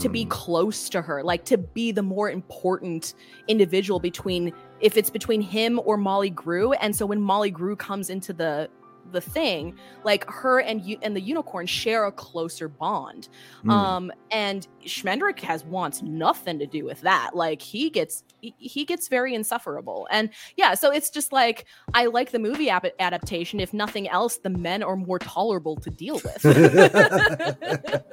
to 0.00 0.10
be 0.10 0.26
Mm. 0.26 0.30
close 0.30 0.90
to 0.90 1.00
her, 1.00 1.22
like 1.22 1.46
to 1.46 1.56
be 1.56 1.92
the 1.92 2.02
more 2.02 2.30
important 2.30 3.14
individual 3.48 3.98
between 4.00 4.52
if 4.80 4.98
it's 4.98 5.08
between 5.08 5.40
him 5.40 5.80
or 5.86 5.96
Molly 5.96 6.28
Grue. 6.28 6.74
And 6.74 6.94
so 6.94 7.06
when 7.06 7.22
Molly 7.22 7.50
Grue 7.50 7.74
comes 7.76 8.10
into 8.10 8.34
the 8.34 8.68
the 9.10 9.20
thing, 9.20 9.76
like 10.04 10.24
her 10.28 10.60
and 10.60 10.82
you 10.82 10.98
and 11.02 11.16
the 11.16 11.20
unicorn 11.20 11.66
share 11.66 12.04
a 12.04 12.12
closer 12.12 12.68
bond. 12.68 13.28
Mm. 13.64 13.70
Um, 13.70 14.12
and 14.30 14.66
Schmendrick 14.84 15.40
has 15.40 15.64
wants 15.64 16.02
nothing 16.02 16.58
to 16.58 16.66
do 16.66 16.84
with 16.84 17.00
that. 17.02 17.30
Like 17.34 17.60
he 17.60 17.90
gets 17.90 18.24
he, 18.40 18.54
he 18.58 18.84
gets 18.84 19.08
very 19.08 19.34
insufferable. 19.34 20.06
And 20.10 20.30
yeah, 20.56 20.74
so 20.74 20.90
it's 20.90 21.10
just 21.10 21.32
like 21.32 21.66
I 21.94 22.06
like 22.06 22.30
the 22.30 22.38
movie 22.38 22.70
ap- 22.70 22.86
adaptation. 22.98 23.60
If 23.60 23.72
nothing 23.72 24.08
else, 24.08 24.38
the 24.38 24.50
men 24.50 24.82
are 24.82 24.96
more 24.96 25.18
tolerable 25.18 25.76
to 25.76 25.90
deal 25.90 26.20
with. 26.24 26.44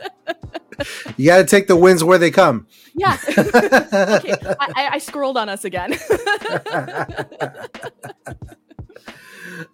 you 1.17 1.27
got 1.27 1.37
to 1.37 1.45
take 1.45 1.67
the 1.67 1.75
wins 1.75 2.03
where 2.03 2.17
they 2.17 2.31
come. 2.31 2.67
yeah. 2.95 3.17
okay, 3.29 4.35
I, 4.59 4.71
I, 4.75 4.89
I 4.93 4.97
scrolled 4.99 5.37
on 5.37 5.49
us 5.49 5.65
again. 5.65 5.97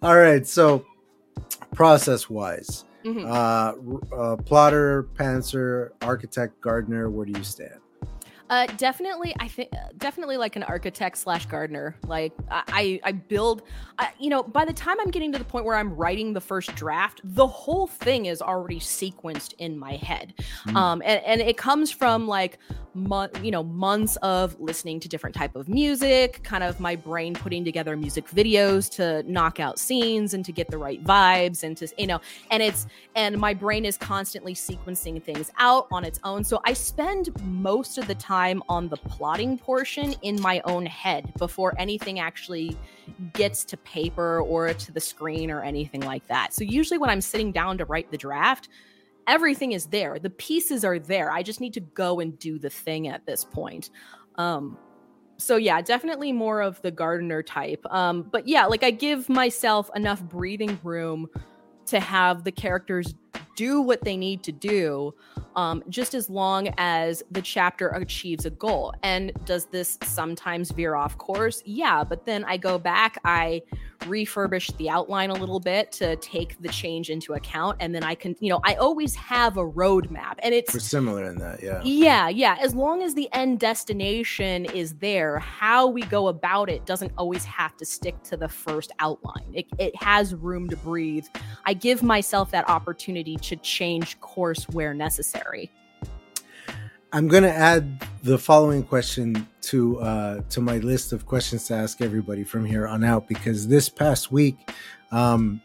All 0.02 0.16
right, 0.16 0.46
so 0.46 0.84
process 1.76 2.28
wise, 2.28 2.84
Mhm. 3.04 3.24
uh, 3.24 4.16
uh, 4.16 4.36
plotter, 4.36 5.04
pantser, 5.14 5.90
architect, 6.02 6.60
gardener, 6.60 7.08
where 7.10 7.26
do 7.26 7.32
you 7.38 7.44
stand? 7.44 7.80
Uh, 8.48 8.66
definitely, 8.76 9.34
I 9.40 9.48
think 9.48 9.70
definitely 9.98 10.36
like 10.36 10.54
an 10.54 10.62
architect 10.62 11.18
slash 11.18 11.46
gardener. 11.46 11.96
Like 12.06 12.32
I, 12.48 13.00
I 13.02 13.12
build, 13.12 13.62
I, 13.98 14.10
you 14.20 14.30
know, 14.30 14.44
by 14.44 14.64
the 14.64 14.72
time 14.72 15.00
I'm 15.00 15.10
getting 15.10 15.32
to 15.32 15.38
the 15.38 15.44
point 15.44 15.64
where 15.64 15.76
I'm 15.76 15.96
writing 15.96 16.32
the 16.32 16.40
first 16.40 16.74
draft, 16.76 17.20
the 17.24 17.46
whole 17.46 17.88
thing 17.88 18.26
is 18.26 18.40
already 18.40 18.78
sequenced 18.78 19.54
in 19.58 19.76
my 19.76 19.96
head, 19.96 20.34
mm. 20.66 20.76
um, 20.76 21.02
and 21.04 21.20
and 21.24 21.40
it 21.40 21.56
comes 21.56 21.90
from 21.90 22.28
like, 22.28 22.58
mo- 22.94 23.28
you 23.42 23.50
know, 23.50 23.64
months 23.64 24.14
of 24.16 24.58
listening 24.60 25.00
to 25.00 25.08
different 25.08 25.34
type 25.34 25.56
of 25.56 25.68
music, 25.68 26.40
kind 26.44 26.62
of 26.62 26.78
my 26.78 26.94
brain 26.94 27.34
putting 27.34 27.64
together 27.64 27.96
music 27.96 28.28
videos 28.30 28.88
to 28.92 29.24
knock 29.28 29.58
out 29.58 29.76
scenes 29.76 30.34
and 30.34 30.44
to 30.44 30.52
get 30.52 30.70
the 30.70 30.78
right 30.78 31.02
vibes 31.02 31.64
and 31.64 31.76
to 31.76 31.88
you 31.98 32.06
know, 32.06 32.20
and 32.52 32.62
it's 32.62 32.86
and 33.16 33.38
my 33.38 33.54
brain 33.54 33.84
is 33.84 33.96
constantly 33.96 34.54
sequencing 34.54 35.20
things 35.20 35.50
out 35.58 35.88
on 35.90 36.04
its 36.04 36.20
own. 36.22 36.44
So 36.44 36.60
I 36.64 36.74
spend 36.74 37.30
most 37.42 37.98
of 37.98 38.06
the 38.06 38.14
time 38.14 38.35
time 38.36 38.62
on 38.68 38.88
the 38.88 38.96
plotting 38.96 39.56
portion 39.56 40.14
in 40.22 40.40
my 40.42 40.60
own 40.64 40.84
head 40.84 41.32
before 41.38 41.74
anything 41.78 42.18
actually 42.18 42.76
gets 43.32 43.64
to 43.64 43.76
paper 43.78 44.40
or 44.40 44.74
to 44.74 44.92
the 44.92 45.00
screen 45.00 45.50
or 45.50 45.62
anything 45.62 46.02
like 46.02 46.26
that. 46.26 46.52
So 46.52 46.62
usually 46.62 46.98
when 46.98 47.08
I'm 47.08 47.22
sitting 47.22 47.50
down 47.50 47.78
to 47.78 47.86
write 47.86 48.10
the 48.10 48.18
draft, 48.18 48.68
everything 49.26 49.72
is 49.72 49.86
there. 49.86 50.18
The 50.18 50.30
pieces 50.30 50.84
are 50.84 50.98
there. 50.98 51.30
I 51.30 51.42
just 51.42 51.60
need 51.60 51.72
to 51.74 51.80
go 51.80 52.20
and 52.20 52.38
do 52.38 52.58
the 52.58 52.68
thing 52.70 53.08
at 53.08 53.24
this 53.24 53.42
point. 53.44 53.90
Um 54.36 54.76
so 55.38 55.56
yeah, 55.56 55.80
definitely 55.82 56.32
more 56.32 56.60
of 56.60 56.80
the 56.82 56.90
gardener 56.90 57.42
type. 57.42 57.84
Um 57.90 58.22
but 58.30 58.46
yeah, 58.46 58.66
like 58.66 58.84
I 58.84 58.90
give 58.90 59.30
myself 59.30 59.90
enough 59.94 60.22
breathing 60.22 60.78
room 60.82 61.26
to 61.86 62.00
have 62.00 62.44
the 62.44 62.52
characters 62.52 63.14
do 63.56 63.80
what 63.80 64.04
they 64.04 64.16
need 64.16 64.44
to 64.44 64.52
do 64.52 65.12
um, 65.56 65.82
just 65.88 66.14
as 66.14 66.28
long 66.30 66.68
as 66.76 67.22
the 67.30 67.42
chapter 67.42 67.88
achieves 67.88 68.44
a 68.44 68.50
goal. 68.50 68.94
And 69.02 69.32
does 69.44 69.64
this 69.66 69.98
sometimes 70.02 70.70
veer 70.70 70.94
off 70.94 71.16
course? 71.18 71.62
Yeah, 71.64 72.04
but 72.04 72.26
then 72.26 72.44
I 72.44 72.58
go 72.58 72.78
back, 72.78 73.18
I 73.24 73.62
refurbish 74.00 74.76
the 74.76 74.90
outline 74.90 75.30
a 75.30 75.34
little 75.34 75.58
bit 75.58 75.90
to 75.90 76.16
take 76.16 76.60
the 76.60 76.68
change 76.68 77.08
into 77.08 77.32
account. 77.32 77.78
And 77.80 77.94
then 77.94 78.04
I 78.04 78.14
can, 78.14 78.36
you 78.40 78.50
know, 78.50 78.60
I 78.64 78.74
always 78.74 79.14
have 79.14 79.56
a 79.56 79.66
roadmap. 79.66 80.34
And 80.40 80.54
it's 80.54 80.72
We're 80.72 80.80
similar 80.80 81.24
in 81.24 81.38
that, 81.38 81.62
yeah. 81.62 81.80
Yeah, 81.82 82.28
yeah. 82.28 82.56
As 82.60 82.74
long 82.74 83.02
as 83.02 83.14
the 83.14 83.28
end 83.32 83.58
destination 83.58 84.66
is 84.66 84.94
there, 84.94 85.38
how 85.38 85.86
we 85.86 86.02
go 86.02 86.28
about 86.28 86.68
it 86.68 86.84
doesn't 86.84 87.12
always 87.16 87.44
have 87.46 87.76
to 87.78 87.84
stick 87.86 88.22
to 88.24 88.36
the 88.36 88.48
first 88.48 88.92
outline. 88.98 89.50
It, 89.54 89.66
it 89.78 89.96
has 89.96 90.34
room 90.34 90.68
to 90.68 90.76
breathe. 90.76 91.26
I 91.64 91.72
give 91.72 92.02
myself 92.02 92.50
that 92.50 92.68
opportunity 92.68 93.36
to 93.46 93.56
change 93.56 94.20
course 94.20 94.68
where 94.70 94.94
necessary. 94.94 95.70
I'm 97.12 97.28
going 97.28 97.44
to 97.44 97.52
add 97.52 98.04
the 98.22 98.36
following 98.36 98.82
question 98.82 99.46
to 99.62 100.00
uh, 100.00 100.40
to 100.50 100.60
my 100.60 100.78
list 100.78 101.12
of 101.12 101.24
questions 101.24 101.66
to 101.68 101.74
ask 101.74 102.00
everybody 102.00 102.44
from 102.44 102.64
here 102.64 102.86
on 102.86 103.04
out 103.04 103.28
because 103.28 103.68
this 103.68 103.88
past 103.88 104.32
week, 104.32 104.56
um, 105.12 105.62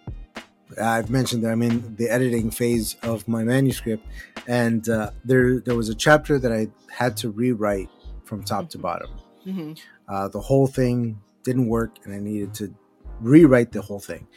I've 0.82 1.10
mentioned 1.10 1.44
that 1.44 1.52
I'm 1.52 1.62
in 1.62 1.96
the 1.96 2.10
editing 2.10 2.52
phase 2.52 2.96
of 3.04 3.28
my 3.28 3.44
manuscript, 3.44 4.06
and 4.48 4.88
uh, 4.88 5.12
there 5.26 5.60
there 5.60 5.76
was 5.76 5.90
a 5.90 5.96
chapter 5.96 6.40
that 6.40 6.52
I 6.52 6.68
had 6.90 7.18
to 7.18 7.32
rewrite 7.32 7.90
from 8.24 8.44
top 8.44 8.70
to 8.70 8.78
bottom. 8.78 9.10
Mm-hmm. 9.46 9.74
Uh, 10.08 10.28
the 10.28 10.40
whole 10.40 10.68
thing 10.68 11.20
didn't 11.44 11.68
work, 11.68 11.98
and 12.06 12.14
I 12.14 12.20
needed 12.20 12.54
to 12.56 12.74
rewrite 13.20 13.72
the 13.72 13.82
whole 13.82 14.00
thing. 14.00 14.28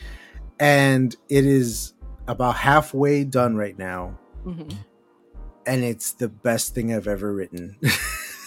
And 0.59 1.15
it 1.29 1.45
is 1.45 1.95
about 2.27 2.57
halfway 2.57 3.25
done 3.25 3.57
right 3.57 3.79
now. 3.79 4.19
Mm-hmm. 4.47 4.77
And 5.67 5.85
it's 5.85 6.13
the 6.13 6.29
best 6.29 6.75
thing 6.75 6.93
I've 6.93 7.09
ever 7.09 7.33
written. 7.33 7.77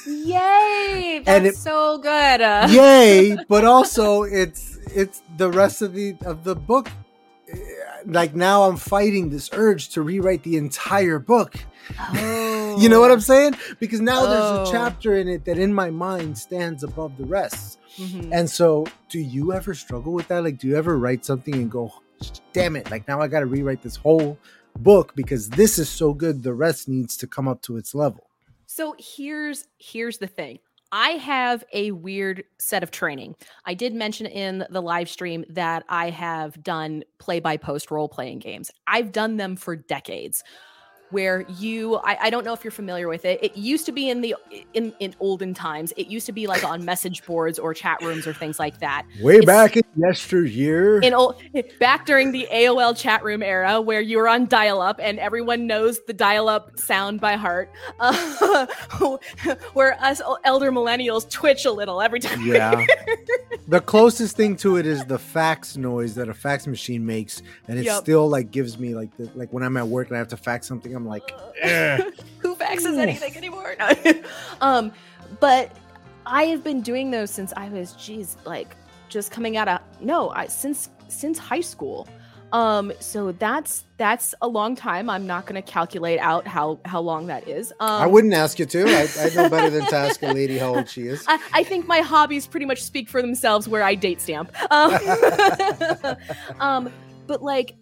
Yay! 0.07 1.21
That's 1.25 1.45
it, 1.45 1.55
so 1.55 1.97
good. 1.97 2.39
yay! 2.71 3.37
But 3.49 3.65
also, 3.65 4.23
it's 4.23 4.77
it's 4.95 5.21
the 5.35 5.51
rest 5.51 5.81
of 5.81 5.93
the 5.93 6.15
of 6.25 6.43
the 6.43 6.55
book. 6.55 6.89
Like 8.05 8.33
now, 8.33 8.63
I'm 8.63 8.77
fighting 8.77 9.29
this 9.29 9.49
urge 9.51 9.89
to 9.89 10.01
rewrite 10.01 10.43
the 10.43 10.55
entire 10.55 11.19
book. 11.19 11.55
Oh. 11.99 12.77
you 12.79 12.87
know 12.89 13.01
what 13.01 13.11
I'm 13.11 13.21
saying? 13.21 13.55
Because 13.79 13.99
now 13.99 14.23
oh. 14.23 14.29
there's 14.29 14.43
a 14.43 14.69
oh. 14.69 14.71
chapter 14.71 15.15
in 15.15 15.27
it 15.27 15.45
that, 15.45 15.57
in 15.57 15.73
my 15.73 15.89
mind, 15.89 16.37
stands 16.37 16.83
above 16.83 17.17
the 17.17 17.25
rest. 17.25 17.79
Mm-hmm. 17.97 18.31
And 18.31 18.49
so, 18.49 18.87
do 19.09 19.19
you 19.19 19.53
ever 19.53 19.73
struggle 19.73 20.13
with 20.13 20.27
that? 20.29 20.43
Like, 20.43 20.57
do 20.57 20.67
you 20.67 20.77
ever 20.77 20.97
write 20.97 21.25
something 21.25 21.53
and 21.53 21.71
go, 21.71 21.91
damn 22.53 22.75
it, 22.75 22.89
like 22.91 23.07
now 23.07 23.21
I 23.21 23.27
got 23.27 23.41
to 23.41 23.45
rewrite 23.45 23.81
this 23.81 23.95
whole 23.95 24.37
book 24.79 25.13
because 25.15 25.49
this 25.49 25.79
is 25.79 25.89
so 25.89 26.13
good 26.13 26.43
the 26.43 26.53
rest 26.53 26.87
needs 26.87 27.17
to 27.17 27.27
come 27.27 27.47
up 27.47 27.61
to 27.63 27.77
its 27.77 27.95
level. 27.95 28.29
So 28.65 28.95
here's 28.99 29.65
here's 29.77 30.17
the 30.17 30.27
thing. 30.27 30.59
I 30.91 31.11
have 31.11 31.65
a 31.73 31.91
weird 31.91 32.45
set 32.59 32.81
of 32.81 32.91
training. 32.91 33.35
I 33.65 33.73
did 33.73 33.93
mention 33.93 34.25
in 34.25 34.65
the 34.69 34.81
live 34.81 35.09
stream 35.09 35.43
that 35.49 35.83
I 35.89 36.11
have 36.11 36.63
done 36.63 37.03
play 37.19 37.41
by 37.41 37.57
post 37.57 37.91
role 37.91 38.07
playing 38.07 38.39
games. 38.39 38.71
I've 38.87 39.11
done 39.11 39.35
them 39.35 39.57
for 39.57 39.75
decades 39.75 40.43
where 41.11 41.45
you 41.57 41.95
I, 41.97 42.17
I 42.23 42.29
don't 42.29 42.43
know 42.43 42.53
if 42.53 42.63
you're 42.63 42.71
familiar 42.71 43.07
with 43.07 43.25
it. 43.25 43.39
It 43.43 43.55
used 43.55 43.85
to 43.85 43.91
be 43.91 44.09
in 44.09 44.21
the 44.21 44.35
in 44.73 44.93
in 44.99 45.15
olden 45.19 45.53
times 45.53 45.93
it 45.97 46.07
used 46.07 46.25
to 46.25 46.31
be 46.31 46.47
like 46.47 46.63
on 46.63 46.83
message 46.83 47.25
boards 47.25 47.59
or 47.59 47.73
chat 47.73 48.01
rooms 48.01 48.27
or 48.27 48.33
things 48.33 48.59
like 48.59 48.79
that. 48.79 49.05
Way 49.21 49.37
it's, 49.37 49.45
back 49.45 49.77
in 49.77 49.83
yesteryear. 49.95 50.99
In 51.01 51.13
old 51.13 51.41
back 51.79 52.05
during 52.05 52.31
the 52.31 52.47
aol 52.51 52.97
chat 52.97 53.23
room 53.23 53.41
era 53.43 53.79
where 53.81 54.01
you 54.01 54.17
were 54.17 54.27
on 54.27 54.45
dial-up 54.47 54.99
and 55.01 55.19
everyone 55.19 55.67
knows 55.67 55.99
the 56.07 56.13
dial-up 56.13 56.77
sound 56.79 57.21
by 57.21 57.35
heart 57.35 57.71
uh, 57.99 58.67
where 59.73 60.01
us 60.03 60.21
elder 60.43 60.71
millennials 60.71 61.29
twitch 61.29 61.65
a 61.65 61.71
little 61.71 62.01
every 62.01 62.19
time 62.19 62.41
yeah. 62.45 62.85
the 63.67 63.81
closest 63.81 64.35
thing 64.35 64.55
to 64.55 64.77
it 64.77 64.85
is 64.85 65.03
the 65.05 65.19
fax 65.19 65.77
noise 65.77 66.15
that 66.15 66.29
a 66.29 66.33
fax 66.33 66.67
machine 66.67 67.05
makes 67.05 67.41
and 67.67 67.79
it 67.79 67.85
yep. 67.85 68.01
still 68.01 68.27
like 68.27 68.51
gives 68.51 68.77
me 68.77 68.95
like 68.95 69.15
the 69.17 69.29
like 69.35 69.51
when 69.51 69.63
i'm 69.63 69.77
at 69.77 69.87
work 69.87 70.07
and 70.07 70.15
i 70.15 70.19
have 70.19 70.27
to 70.27 70.37
fax 70.37 70.67
something 70.67 70.95
I'm 70.97 71.05
like, 71.05 71.31
who 72.39 72.55
faxes 72.55 72.97
anything 72.97 73.37
anymore? 73.37 73.75
um, 74.61 74.91
but 75.39 75.71
I 76.25 76.43
have 76.43 76.63
been 76.63 76.81
doing 76.81 77.11
those 77.11 77.31
since 77.31 77.53
I 77.55 77.69
was, 77.69 77.93
geez, 77.93 78.37
like 78.45 78.75
just 79.09 79.31
coming 79.31 79.57
out 79.57 79.67
of 79.67 79.79
no, 80.01 80.29
I 80.31 80.47
since 80.47 80.89
since 81.07 81.37
high 81.37 81.61
school. 81.61 82.07
Um, 82.53 82.93
so 82.99 83.33
that's 83.33 83.83
that's 83.97 84.33
a 84.41 84.47
long 84.47 84.75
time. 84.75 85.09
I'm 85.09 85.27
not 85.27 85.45
going 85.45 85.61
to 85.61 85.71
calculate 85.71 86.19
out 86.19 86.47
how 86.47 86.79
how 86.85 87.01
long 87.01 87.27
that 87.27 87.47
is. 87.47 87.71
Um, 87.79 88.01
I 88.01 88.07
wouldn't 88.07 88.33
ask 88.33 88.57
you 88.57 88.65
to. 88.65 88.85
I, 88.85 89.07
I 89.19 89.29
know 89.35 89.49
better 89.49 89.69
than 89.69 89.85
to 89.87 89.95
ask 89.95 90.21
a 90.23 90.31
lady 90.31 90.57
how 90.57 90.75
old 90.75 90.89
she 90.89 91.07
is. 91.07 91.25
I, 91.27 91.39
I, 91.53 91.63
think 91.63 91.87
my 91.87 91.99
hobbies 91.99 92.47
pretty 92.47 92.65
much 92.65 92.83
speak 92.83 93.09
for 93.09 93.21
themselves. 93.21 93.67
Where 93.67 93.83
I 93.83 93.95
date 93.95 94.21
stamp. 94.21 94.55
Um, 94.71 94.97
um 96.59 96.93
but 97.27 97.43
like 97.43 97.75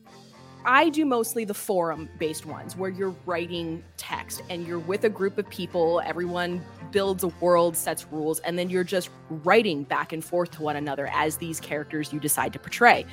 I 0.66 0.90
do 0.90 1.06
mostly 1.06 1.46
the 1.46 1.54
forum 1.54 2.10
based 2.18 2.46
ones 2.46 2.76
where 2.76 2.90
you're 2.90 3.16
writing 3.26 3.84
text 3.98 4.42
and 4.50 4.66
you're 4.66 4.80
with 4.80 5.04
a 5.04 5.10
group 5.10 5.38
of 5.38 5.48
people, 5.50 6.02
everyone 6.04 6.66
builds 6.92 7.24
a 7.24 7.28
world, 7.40 7.78
sets 7.78 8.08
rules, 8.12 8.40
and 8.40 8.58
then 8.58 8.70
you're 8.70 8.84
just 8.84 9.10
writing 9.30 9.84
back 9.84 10.12
and 10.12 10.26
forth 10.26 10.52
to 10.52 10.64
one 10.64 10.76
another 10.76 11.08
as 11.14 11.38
these 11.38 11.60
characters 11.60 12.12
you 12.12 12.20
decide 12.20 12.52
to 12.54 12.60
portray. 12.60 13.06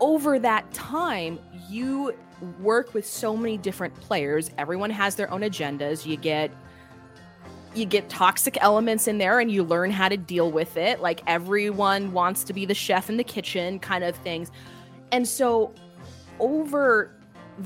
Over 0.00 0.38
that 0.38 0.72
time, 0.72 1.38
you 1.68 2.14
work 2.60 2.94
with 2.94 3.06
so 3.06 3.36
many 3.36 3.58
different 3.58 3.94
players. 3.96 4.50
Everyone 4.56 4.90
has 4.90 5.14
their 5.14 5.30
own 5.30 5.42
agendas. 5.42 6.06
You 6.06 6.16
get 6.16 6.50
you 7.74 7.84
get 7.84 8.08
toxic 8.08 8.56
elements 8.62 9.06
in 9.06 9.18
there 9.18 9.38
and 9.38 9.50
you 9.50 9.62
learn 9.62 9.90
how 9.90 10.08
to 10.08 10.16
deal 10.16 10.50
with 10.50 10.78
it. 10.78 11.00
Like 11.00 11.20
everyone 11.26 12.12
wants 12.12 12.42
to 12.44 12.54
be 12.54 12.64
the 12.64 12.72
chef 12.72 13.10
in 13.10 13.18
the 13.18 13.24
kitchen 13.24 13.78
kind 13.78 14.02
of 14.02 14.16
things. 14.16 14.50
And 15.12 15.28
so 15.28 15.74
over 16.38 17.12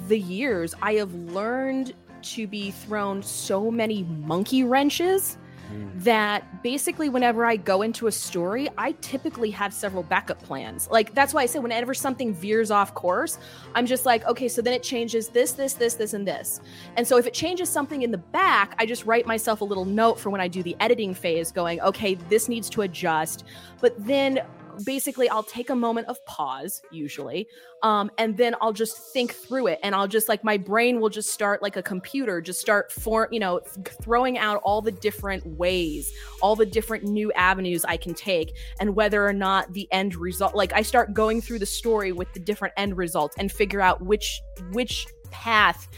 the 0.06 0.18
years, 0.18 0.74
I 0.82 0.94
have 0.94 1.12
learned 1.14 1.94
to 2.22 2.46
be 2.46 2.70
thrown 2.70 3.22
so 3.22 3.70
many 3.70 4.04
monkey 4.04 4.62
wrenches 4.62 5.38
mm. 5.72 6.04
that 6.04 6.62
basically 6.62 7.08
whenever 7.08 7.44
I 7.44 7.56
go 7.56 7.82
into 7.82 8.06
a 8.06 8.12
story, 8.12 8.68
I 8.76 8.92
typically 9.00 9.50
have 9.52 9.72
several 9.72 10.02
backup 10.02 10.40
plans. 10.42 10.88
Like 10.90 11.14
that's 11.14 11.32
why 11.32 11.42
I 11.42 11.46
say 11.46 11.58
whenever 11.58 11.94
something 11.94 12.34
veers 12.34 12.70
off 12.70 12.94
course, 12.94 13.38
I'm 13.74 13.86
just 13.86 14.06
like, 14.06 14.26
okay, 14.26 14.48
so 14.48 14.62
then 14.62 14.74
it 14.74 14.82
changes 14.82 15.28
this, 15.28 15.52
this, 15.52 15.74
this, 15.74 15.94
this, 15.94 16.12
and 16.12 16.26
this. 16.26 16.60
And 16.96 17.06
so 17.06 17.16
if 17.16 17.26
it 17.26 17.34
changes 17.34 17.68
something 17.68 18.02
in 18.02 18.10
the 18.10 18.18
back, 18.18 18.74
I 18.78 18.86
just 18.86 19.06
write 19.06 19.26
myself 19.26 19.60
a 19.60 19.64
little 19.64 19.86
note 19.86 20.18
for 20.18 20.30
when 20.30 20.40
I 20.40 20.48
do 20.48 20.62
the 20.62 20.76
editing 20.80 21.14
phase, 21.14 21.50
going, 21.50 21.80
okay, 21.80 22.14
this 22.14 22.48
needs 22.48 22.68
to 22.70 22.82
adjust. 22.82 23.44
But 23.80 23.94
then 24.04 24.40
basically 24.84 25.28
I'll 25.28 25.42
take 25.42 25.70
a 25.70 25.74
moment 25.74 26.08
of 26.08 26.24
pause 26.26 26.82
usually 26.90 27.48
um, 27.82 28.10
and 28.18 28.36
then 28.36 28.54
I'll 28.60 28.72
just 28.72 28.96
think 29.12 29.34
through 29.34 29.68
it 29.68 29.80
and 29.82 29.94
I'll 29.94 30.08
just 30.08 30.28
like 30.28 30.44
my 30.44 30.56
brain 30.56 31.00
will 31.00 31.08
just 31.08 31.30
start 31.30 31.62
like 31.62 31.76
a 31.76 31.82
computer 31.82 32.40
just 32.40 32.60
start 32.60 32.92
for 32.92 33.28
you 33.30 33.40
know 33.40 33.60
throwing 34.02 34.38
out 34.38 34.60
all 34.62 34.82
the 34.82 34.92
different 34.92 35.44
ways 35.46 36.12
all 36.42 36.56
the 36.56 36.66
different 36.66 37.04
new 37.04 37.32
avenues 37.32 37.84
I 37.84 37.96
can 37.96 38.14
take 38.14 38.54
and 38.78 38.94
whether 38.94 39.26
or 39.26 39.32
not 39.32 39.72
the 39.72 39.88
end 39.92 40.16
result 40.16 40.54
like 40.54 40.72
I 40.72 40.82
start 40.82 41.14
going 41.14 41.40
through 41.40 41.58
the 41.58 41.66
story 41.66 42.12
with 42.12 42.32
the 42.32 42.40
different 42.40 42.74
end 42.76 42.96
results 42.96 43.36
and 43.38 43.50
figure 43.50 43.80
out 43.80 44.02
which 44.02 44.40
which 44.72 45.06
path 45.30 45.88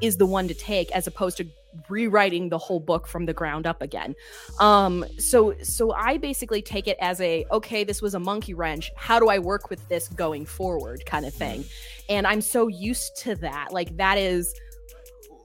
is 0.00 0.16
the 0.16 0.26
one 0.26 0.48
to 0.48 0.54
take 0.54 0.90
as 0.92 1.06
opposed 1.06 1.36
to 1.38 1.46
rewriting 1.88 2.48
the 2.48 2.58
whole 2.58 2.80
book 2.80 3.06
from 3.06 3.26
the 3.26 3.32
ground 3.32 3.66
up 3.66 3.82
again. 3.82 4.14
Um, 4.60 5.04
so 5.18 5.54
so 5.62 5.92
I 5.92 6.18
basically 6.18 6.62
take 6.62 6.86
it 6.86 6.96
as 7.00 7.20
a 7.20 7.44
okay, 7.50 7.84
this 7.84 8.02
was 8.02 8.14
a 8.14 8.20
monkey 8.20 8.54
wrench. 8.54 8.90
How 8.96 9.18
do 9.18 9.28
I 9.28 9.38
work 9.38 9.70
with 9.70 9.86
this 9.88 10.08
going 10.08 10.46
forward 10.46 11.04
kind 11.06 11.26
of 11.26 11.34
thing? 11.34 11.64
And 12.08 12.26
I'm 12.26 12.40
so 12.40 12.68
used 12.68 13.16
to 13.18 13.34
that. 13.36 13.72
Like 13.72 13.96
that 13.96 14.18
is 14.18 14.54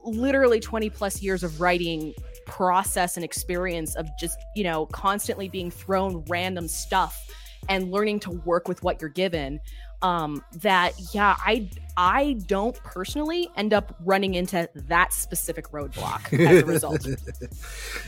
literally 0.04 0.60
20 0.60 0.90
plus 0.90 1.22
years 1.22 1.42
of 1.42 1.60
writing 1.60 2.14
process 2.46 3.16
and 3.16 3.24
experience 3.24 3.94
of 3.96 4.08
just, 4.18 4.38
you 4.56 4.64
know, 4.64 4.86
constantly 4.86 5.48
being 5.48 5.70
thrown 5.70 6.24
random 6.28 6.66
stuff 6.66 7.30
and 7.68 7.90
learning 7.90 8.20
to 8.20 8.30
work 8.30 8.68
with 8.68 8.82
what 8.82 9.00
you're 9.00 9.10
given 9.10 9.60
um 10.02 10.42
that 10.52 10.92
yeah 11.12 11.34
i 11.44 11.68
i 11.96 12.34
don't 12.46 12.76
personally 12.84 13.48
end 13.56 13.74
up 13.74 13.96
running 14.04 14.34
into 14.34 14.68
that 14.74 15.12
specific 15.12 15.68
roadblock 15.72 16.32
as 16.32 16.62
a 16.62 16.66
result. 16.66 17.06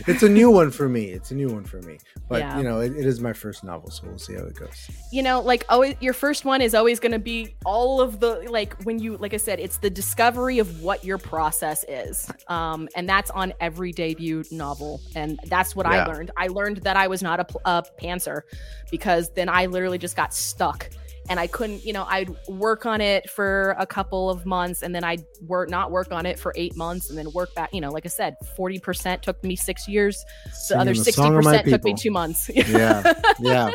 It's 0.07 0.23
a 0.23 0.29
new 0.29 0.51
one 0.51 0.71
for 0.71 0.89
me. 0.89 1.07
It's 1.07 1.31
a 1.31 1.35
new 1.35 1.49
one 1.49 1.65
for 1.65 1.83
me. 1.83 1.99
But 2.29 2.41
yeah. 2.41 2.59
you 2.59 2.65
know 2.65 2.81
it, 2.81 2.97
it 2.97 3.05
is 3.05 3.21
my 3.21 3.33
first 3.33 3.65
novel 3.65 3.91
so 3.91 4.05
we'll 4.07 4.19
see 4.19 4.35
how 4.35 4.45
it 4.45 4.55
goes. 4.55 4.91
You 5.11 5.23
know 5.23 5.41
like 5.41 5.65
always 5.69 5.97
your 6.01 6.13
first 6.13 6.45
one 6.45 6.61
is 6.63 6.75
always 6.75 7.01
going 7.01 7.13
to 7.13 7.19
be 7.19 7.57
all 7.65 8.01
of 8.01 8.21
the 8.21 8.47
like 8.49 8.81
when 8.85 8.99
you 8.99 9.17
like 9.17 9.35
i 9.35 9.37
said 9.37 9.59
it's 9.59 9.79
the 9.79 9.91
discovery 9.91 10.59
of 10.59 10.83
what 10.83 11.05
your 11.05 11.19
process 11.19 11.85
is 11.89 12.31
um 12.49 12.89
and 12.95 13.09
that's 13.09 13.31
on 13.31 13.53
every 13.61 13.93
debut 13.93 14.45
novel 14.51 15.01
and 15.15 15.39
that's 15.47 15.75
what 15.75 15.87
yeah. 15.87 16.05
i 16.05 16.07
learned. 16.07 16.31
I 16.37 16.47
learned 16.49 16.79
that 16.79 16.97
i 16.97 17.07
was 17.07 17.23
not 17.23 17.41
a, 17.41 17.47
a 17.65 17.85
pantser 18.01 18.43
because 18.91 19.31
then 19.31 19.49
i 19.49 19.67
literally 19.67 19.99
just 19.99 20.17
got 20.17 20.33
stuck 20.33 20.89
and 21.31 21.39
I 21.39 21.47
couldn't, 21.47 21.87
you 21.87 21.93
know, 21.93 22.05
I'd 22.09 22.35
work 22.49 22.85
on 22.85 23.01
it 23.01 23.31
for 23.31 23.77
a 23.79 23.87
couple 23.87 24.29
of 24.29 24.45
months 24.45 24.83
and 24.83 24.93
then 24.93 25.05
I'd 25.05 25.25
work 25.47 25.71
not 25.71 25.93
work 25.93 26.11
on 26.11 26.27
it 26.27 26.41
for 26.41 26.53
eight 26.57 26.77
months 26.77 27.09
and 27.09 27.17
then 27.17 27.31
work 27.31 27.55
back, 27.55 27.73
you 27.73 27.81
know, 27.81 27.93
like 27.93 28.05
I 28.05 28.09
said, 28.09 28.35
40% 28.59 29.23
took 29.23 29.43
me 29.45 29.55
six 29.55 29.87
years. 29.87 30.25
The 30.69 30.81
other 30.81 30.93
60% 30.93 31.71
took 31.71 31.85
me 31.85 31.95
two 31.95 32.11
months. 32.11 32.51
yeah. 32.55 33.13
Yeah. 33.39 33.71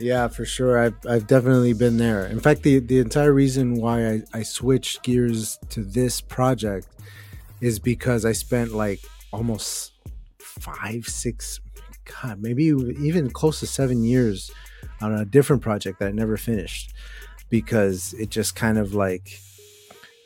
Yeah, 0.00 0.26
for 0.26 0.44
sure. 0.44 0.80
I've, 0.80 0.96
I've 1.08 1.28
definitely 1.28 1.74
been 1.74 1.96
there. 1.96 2.26
In 2.26 2.40
fact, 2.40 2.64
the, 2.64 2.80
the 2.80 2.98
entire 2.98 3.32
reason 3.32 3.76
why 3.76 4.08
I, 4.08 4.22
I 4.34 4.42
switched 4.42 5.04
gears 5.04 5.60
to 5.70 5.84
this 5.84 6.20
project 6.20 6.88
is 7.60 7.78
because 7.78 8.24
I 8.24 8.32
spent 8.32 8.72
like 8.72 8.98
almost 9.32 9.92
five, 10.40 11.06
six, 11.06 11.60
God, 12.20 12.42
maybe 12.42 12.64
even 12.64 13.30
close 13.30 13.60
to 13.60 13.68
seven 13.68 14.02
years 14.02 14.50
on 15.00 15.14
a 15.14 15.24
different 15.24 15.62
project 15.62 15.98
that 16.00 16.08
I 16.08 16.12
never 16.12 16.36
finished 16.36 16.92
because 17.50 18.14
it 18.14 18.30
just 18.30 18.54
kind 18.54 18.78
of 18.78 18.94
like 18.94 19.40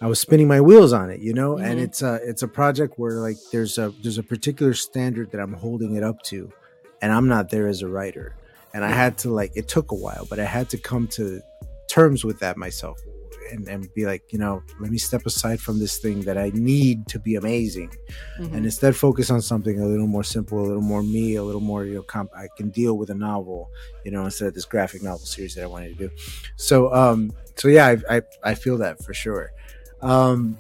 I 0.01 0.07
was 0.07 0.19
spinning 0.19 0.49
my 0.49 0.61
wheels 0.61 0.93
on 0.93 1.11
it, 1.11 1.21
you 1.21 1.33
know, 1.33 1.55
mm-hmm. 1.55 1.65
and 1.65 1.81
it's 1.81 2.03
a 2.03 2.21
it's 2.25 2.43
a 2.43 2.49
project 2.49 2.99
where 2.99 3.21
like 3.21 3.37
there's 3.53 3.79
a 3.79 3.93
there's 4.03 4.19
a 4.19 4.23
particular 4.23 4.75
standard 4.75 5.31
that 5.31 5.41
I'm 5.41 5.53
holding 5.53 5.95
it 5.95 6.03
up 6.03 6.23
to, 6.25 6.53
and 7.01 7.13
I'm 7.13 7.29
not 7.29 7.51
there 7.51 7.69
as 7.69 7.83
a 7.83 7.89
writer, 7.89 8.35
and 8.75 8.85
I 8.85 8.91
had 8.91 9.19
to 9.19 9.31
like 9.31 9.53
it 9.55 9.69
took 9.69 9.93
a 9.93 9.95
while, 9.95 10.27
but 10.29 10.41
I 10.41 10.45
had 10.45 10.69
to 10.71 10.79
come 10.79 11.07
to 11.09 11.41
terms 11.89 12.25
with 12.25 12.41
that 12.41 12.57
myself 12.57 12.99
and, 13.53 13.69
and 13.69 13.93
be 13.95 14.07
like, 14.07 14.33
you 14.33 14.39
know, 14.39 14.63
let 14.81 14.91
me 14.91 14.99
step 14.99 15.27
aside 15.27 15.61
from 15.61 15.79
this 15.79 15.99
thing 15.99 16.23
that 16.23 16.37
I 16.37 16.51
need 16.55 17.07
to 17.09 17.19
be 17.19 17.37
amazing, 17.37 17.91
mm-hmm. 18.41 18.55
and 18.55 18.65
instead 18.65 18.97
focus 18.97 19.31
on 19.31 19.43
something 19.43 19.81
a 19.81 19.87
little 19.87 20.07
more 20.07 20.25
simple, 20.25 20.59
a 20.61 20.67
little 20.67 20.83
more 20.83 21.03
me, 21.03 21.37
a 21.37 21.43
little 21.43 21.61
more 21.61 21.85
you 21.85 21.97
know, 21.97 22.03
comp- 22.03 22.35
I 22.37 22.49
can 22.57 22.71
deal 22.71 22.97
with 22.99 23.11
a 23.11 23.15
novel, 23.15 23.71
you 24.05 24.11
know, 24.11 24.25
instead 24.25 24.49
of 24.49 24.55
this 24.55 24.65
graphic 24.65 25.03
novel 25.03 25.27
series 25.27 25.55
that 25.55 25.63
I 25.63 25.67
wanted 25.67 25.99
to 25.99 26.09
do. 26.09 26.11
So, 26.57 26.93
um, 26.95 27.33
so 27.57 27.69
yeah, 27.69 27.87
I 27.87 28.17
I, 28.17 28.23
I 28.43 28.55
feel 28.55 28.79
that 28.79 29.03
for 29.05 29.15
sure. 29.15 29.53
Um, 30.01 30.59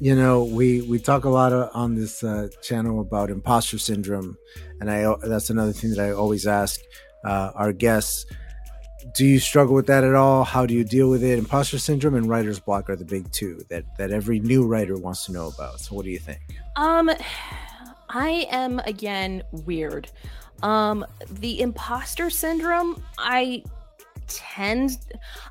you 0.00 0.16
know, 0.16 0.44
we 0.44 0.82
we 0.82 0.98
talk 0.98 1.24
a 1.24 1.28
lot 1.28 1.52
of, 1.52 1.70
on 1.74 1.94
this 1.94 2.24
uh, 2.24 2.48
channel 2.60 3.00
about 3.00 3.30
imposter 3.30 3.78
syndrome, 3.78 4.36
and 4.80 4.90
I 4.90 5.14
that's 5.22 5.50
another 5.50 5.72
thing 5.72 5.90
that 5.90 6.00
I 6.00 6.10
always 6.10 6.46
ask 6.46 6.80
uh, 7.24 7.52
our 7.54 7.72
guests 7.72 8.26
do 9.14 9.26
you 9.26 9.38
struggle 9.40 9.74
with 9.74 9.86
that 9.86 10.04
at 10.04 10.14
all? 10.14 10.44
How 10.44 10.66
do 10.66 10.74
you 10.74 10.84
deal 10.84 11.10
with 11.10 11.22
it? 11.22 11.38
Imposter 11.38 11.78
syndrome 11.78 12.14
and 12.14 12.28
writer's 12.28 12.60
block 12.60 12.88
are 12.88 12.96
the 12.96 13.04
big 13.04 13.30
two 13.32 13.62
that 13.68 13.84
that 13.98 14.10
every 14.10 14.40
new 14.40 14.66
writer 14.66 14.96
wants 14.96 15.26
to 15.26 15.32
know 15.32 15.48
about. 15.48 15.80
So 15.80 15.94
what 15.94 16.04
do 16.04 16.10
you 16.10 16.18
think? 16.18 16.40
Um 16.76 17.10
I 18.08 18.46
am 18.50 18.78
again 18.80 19.42
weird. 19.50 20.10
Um 20.62 21.04
the 21.28 21.60
imposter 21.60 22.30
syndrome, 22.30 23.02
I 23.18 23.64
tend 24.28 24.98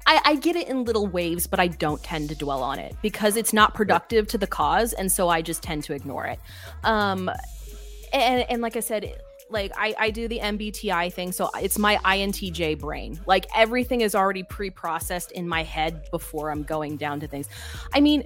I, 0.07 0.21
I 0.25 0.35
get 0.35 0.55
it 0.55 0.67
in 0.67 0.85
little 0.85 1.07
waves, 1.07 1.45
but 1.45 1.59
I 1.59 1.67
don't 1.67 2.01
tend 2.03 2.29
to 2.29 2.35
dwell 2.35 2.63
on 2.63 2.79
it 2.79 2.95
because 3.01 3.35
it's 3.35 3.53
not 3.53 3.73
productive 3.73 4.27
to 4.29 4.37
the 4.37 4.47
cause, 4.47 4.93
and 4.93 5.11
so 5.11 5.29
I 5.29 5.41
just 5.41 5.61
tend 5.61 5.83
to 5.85 5.93
ignore 5.93 6.25
it. 6.25 6.39
Um 6.83 7.29
and, 8.13 8.45
and 8.49 8.61
like 8.61 8.75
I 8.75 8.81
said, 8.81 9.21
like 9.51 9.71
I, 9.77 9.93
I 9.97 10.09
do 10.11 10.27
the 10.27 10.39
MBTI 10.39 11.11
thing, 11.13 11.31
so 11.31 11.49
it's 11.61 11.77
my 11.77 11.97
INTJ 11.97 12.79
brain. 12.79 13.19
Like 13.25 13.45
everything 13.55 14.01
is 14.01 14.15
already 14.15 14.43
pre-processed 14.43 15.31
in 15.31 15.47
my 15.47 15.63
head 15.63 16.09
before 16.11 16.51
I'm 16.51 16.63
going 16.63 16.97
down 16.97 17.19
to 17.21 17.27
things. 17.27 17.47
I 17.93 18.01
mean, 18.01 18.23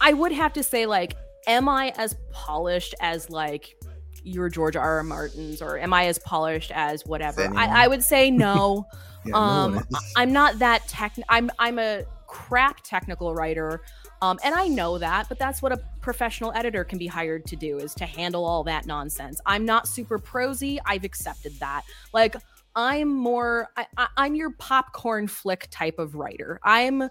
I 0.00 0.12
would 0.12 0.32
have 0.32 0.52
to 0.54 0.62
say, 0.62 0.86
like, 0.86 1.16
am 1.46 1.68
I 1.68 1.92
as 1.96 2.16
polished 2.32 2.94
as 3.00 3.30
like 3.30 3.76
your 4.22 4.48
George 4.48 4.76
R. 4.76 4.96
R. 4.96 5.02
Martins, 5.02 5.62
or 5.62 5.78
am 5.78 5.92
I 5.92 6.06
as 6.06 6.18
polished 6.18 6.72
as 6.72 7.04
whatever? 7.04 7.42
I, 7.54 7.84
I, 7.84 7.88
would 7.88 8.02
say 8.02 8.30
no. 8.30 8.86
yeah, 9.24 9.34
um, 9.34 9.74
no 9.74 9.98
I'm 10.16 10.32
not 10.32 10.58
that 10.58 10.88
tech. 10.88 11.14
I'm 11.28 11.50
I'm 11.58 11.78
a 11.78 12.04
crap 12.26 12.80
technical 12.82 13.34
writer. 13.34 13.82
Um, 14.24 14.38
and 14.42 14.54
I 14.54 14.68
know 14.68 14.96
that, 14.96 15.28
but 15.28 15.38
that's 15.38 15.60
what 15.60 15.70
a 15.70 15.76
professional 16.00 16.50
editor 16.54 16.82
can 16.82 16.96
be 16.96 17.06
hired 17.06 17.44
to 17.44 17.56
do 17.56 17.76
is 17.76 17.92
to 17.96 18.06
handle 18.06 18.46
all 18.46 18.64
that 18.64 18.86
nonsense. 18.86 19.38
I'm 19.44 19.66
not 19.66 19.86
super 19.86 20.18
prosy. 20.18 20.80
I've 20.86 21.04
accepted 21.04 21.52
that. 21.60 21.82
Like, 22.14 22.34
I'm 22.74 23.14
more, 23.14 23.68
I, 23.76 23.86
I, 23.98 24.26
am 24.26 24.34
your 24.34 24.52
popcorn 24.52 25.28
flick 25.28 25.68
type 25.70 25.98
of 25.98 26.14
writer. 26.14 26.58
I'm, 26.64 27.02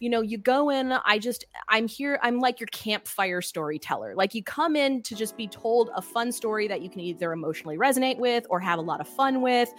you 0.00 0.08
know, 0.08 0.22
you 0.22 0.38
go 0.38 0.70
in, 0.70 0.92
I 0.92 1.18
just, 1.18 1.44
I'm 1.68 1.86
here, 1.86 2.18
I'm 2.22 2.38
like 2.38 2.58
your 2.58 2.68
campfire 2.68 3.42
storyteller. 3.42 4.14
Like, 4.14 4.34
you 4.34 4.42
come 4.42 4.74
in 4.74 5.02
to 5.02 5.14
just 5.14 5.36
be 5.36 5.48
told 5.48 5.90
a 5.94 6.00
fun 6.00 6.32
story 6.32 6.68
that 6.68 6.80
you 6.80 6.88
can 6.88 7.00
either 7.00 7.32
emotionally 7.32 7.76
resonate 7.76 8.18
with 8.18 8.46
or 8.48 8.60
have 8.60 8.78
a 8.78 8.82
lot 8.82 9.02
of 9.02 9.06
fun 9.06 9.42
with 9.42 9.70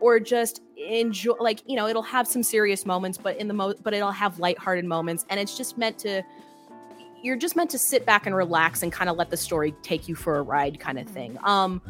or 0.00 0.20
just 0.20 0.62
enjoy 0.76 1.34
like 1.40 1.62
you 1.66 1.76
know 1.76 1.86
it'll 1.86 2.02
have 2.02 2.26
some 2.26 2.42
serious 2.42 2.84
moments 2.84 3.16
but 3.16 3.36
in 3.38 3.48
the 3.48 3.54
mo 3.54 3.74
but 3.82 3.94
it'll 3.94 4.10
have 4.10 4.38
lighthearted 4.38 4.84
moments. 4.84 5.24
And 5.30 5.40
it's 5.40 5.56
just 5.56 5.78
meant 5.78 5.98
to 6.00 6.22
you're 7.22 7.36
just 7.36 7.56
meant 7.56 7.70
to 7.70 7.78
sit 7.78 8.06
back 8.06 8.26
and 8.26 8.36
relax 8.36 8.82
and 8.82 8.92
kind 8.92 9.10
of 9.10 9.16
let 9.16 9.30
the 9.30 9.36
story 9.36 9.74
take 9.82 10.06
you 10.08 10.14
for 10.14 10.36
a 10.36 10.42
ride 10.42 10.78
kind 10.78 10.98
of 10.98 11.06
thing. 11.08 11.38
Um 11.44 11.80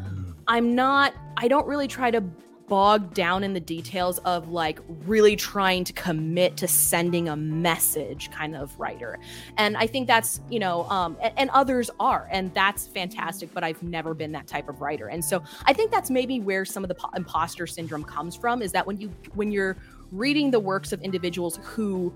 i'm 0.49 0.75
not 0.75 1.13
i 1.35 1.47
don't 1.47 1.67
really 1.67 1.87
try 1.87 2.09
to 2.09 2.23
bogged 2.67 3.13
down 3.13 3.43
in 3.43 3.53
the 3.53 3.59
details 3.59 4.17
of 4.19 4.49
like 4.49 4.79
really 5.05 5.35
trying 5.35 5.83
to 5.85 5.93
commit 5.93 6.57
to 6.57 6.67
sending 6.67 7.29
a 7.29 7.35
message 7.35 8.29
kind 8.31 8.55
of 8.55 8.77
writer. 8.79 9.17
And 9.57 9.77
i 9.77 9.87
think 9.87 10.07
that's 10.07 10.41
you 10.49 10.59
know 10.59 10.83
um 10.89 11.17
and, 11.21 11.33
and, 11.37 11.49
others 11.51 11.89
are 11.99 12.27
and 12.29 12.53
that's 12.53 12.87
fantastic 12.87 13.53
but 13.53 13.63
i've 13.63 13.81
never 13.81 14.13
been 14.13 14.33
that 14.33 14.47
type 14.47 14.67
of 14.69 14.81
writer. 14.81 15.07
And 15.07 15.23
so 15.23 15.41
i 15.65 15.73
think 15.73 15.91
that's 15.91 16.09
maybe 16.09 16.39
where 16.39 16.65
some 16.65 16.83
of 16.83 16.89
the 16.89 16.95
po- 16.95 17.09
imposter 17.15 17.67
syndrome 17.67 18.03
comes 18.03 18.35
from 18.35 18.61
is 18.61 18.71
that 18.73 18.85
when 18.85 18.99
you 18.99 19.11
when 19.33 19.51
you're 19.51 19.77
reading 20.11 20.51
the 20.51 20.59
works 20.59 20.91
of 20.91 21.01
individuals 21.01 21.59
who 21.63 22.13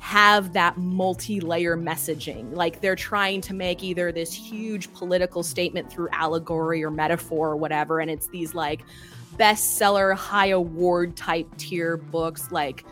have 0.00 0.52
that 0.52 0.78
multi-layer 0.78 1.76
messaging 1.76 2.54
like 2.54 2.80
they're 2.80 2.94
trying 2.94 3.40
to 3.40 3.52
make 3.52 3.82
either 3.82 4.12
this 4.12 4.32
huge 4.32 4.92
political 4.92 5.42
statement 5.42 5.90
through 5.90 6.08
allegory 6.12 6.84
or 6.84 6.90
metaphor 6.90 7.50
or 7.50 7.56
whatever 7.56 7.98
and 7.98 8.08
it's 8.08 8.28
these 8.28 8.54
like 8.54 8.82
bestseller, 9.36 10.14
high 10.14 10.48
award 10.48 11.16
type 11.16 11.48
tier 11.56 11.96
books 11.96 12.50
like 12.50 12.84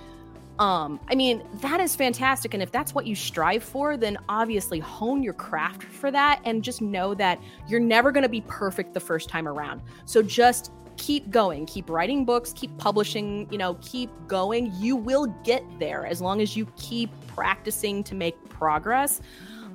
um 0.59 0.99
i 1.09 1.15
mean 1.15 1.43
that 1.61 1.81
is 1.81 1.95
fantastic. 1.95 2.55
And 2.55 2.63
if 2.63 2.73
that's 2.73 2.95
what 2.95 3.07
you 3.07 3.15
strive 3.15 3.63
for 3.63 3.97
then 3.97 4.17
obviously 4.29 4.79
hone 4.79 5.23
your 5.23 5.35
craft 5.35 5.85
for 5.85 6.11
that 6.11 6.41
and 6.45 6.63
just 6.63 6.81
know 6.81 7.15
that 7.15 7.41
you're 7.69 7.81
never 7.81 8.11
going 8.11 8.23
to 8.23 8.29
be 8.29 8.41
perfect 8.43 8.95
the 8.95 9.01
first 9.01 9.29
time 9.29 9.47
around. 9.47 9.83
So 10.07 10.23
just 10.23 10.73
keep 10.97 11.29
going 11.29 11.67
keep 11.67 11.91
writing 11.91 12.25
books 12.25 12.55
keep 12.55 12.75
publishing 12.79 13.47
you 13.51 13.59
know 13.59 13.75
keep 13.83 14.11
going. 14.27 14.73
You 14.77 14.97
will 14.97 15.27
get 15.45 15.63
there 15.79 16.07
as 16.07 16.23
long 16.23 16.41
as 16.41 16.57
you 16.57 16.67
keep 16.77 17.11
practicing 17.27 18.03
to 18.05 18.15
make 18.15 18.37
progress 18.49 19.21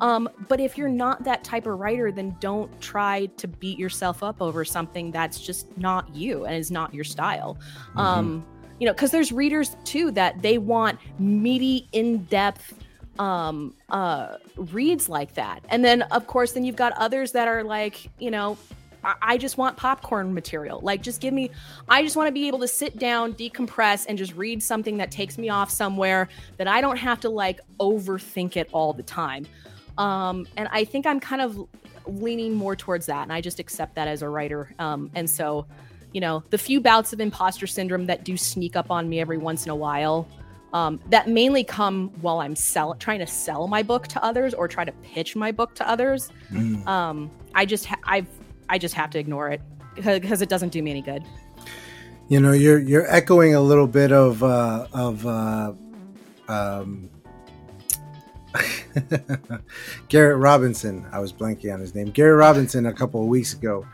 um, 0.02 0.28
but 0.50 0.60
if 0.60 0.78
you're 0.78 0.90
not 0.90 1.24
that 1.24 1.44
type 1.44 1.68
of 1.68 1.80
writer, 1.80 2.12
then 2.12 2.36
don't 2.40 2.82
try 2.82 3.28
to 3.38 3.48
beat 3.48 3.80
yourself 3.80 4.24
up 4.24 4.42
over 4.42 4.66
something 4.66 5.12
that's 5.12 5.40
just 5.40 5.78
not 5.78 6.14
you 6.14 6.46
and 6.46 6.56
is 6.56 6.72
not 6.72 6.94
your 6.94 7.04
style. 7.04 7.58
Mm-hmm. 7.90 8.00
Um, 8.00 8.46
you 8.80 8.88
know, 8.88 8.94
because 8.94 9.12
there's 9.12 9.32
readers 9.32 9.78
too 9.86 10.12
that 10.12 10.42
they 10.42 10.58
want 10.58 11.00
meaty, 11.20 11.88
in 11.94 12.26
depth 12.26 12.74
um 13.20 13.76
uh 13.90 14.38
reads 14.56 15.10
like 15.10 15.34
that 15.34 15.62
and 15.68 15.84
then 15.84 16.02
of 16.04 16.28
course 16.28 16.54
then 16.54 16.64
you've 16.64 16.78
got 16.78 16.94
others 16.94 17.34
that 17.34 17.46
are 17.46 17.62
like 17.62 18.10
you 18.20 18.32
know 18.32 18.58
I 19.04 19.38
just 19.38 19.58
want 19.58 19.78
popcorn 19.78 20.34
material. 20.34 20.80
Like, 20.82 21.02
just 21.02 21.22
give 21.22 21.34
me, 21.34 21.50
I 21.90 22.04
just 22.04 22.16
want 22.16 22.28
to 22.28 22.32
be 22.32 22.48
able 22.48 22.60
to 22.60 22.68
sit 22.68 23.00
down, 23.00 23.34
decompress, 23.34 24.06
and 24.08 24.18
just 24.18 24.36
read 24.36 24.62
something 24.62 24.98
that 24.98 25.10
takes 25.10 25.38
me 25.38 25.50
off 25.50 25.72
somewhere 25.72 26.30
that 26.58 26.68
I 26.68 26.82
don't 26.82 26.98
have 26.98 27.20
to 27.22 27.30
like 27.30 27.60
overthink 27.80 28.58
it 28.58 28.70
all 28.72 28.94
the 28.94 29.04
time. 29.04 29.48
Um, 29.98 30.48
and 30.58 30.70
I 30.72 30.84
think 30.84 31.06
I'm 31.06 31.20
kind 31.20 31.42
of 31.42 31.68
leaning 32.06 32.54
more 32.54 32.76
towards 32.76 33.06
that, 33.08 33.24
and 33.24 33.34
I 33.34 33.42
just 33.42 33.60
accept 33.60 33.96
that 33.96 34.08
as 34.08 34.22
a 34.22 34.30
writer. 34.30 34.74
Um, 34.80 35.12
and 35.16 35.30
so, 35.30 35.68
you 36.14 36.22
know, 36.22 36.44
the 36.50 36.58
few 36.58 36.82
bouts 36.82 37.14
of 37.14 37.20
imposter 37.20 37.68
syndrome 37.68 38.06
that 38.08 38.24
do 38.24 38.38
sneak 38.38 38.76
up 38.76 38.92
on 38.92 39.10
me 39.10 39.20
every 39.20 39.38
once 39.38 39.66
in 39.66 39.72
a 39.72 39.76
while, 39.76 40.28
um, 40.74 41.00
that 41.10 41.28
mainly 41.28 41.64
come 41.64 42.10
while 42.22 42.40
I'm 42.40 42.56
sell 42.56 42.94
trying 42.96 43.20
to 43.20 43.28
sell 43.28 43.68
my 43.68 43.84
book 43.84 44.08
to 44.08 44.24
others 44.24 44.54
or 44.54 44.68
try 44.68 44.86
to 44.86 44.92
pitch 45.04 45.36
my 45.36 45.52
book 45.52 45.76
to 45.76 45.88
others. 45.88 46.32
Mm. 46.52 46.86
Um, 46.88 47.32
I 47.54 47.66
just 47.66 47.86
ha- 47.86 48.00
I've 48.06 48.28
I 48.70 48.78
just 48.78 48.96
have 48.96 49.10
to 49.12 49.20
ignore 49.20 49.50
it 49.50 49.62
because 49.96 50.42
it 50.42 50.50
doesn't 50.50 50.70
do 50.70 50.82
me 50.82 50.92
any 50.92 51.02
good. 51.02 51.24
You 52.30 52.40
know, 52.40 52.54
you're 52.54 52.80
you're 52.80 53.12
echoing 53.14 53.54
a 53.54 53.62
little 53.62 53.88
bit 53.88 54.14
of 54.14 54.42
uh, 54.42 54.88
of 54.94 55.26
uh, 55.26 55.74
um, 56.48 57.10
Garrett 60.10 60.38
Robinson. 60.38 61.06
I 61.12 61.20
was 61.20 61.32
blanking 61.34 61.74
on 61.74 61.80
his 61.80 61.96
name. 61.96 62.12
Garrett 62.12 62.38
Robinson 62.38 62.86
a 62.86 62.94
couple 62.94 63.22
of 63.22 63.28
weeks 63.28 63.54
ago 63.54 63.86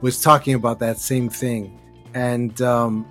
was 0.00 0.20
talking 0.20 0.54
about 0.54 0.78
that 0.80 0.98
same 0.98 1.28
thing, 1.28 1.80
and 2.14 2.60
um, 2.62 3.06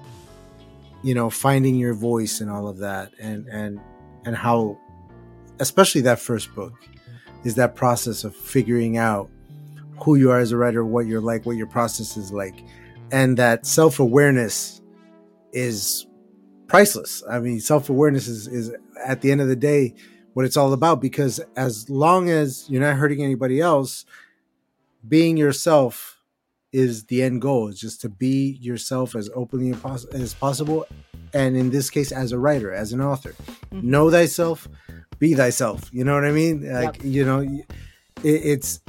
you 1.03 1.15
know, 1.15 1.29
finding 1.29 1.75
your 1.75 1.93
voice 1.93 2.41
and 2.41 2.49
all 2.49 2.67
of 2.67 2.77
that, 2.77 3.11
and 3.19 3.47
and 3.47 3.79
and 4.25 4.35
how, 4.35 4.77
especially 5.59 6.01
that 6.01 6.19
first 6.19 6.53
book, 6.53 6.73
is 7.43 7.55
that 7.55 7.75
process 7.75 8.23
of 8.23 8.35
figuring 8.35 8.97
out 8.97 9.29
who 10.03 10.15
you 10.15 10.31
are 10.31 10.39
as 10.39 10.51
a 10.51 10.57
writer, 10.57 10.83
what 10.83 11.05
you're 11.05 11.21
like, 11.21 11.45
what 11.45 11.55
your 11.55 11.67
process 11.67 12.17
is 12.17 12.31
like, 12.31 12.63
and 13.11 13.37
that 13.37 13.65
self 13.65 13.99
awareness 13.99 14.81
is 15.53 16.07
priceless. 16.67 17.23
I 17.29 17.39
mean, 17.39 17.59
self 17.59 17.89
awareness 17.89 18.27
is, 18.27 18.47
is 18.47 18.71
at 19.05 19.21
the 19.21 19.31
end 19.31 19.41
of 19.41 19.47
the 19.47 19.55
day 19.55 19.95
what 20.33 20.45
it's 20.45 20.57
all 20.57 20.73
about 20.73 21.01
because 21.01 21.39
as 21.55 21.89
long 21.89 22.29
as 22.29 22.69
you're 22.69 22.81
not 22.81 22.95
hurting 22.95 23.23
anybody 23.23 23.59
else, 23.59 24.05
being 25.07 25.37
yourself 25.37 26.19
is 26.71 27.05
the 27.05 27.21
end 27.21 27.41
goal. 27.41 27.67
It's 27.67 27.79
just 27.79 28.01
to 28.01 28.09
be 28.09 28.57
yourself 28.61 29.15
as 29.15 29.29
openly 29.35 29.75
as 30.13 30.33
possible, 30.33 30.85
and 31.33 31.57
in 31.57 31.69
this 31.69 31.89
case, 31.89 32.11
as 32.11 32.31
a 32.31 32.39
writer, 32.39 32.71
as 32.71 32.93
an 32.93 33.01
author, 33.01 33.31
mm-hmm. 33.31 33.89
know 33.89 34.09
thyself, 34.09 34.67
be 35.19 35.33
thyself. 35.33 35.89
You 35.91 36.05
know 36.05 36.15
what 36.15 36.25
I 36.25 36.31
mean? 36.31 36.71
Like 36.71 36.97
yep. 36.97 37.05
you 37.05 37.25
know, 37.25 37.41
it, 37.41 37.65
it's 38.23 38.79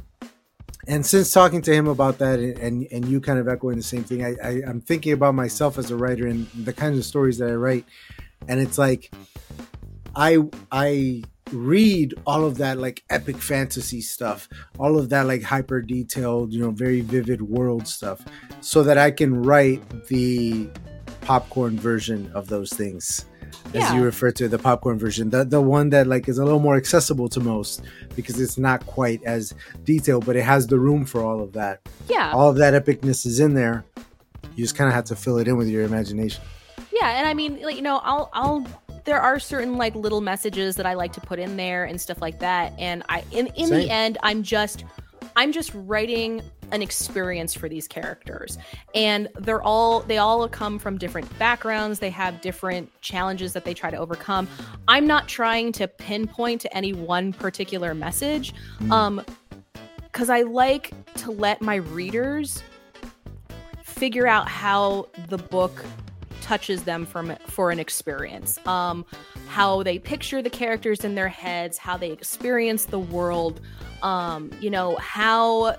and 0.89 1.07
since 1.07 1.33
talking 1.33 1.63
to 1.63 1.73
him 1.73 1.87
about 1.87 2.19
that 2.19 2.39
and 2.39 2.87
and 2.91 3.07
you 3.07 3.21
kind 3.21 3.39
of 3.39 3.49
echoing 3.49 3.77
the 3.77 3.83
same 3.83 4.05
thing 4.05 4.25
I, 4.25 4.37
I 4.43 4.51
am 4.67 4.81
thinking 4.81 5.13
about 5.13 5.35
myself 5.35 5.79
as 5.79 5.91
a 5.91 5.97
writer 5.97 6.27
and 6.27 6.47
the 6.49 6.73
kinds 6.73 6.99
of 6.99 7.05
stories 7.05 7.39
that 7.39 7.49
i 7.49 7.55
write 7.55 7.85
and 8.49 8.61
it's 8.61 8.79
like 8.79 9.13
i 10.17 10.39
i 10.71 11.23
read 11.53 12.15
all 12.27 12.45
of 12.45 12.59
that 12.59 12.79
like 12.79 13.03
epic 13.11 13.37
fantasy 13.37 14.01
stuff 14.01 14.49
all 14.79 14.99
of 14.99 15.09
that 15.11 15.27
like 15.27 15.43
hyper 15.43 15.81
detailed 15.81 16.53
you 16.53 16.61
know 16.61 16.71
very 16.71 17.01
vivid 17.01 17.43
world 17.43 17.87
stuff 17.87 18.25
so 18.61 18.83
that 18.83 18.97
i 18.97 19.11
can 19.11 19.43
write 19.43 19.83
the 20.07 20.69
popcorn 21.23 21.79
version 21.79 22.31
of 22.35 22.49
those 22.49 22.71
things. 22.73 23.27
Yeah. 23.73 23.87
as 23.87 23.95
you 23.95 24.03
refer 24.03 24.31
to 24.33 24.49
the 24.49 24.59
popcorn 24.59 24.99
version 24.99 25.29
the 25.29 25.45
the 25.45 25.61
one 25.61 25.91
that 25.91 26.07
like 26.07 26.27
is 26.29 26.39
a 26.39 26.45
little 26.45 26.59
more 26.59 26.77
accessible 26.77 27.29
to 27.29 27.41
most 27.41 27.83
because 28.17 28.41
it's 28.41 28.57
not 28.57 28.85
quite 28.87 29.23
as 29.25 29.55
detailed 29.85 30.25
but 30.25 30.37
it 30.37 30.43
has 30.43 30.67
the 30.67 30.79
room 30.79 31.05
for 31.05 31.23
all 31.23 31.41
of 31.43 31.53
that. 31.53 31.81
Yeah. 32.09 32.33
All 32.33 32.49
of 32.49 32.57
that 32.57 32.73
epicness 32.75 33.25
is 33.27 33.41
in 33.41 33.55
there. 33.55 33.85
You 34.57 34.65
just 34.65 34.75
kind 34.75 34.89
of 34.89 34.95
have 34.95 35.05
to 35.05 35.17
fill 35.17 35.39
it 35.39 35.49
in 35.49 35.57
with 35.57 35.69
your 35.69 35.85
imagination. 35.85 36.43
Yeah 36.93 37.11
and 37.11 37.27
i 37.29 37.35
mean 37.35 37.61
like 37.63 37.77
you 37.77 37.83
know 37.83 38.01
i'll 38.03 38.31
i'll 38.33 38.67
there 39.05 39.21
are 39.21 39.39
certain 39.39 39.77
like 39.77 39.95
little 39.95 40.21
messages 40.21 40.77
that 40.77 40.87
i 40.87 40.95
like 40.95 41.13
to 41.13 41.21
put 41.21 41.39
in 41.39 41.57
there 41.57 41.85
and 41.85 42.01
stuff 42.01 42.21
like 42.21 42.39
that 42.39 42.73
and 42.79 43.03
i 43.09 43.25
in 43.33 43.47
in 43.49 43.69
Same. 43.69 43.79
the 43.79 43.91
end 43.91 44.19
i'm 44.23 44.43
just 44.43 44.85
i'm 45.37 45.53
just 45.53 45.73
writing 45.75 46.43
an 46.73 46.81
experience 46.81 47.53
for 47.53 47.69
these 47.69 47.87
characters 47.87 48.57
and 48.95 49.29
they're 49.41 49.63
all 49.63 50.01
they 50.01 50.19
all 50.19 50.49
come 50.49 50.79
from 50.79 50.97
different 50.97 51.39
backgrounds 51.39 51.99
they 51.99 52.11
have 52.11 52.41
different 52.41 52.91
challenges 53.03 53.53
that 53.53 53.65
they 53.65 53.75
try 53.75 53.91
to 53.91 53.97
overcome 53.97 54.49
i'm 54.89 55.07
not 55.07 55.29
trying 55.29 55.71
to 55.71 55.87
pinpoint 55.87 56.61
to 56.61 56.77
any 56.77 56.93
one 56.93 57.33
particular 57.33 57.95
message 57.95 58.55
mm. 58.81 58.91
um 58.91 59.23
because 59.99 60.31
i 60.31 60.43
like 60.43 60.93
to 61.15 61.31
let 61.31 61.61
my 61.61 61.75
readers 61.77 62.63
figure 63.83 64.27
out 64.27 64.49
how 64.49 65.07
the 65.29 65.39
book 65.39 65.85
touches 66.53 66.83
them 66.83 67.07
from 67.07 67.35
for 67.47 67.71
an 67.71 67.79
experience 67.79 68.59
um 68.67 69.07
how 69.49 69.83
they 69.83 69.99
picture 69.99 70.43
the 70.43 70.51
characters 70.51 71.03
in 71.03 71.15
their 71.15 71.29
heads 71.29 71.79
how 71.79 71.97
they 71.97 72.11
experience 72.11 72.85
the 72.85 72.99
world 72.99 73.59
um, 74.03 74.51
you 74.61 74.69
know, 74.69 74.97
how 74.97 75.77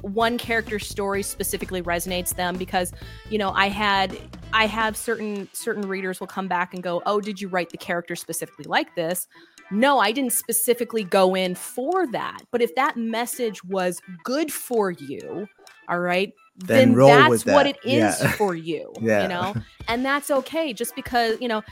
one 0.00 0.38
character's 0.38 0.86
story 0.86 1.22
specifically 1.22 1.82
resonates 1.82 2.34
them 2.34 2.56
because, 2.56 2.92
you 3.28 3.38
know, 3.38 3.50
I 3.50 3.68
had 3.68 4.16
I 4.52 4.66
have 4.66 4.96
certain 4.96 5.48
certain 5.52 5.86
readers 5.86 6.18
will 6.20 6.26
come 6.26 6.48
back 6.48 6.74
and 6.74 6.82
go, 6.82 7.02
"Oh, 7.06 7.20
did 7.20 7.40
you 7.40 7.48
write 7.48 7.70
the 7.70 7.76
character 7.76 8.16
specifically 8.16 8.64
like 8.64 8.94
this?" 8.96 9.28
No, 9.70 9.98
I 9.98 10.10
didn't 10.10 10.32
specifically 10.32 11.04
go 11.04 11.36
in 11.36 11.54
for 11.54 12.06
that. 12.08 12.40
But 12.50 12.62
if 12.62 12.74
that 12.74 12.96
message 12.96 13.62
was 13.62 14.00
good 14.24 14.52
for 14.52 14.90
you, 14.90 15.46
all 15.88 16.00
right, 16.00 16.32
then, 16.56 16.94
then 16.94 17.06
that's 17.06 17.44
that. 17.44 17.54
what 17.54 17.66
it 17.66 17.78
is 17.84 18.20
yeah. 18.20 18.32
for 18.32 18.54
you 18.54 18.92
yeah. 19.00 19.22
you 19.22 19.28
know 19.28 19.54
and 19.88 20.04
that's 20.04 20.30
okay 20.30 20.72
just 20.72 20.94
because 20.94 21.40
you 21.40 21.48
know 21.48 21.62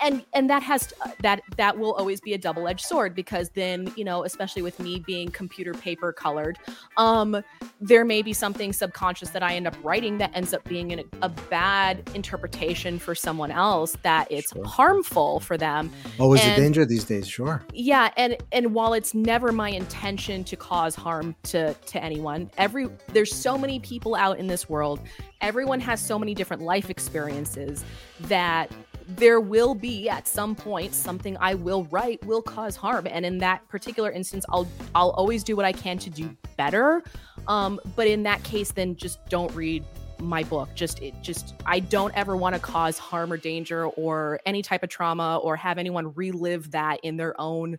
and 0.00 0.24
and 0.32 0.48
that 0.48 0.62
has 0.62 0.92
uh, 1.02 1.10
that 1.20 1.40
that 1.56 1.78
will 1.78 1.92
always 1.94 2.20
be 2.20 2.32
a 2.32 2.38
double-edged 2.38 2.84
sword 2.84 3.14
because 3.14 3.50
then 3.50 3.92
you 3.96 4.04
know 4.04 4.24
especially 4.24 4.62
with 4.62 4.78
me 4.80 5.00
being 5.00 5.28
computer 5.28 5.74
paper 5.74 6.12
colored 6.12 6.58
um 6.96 7.42
there 7.80 8.04
may 8.04 8.22
be 8.22 8.32
something 8.32 8.72
subconscious 8.72 9.30
that 9.30 9.42
i 9.42 9.54
end 9.54 9.66
up 9.66 9.76
writing 9.82 10.18
that 10.18 10.30
ends 10.34 10.54
up 10.54 10.64
being 10.64 10.92
an, 10.92 11.02
a 11.22 11.28
bad 11.28 12.08
interpretation 12.14 12.98
for 12.98 13.14
someone 13.14 13.50
else 13.50 13.96
that 14.02 14.26
it's 14.30 14.52
sure. 14.52 14.64
harmful 14.64 15.40
for 15.40 15.56
them 15.58 15.90
always 16.18 16.40
and, 16.42 16.52
a 16.52 16.56
danger 16.56 16.86
these 16.86 17.04
days 17.04 17.28
sure 17.28 17.62
yeah 17.72 18.10
and 18.16 18.36
and 18.52 18.72
while 18.72 18.94
it's 18.94 19.14
never 19.14 19.52
my 19.52 19.68
intention 19.68 20.42
to 20.42 20.56
cause 20.56 20.94
harm 20.94 21.34
to 21.42 21.74
to 21.86 22.02
anyone 22.02 22.50
every 22.56 22.88
there's 23.12 23.34
so 23.34 23.58
many 23.58 23.78
people 23.80 24.14
out 24.14 24.37
in 24.38 24.46
this 24.46 24.68
world, 24.68 25.00
everyone 25.40 25.80
has 25.80 26.00
so 26.00 26.18
many 26.18 26.34
different 26.34 26.62
life 26.62 26.90
experiences 26.90 27.84
that 28.20 28.70
there 29.08 29.40
will 29.40 29.74
be 29.74 30.08
at 30.08 30.28
some 30.28 30.54
point 30.54 30.94
something 30.94 31.36
I 31.40 31.54
will 31.54 31.84
write 31.84 32.24
will 32.26 32.42
cause 32.42 32.76
harm. 32.76 33.06
And 33.10 33.24
in 33.24 33.38
that 33.38 33.66
particular 33.68 34.10
instance, 34.10 34.44
I'll 34.50 34.68
I'll 34.94 35.10
always 35.10 35.42
do 35.42 35.56
what 35.56 35.64
I 35.64 35.72
can 35.72 35.98
to 35.98 36.10
do 36.10 36.36
better. 36.56 37.02
Um, 37.46 37.80
but 37.96 38.06
in 38.06 38.22
that 38.24 38.42
case, 38.42 38.70
then 38.70 38.96
just 38.96 39.24
don't 39.28 39.52
read 39.54 39.84
my 40.20 40.42
book 40.42 40.68
just 40.74 41.00
it 41.00 41.14
just 41.22 41.54
i 41.64 41.78
don't 41.78 42.12
ever 42.16 42.36
want 42.36 42.52
to 42.52 42.60
cause 42.60 42.98
harm 42.98 43.32
or 43.32 43.36
danger 43.36 43.86
or 43.86 44.40
any 44.46 44.62
type 44.62 44.82
of 44.82 44.88
trauma 44.88 45.38
or 45.38 45.54
have 45.54 45.78
anyone 45.78 46.12
relive 46.14 46.72
that 46.72 46.98
in 47.04 47.16
their 47.16 47.40
own 47.40 47.78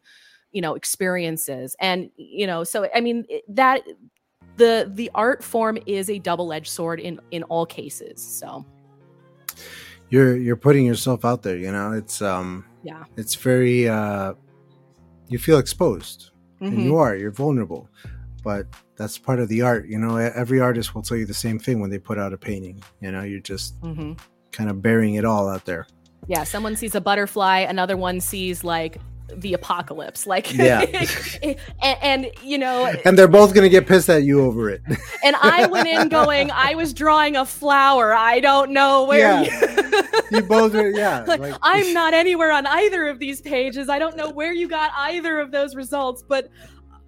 you 0.52 0.62
know 0.62 0.74
experiences 0.74 1.76
and 1.82 2.10
you 2.16 2.48
know 2.48 2.64
so 2.64 2.88
i 2.96 3.02
mean 3.02 3.26
that 3.48 3.84
the 4.60 4.92
the 4.94 5.10
art 5.16 5.44
form 5.44 5.80
is 5.88 6.10
a 6.10 6.20
double-edged 6.20 6.68
sword 6.68 7.00
in 7.00 7.20
in 7.32 7.42
all 7.44 7.66
cases 7.66 8.22
so. 8.22 8.64
You're 10.10 10.38
you're 10.38 10.56
putting 10.56 10.86
yourself 10.86 11.26
out 11.26 11.42
there 11.42 11.58
you 11.58 11.72
know? 11.72 11.94
It's 11.94 12.22
um 12.22 12.66
yeah. 12.84 13.04
it's 13.18 13.36
very 13.36 13.88
uh 13.88 14.34
you 15.28 15.40
feel 15.40 15.58
exposed. 15.58 16.32
Mm-hmm. 16.62 16.74
and 16.74 16.84
you 16.84 16.98
are 16.98 17.16
you're 17.16 17.32
vulnerable. 17.32 17.90
But 18.44 18.68
that's 18.98 19.18
part 19.18 19.40
of 19.40 19.48
the 19.50 19.62
art 19.62 19.88
you 19.88 19.98
know? 19.98 20.18
Every 20.18 20.60
artist 20.60 20.94
will 20.94 21.02
tell 21.02 21.18
you 21.18 21.26
the 21.26 21.34
same 21.34 21.58
thing 21.58 21.80
when 21.80 21.90
they 21.90 22.00
put 22.00 22.18
out 22.20 22.34
a 22.34 22.38
painting 22.38 22.84
you 23.02 23.12
know? 23.12 23.24
You're 23.24 23.40
just 23.40 23.80
mm-hmm. 23.82 24.14
kind 24.52 24.70
of 24.70 24.82
burying 24.82 25.16
it 25.16 25.26
all 25.26 25.48
out 25.48 25.66
there. 25.66 25.88
Yeah 26.28 26.44
someone 26.44 26.76
sees 26.76 26.96
a 26.96 27.02
butterfly 27.02 27.60
another 27.60 27.98
one 27.98 28.20
sees 28.20 28.64
like 28.64 29.00
the 29.36 29.54
apocalypse. 29.54 30.28
Like 30.28 30.54
yeah. 30.54 30.86
and, 31.42 31.58
and, 32.02 32.32
you 32.44 32.58
know 32.58 32.92
and 33.06 33.18
they're 33.18 33.28
both 33.28 33.54
gonna 33.54 33.70
get 33.70 33.88
pissed 33.88 34.10
at 34.10 34.24
you 34.24 34.42
over 34.42 34.70
it. 34.70 34.82
And 35.24 35.36
i 35.38 35.66
went 35.68 35.88
in 35.88 36.10
going 36.20 36.52
i 36.52 36.76
was 36.76 36.94
drawing 36.94 37.36
a 37.36 37.46
flower. 37.46 38.14
I 38.14 38.40
don't 38.40 38.72
know 38.72 39.06
where 39.06 39.44
yeah. 39.44 39.82
you, 39.82 40.04
you 40.32 40.42
both 40.44 40.76
are 40.76 40.90
yeah 40.90 41.24
like, 41.24 41.40
like, 41.40 41.56
i'm 41.62 41.94
not 41.94 42.14
anywhere 42.14 42.52
on 42.52 42.66
either 42.66 43.08
of 43.08 43.20
these 43.20 43.42
pages. 43.42 43.90
I 43.90 44.00
don't 44.00 44.18
know 44.18 44.30
where 44.30 44.54
you 44.54 44.68
got 44.68 44.92
either 44.96 45.40
of 45.40 45.52
those 45.52 45.76
results 45.76 46.24
but 46.28 46.50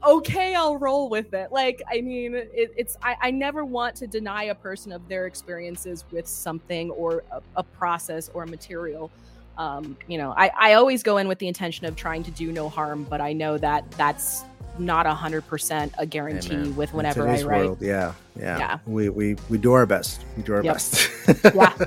okay 0.06 0.56
i'll 0.56 0.78
roll 0.78 1.10
with 1.10 1.34
it. 1.34 1.52
Like 1.52 1.82
i 1.92 2.02
mean 2.02 2.36
it, 2.36 2.74
it's 2.76 2.98
I, 3.04 3.16
I, 3.22 3.32
never 3.32 3.64
want 3.66 3.96
to 3.98 4.08
deny 4.08 4.46
a 4.46 4.56
person 4.56 4.92
of 4.92 5.08
their 5.08 5.28
experiences 5.28 6.06
with 6.12 6.28
something 6.28 6.90
or 6.92 7.24
a, 7.32 7.42
a 7.58 7.64
process 7.64 8.30
or 8.34 8.44
a 8.44 8.48
material 8.48 9.12
um, 9.58 9.98
you 10.08 10.18
know, 10.18 10.34
I, 10.36 10.52
I 10.58 10.74
always 10.74 11.04
go 11.04 11.18
in 11.18 11.28
with 11.28 11.40
the 11.40 11.48
intention 11.48 11.86
of 11.86 11.96
trying 11.96 12.24
to 12.24 12.32
do 12.32 12.52
no 12.52 12.70
harm, 12.70 13.06
but 13.10 13.22
I 13.22 13.34
know 13.34 13.58
that 13.58 13.90
that's 13.92 14.44
not 14.80 15.06
a 15.06 15.14
hundred 15.14 15.48
percent 15.48 15.94
a 15.98 16.06
guarantee 16.06 16.54
Amen. 16.54 16.76
with 16.76 16.94
whenever 16.94 17.28
I 17.28 17.42
write. 17.44 17.66
World, 17.66 17.82
yeah, 17.82 18.14
yeah, 18.38 18.58
yeah. 18.58 18.80
We, 18.86 19.10
we 19.10 19.36
we 19.50 19.58
do 19.58 19.74
our 19.74 19.86
best. 19.86 20.24
We 20.38 20.44
do 20.44 20.54
our 20.54 20.64
yep. 20.64 20.76
best. 20.76 21.10
yeah, 21.56 21.86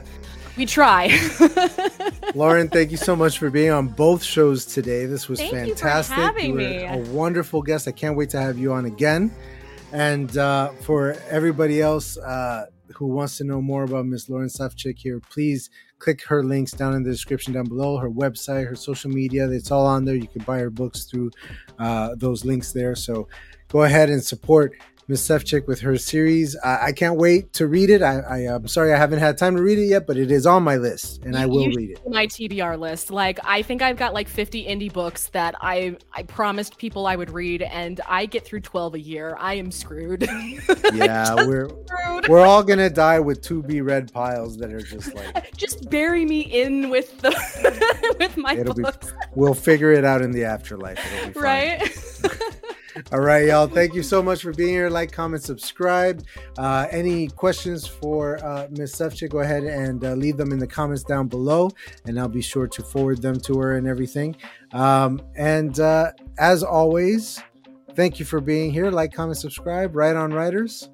we 0.56 0.66
try. 0.66 1.18
Lauren, 2.34 2.68
thank 2.68 2.90
you 2.90 2.96
so 2.96 3.16
much 3.16 3.38
for 3.38 3.50
being 3.50 3.70
on 3.70 3.88
both 3.88 4.22
shows 4.22 4.64
today. 4.64 5.06
This 5.06 5.28
was 5.28 5.40
thank 5.40 5.52
fantastic. 5.52 6.16
You, 6.16 6.22
for 6.22 6.26
having 6.26 6.50
you 6.50 6.54
me. 6.54 6.84
a 6.84 6.98
wonderful 7.10 7.62
guest. 7.62 7.88
I 7.88 7.92
can't 7.92 8.16
wait 8.16 8.30
to 8.30 8.40
have 8.40 8.58
you 8.58 8.72
on 8.72 8.84
again. 8.84 9.32
And 9.92 10.36
uh, 10.36 10.70
for 10.82 11.16
everybody 11.28 11.80
else 11.80 12.16
uh, 12.18 12.66
who 12.94 13.06
wants 13.06 13.38
to 13.38 13.44
know 13.44 13.60
more 13.60 13.84
about 13.84 14.06
Miss 14.06 14.28
Lauren 14.28 14.48
Safchik 14.48 14.98
here, 14.98 15.20
please 15.20 15.70
click 16.05 16.22
her 16.26 16.44
links 16.44 16.72
down 16.72 16.94
in 16.94 17.02
the 17.02 17.11
description 17.11 17.55
down 17.55 17.64
below. 17.64 17.96
Her 17.96 18.11
website, 18.11 18.68
her 18.68 18.76
social 18.76 19.11
media, 19.11 19.48
it's 19.48 19.70
all 19.70 19.86
on 19.86 20.05
there. 20.05 20.14
You 20.14 20.28
can 20.28 20.42
buy 20.42 20.59
her 20.59 20.68
books 20.68 21.05
through 21.05 21.30
uh, 21.78 22.14
those 22.16 22.44
links 22.44 22.72
there. 22.72 22.94
So 22.94 23.26
go 23.68 23.84
ahead 23.84 24.11
and 24.11 24.22
support 24.22 24.74
Miss 25.09 25.26
Sefchik 25.26 25.66
with 25.66 25.80
her 25.80 25.96
series. 25.96 26.57
I, 26.62 26.86
I, 26.86 26.92
can't 26.92 27.16
wait 27.16 27.52
to 27.55 27.66
read 27.66 27.90
it. 27.90 28.02
I, 28.02 28.44
am 28.44 28.68
sorry 28.68 28.92
I 28.92 28.96
haven't 28.96 29.18
had 29.18 29.36
time 29.36 29.57
to 29.57 29.62
read 29.62 29.78
it 29.78 29.86
yet, 29.86 30.07
but 30.07 30.16
it 30.16 30.30
is 30.30 30.46
on 30.46 30.62
my 30.62 30.76
list, 30.76 31.22
and 31.24 31.34
you, 31.34 31.40
I 31.40 31.46
will 31.46 31.66
read 31.68 31.90
it. 31.90 32.02
My 32.09 32.26
TBR 32.26 32.78
list. 32.78 33.11
Like 33.11 33.38
I 33.44 33.61
think 33.61 33.82
I've 33.82 33.98
got 33.98 34.14
like 34.14 34.28
50 34.28 34.64
indie 34.64 34.92
books 34.92 35.28
that 35.28 35.57
I 35.61 35.96
I 36.12 36.22
promised 36.22 36.78
people 36.78 37.07
I 37.07 37.16
would 37.16 37.30
read, 37.30 37.61
and 37.62 38.00
I 38.07 38.24
get 38.26 38.46
through 38.46 38.61
12 38.61 38.94
a 38.94 39.00
year. 39.00 39.36
I 39.38 39.55
am 39.55 39.70
screwed. 39.70 40.22
yeah, 40.94 41.34
we're 41.34 41.68
screwed. 41.86 42.13
We're 42.29 42.47
all 42.47 42.62
gonna 42.62 42.91
die 42.91 43.20
with 43.20 43.43
to 43.43 43.62
be 43.62 43.81
read 43.81 44.12
piles 44.12 44.57
that 44.59 44.72
are 44.72 44.81
just 44.81 45.14
like 45.14 45.55
just 45.57 45.91
bury 45.91 46.25
me 46.25 46.41
in 46.41 46.91
with 46.91 47.18
the 47.20 48.14
with 48.18 48.37
my 48.37 48.55
It'll 48.55 48.75
books. 48.75 49.11
Be, 49.11 49.16
we'll 49.35 49.55
figure 49.55 49.93
it 49.93 50.05
out 50.05 50.22
in 50.22 50.31
the 50.31 50.45
afterlife. 50.45 50.99
Right. 51.37 51.83
All 53.12 53.20
right, 53.20 53.47
y'all. 53.47 53.66
Thank 53.66 53.95
you 53.95 54.05
so 54.05 54.22
much 54.22 54.43
for 54.43 54.53
being 54.53 54.68
here. 54.68 54.89
Like, 54.89 55.11
comment, 55.11 55.43
subscribe. 55.43 56.25
Uh, 56.57 56.87
any 56.93 57.27
questions 57.27 57.89
for 57.89 58.43
uh, 58.45 58.68
Miss 58.70 58.95
Sefchik, 58.95 59.31
go 59.31 59.41
ahead 59.41 59.64
and 59.64 60.05
uh, 60.05 60.14
leave 60.14 60.37
them 60.37 60.53
in 60.53 60.61
the 60.61 60.66
comments 60.66 61.03
down 61.03 61.27
below, 61.27 61.70
and 62.07 62.20
I'll 62.20 62.29
be 62.29 62.41
sure 62.41 62.68
to 62.68 62.83
forward 62.83 63.20
them 63.20 63.41
to 63.41 63.59
her 63.59 63.77
and 63.77 63.89
everything. 63.89 64.37
Um, 64.72 65.20
and 65.35 65.81
uh, 65.81 66.12
as 66.39 66.62
always, 66.62 67.43
thank 67.97 68.20
you 68.20 68.25
for 68.25 68.41
being 68.41 68.72
here. 68.72 68.93
Like, 68.93 69.12
comment, 69.12 69.39
subscribe. 69.39 69.97
Right 69.97 70.14
on 70.14 70.33
Writers. 70.33 70.89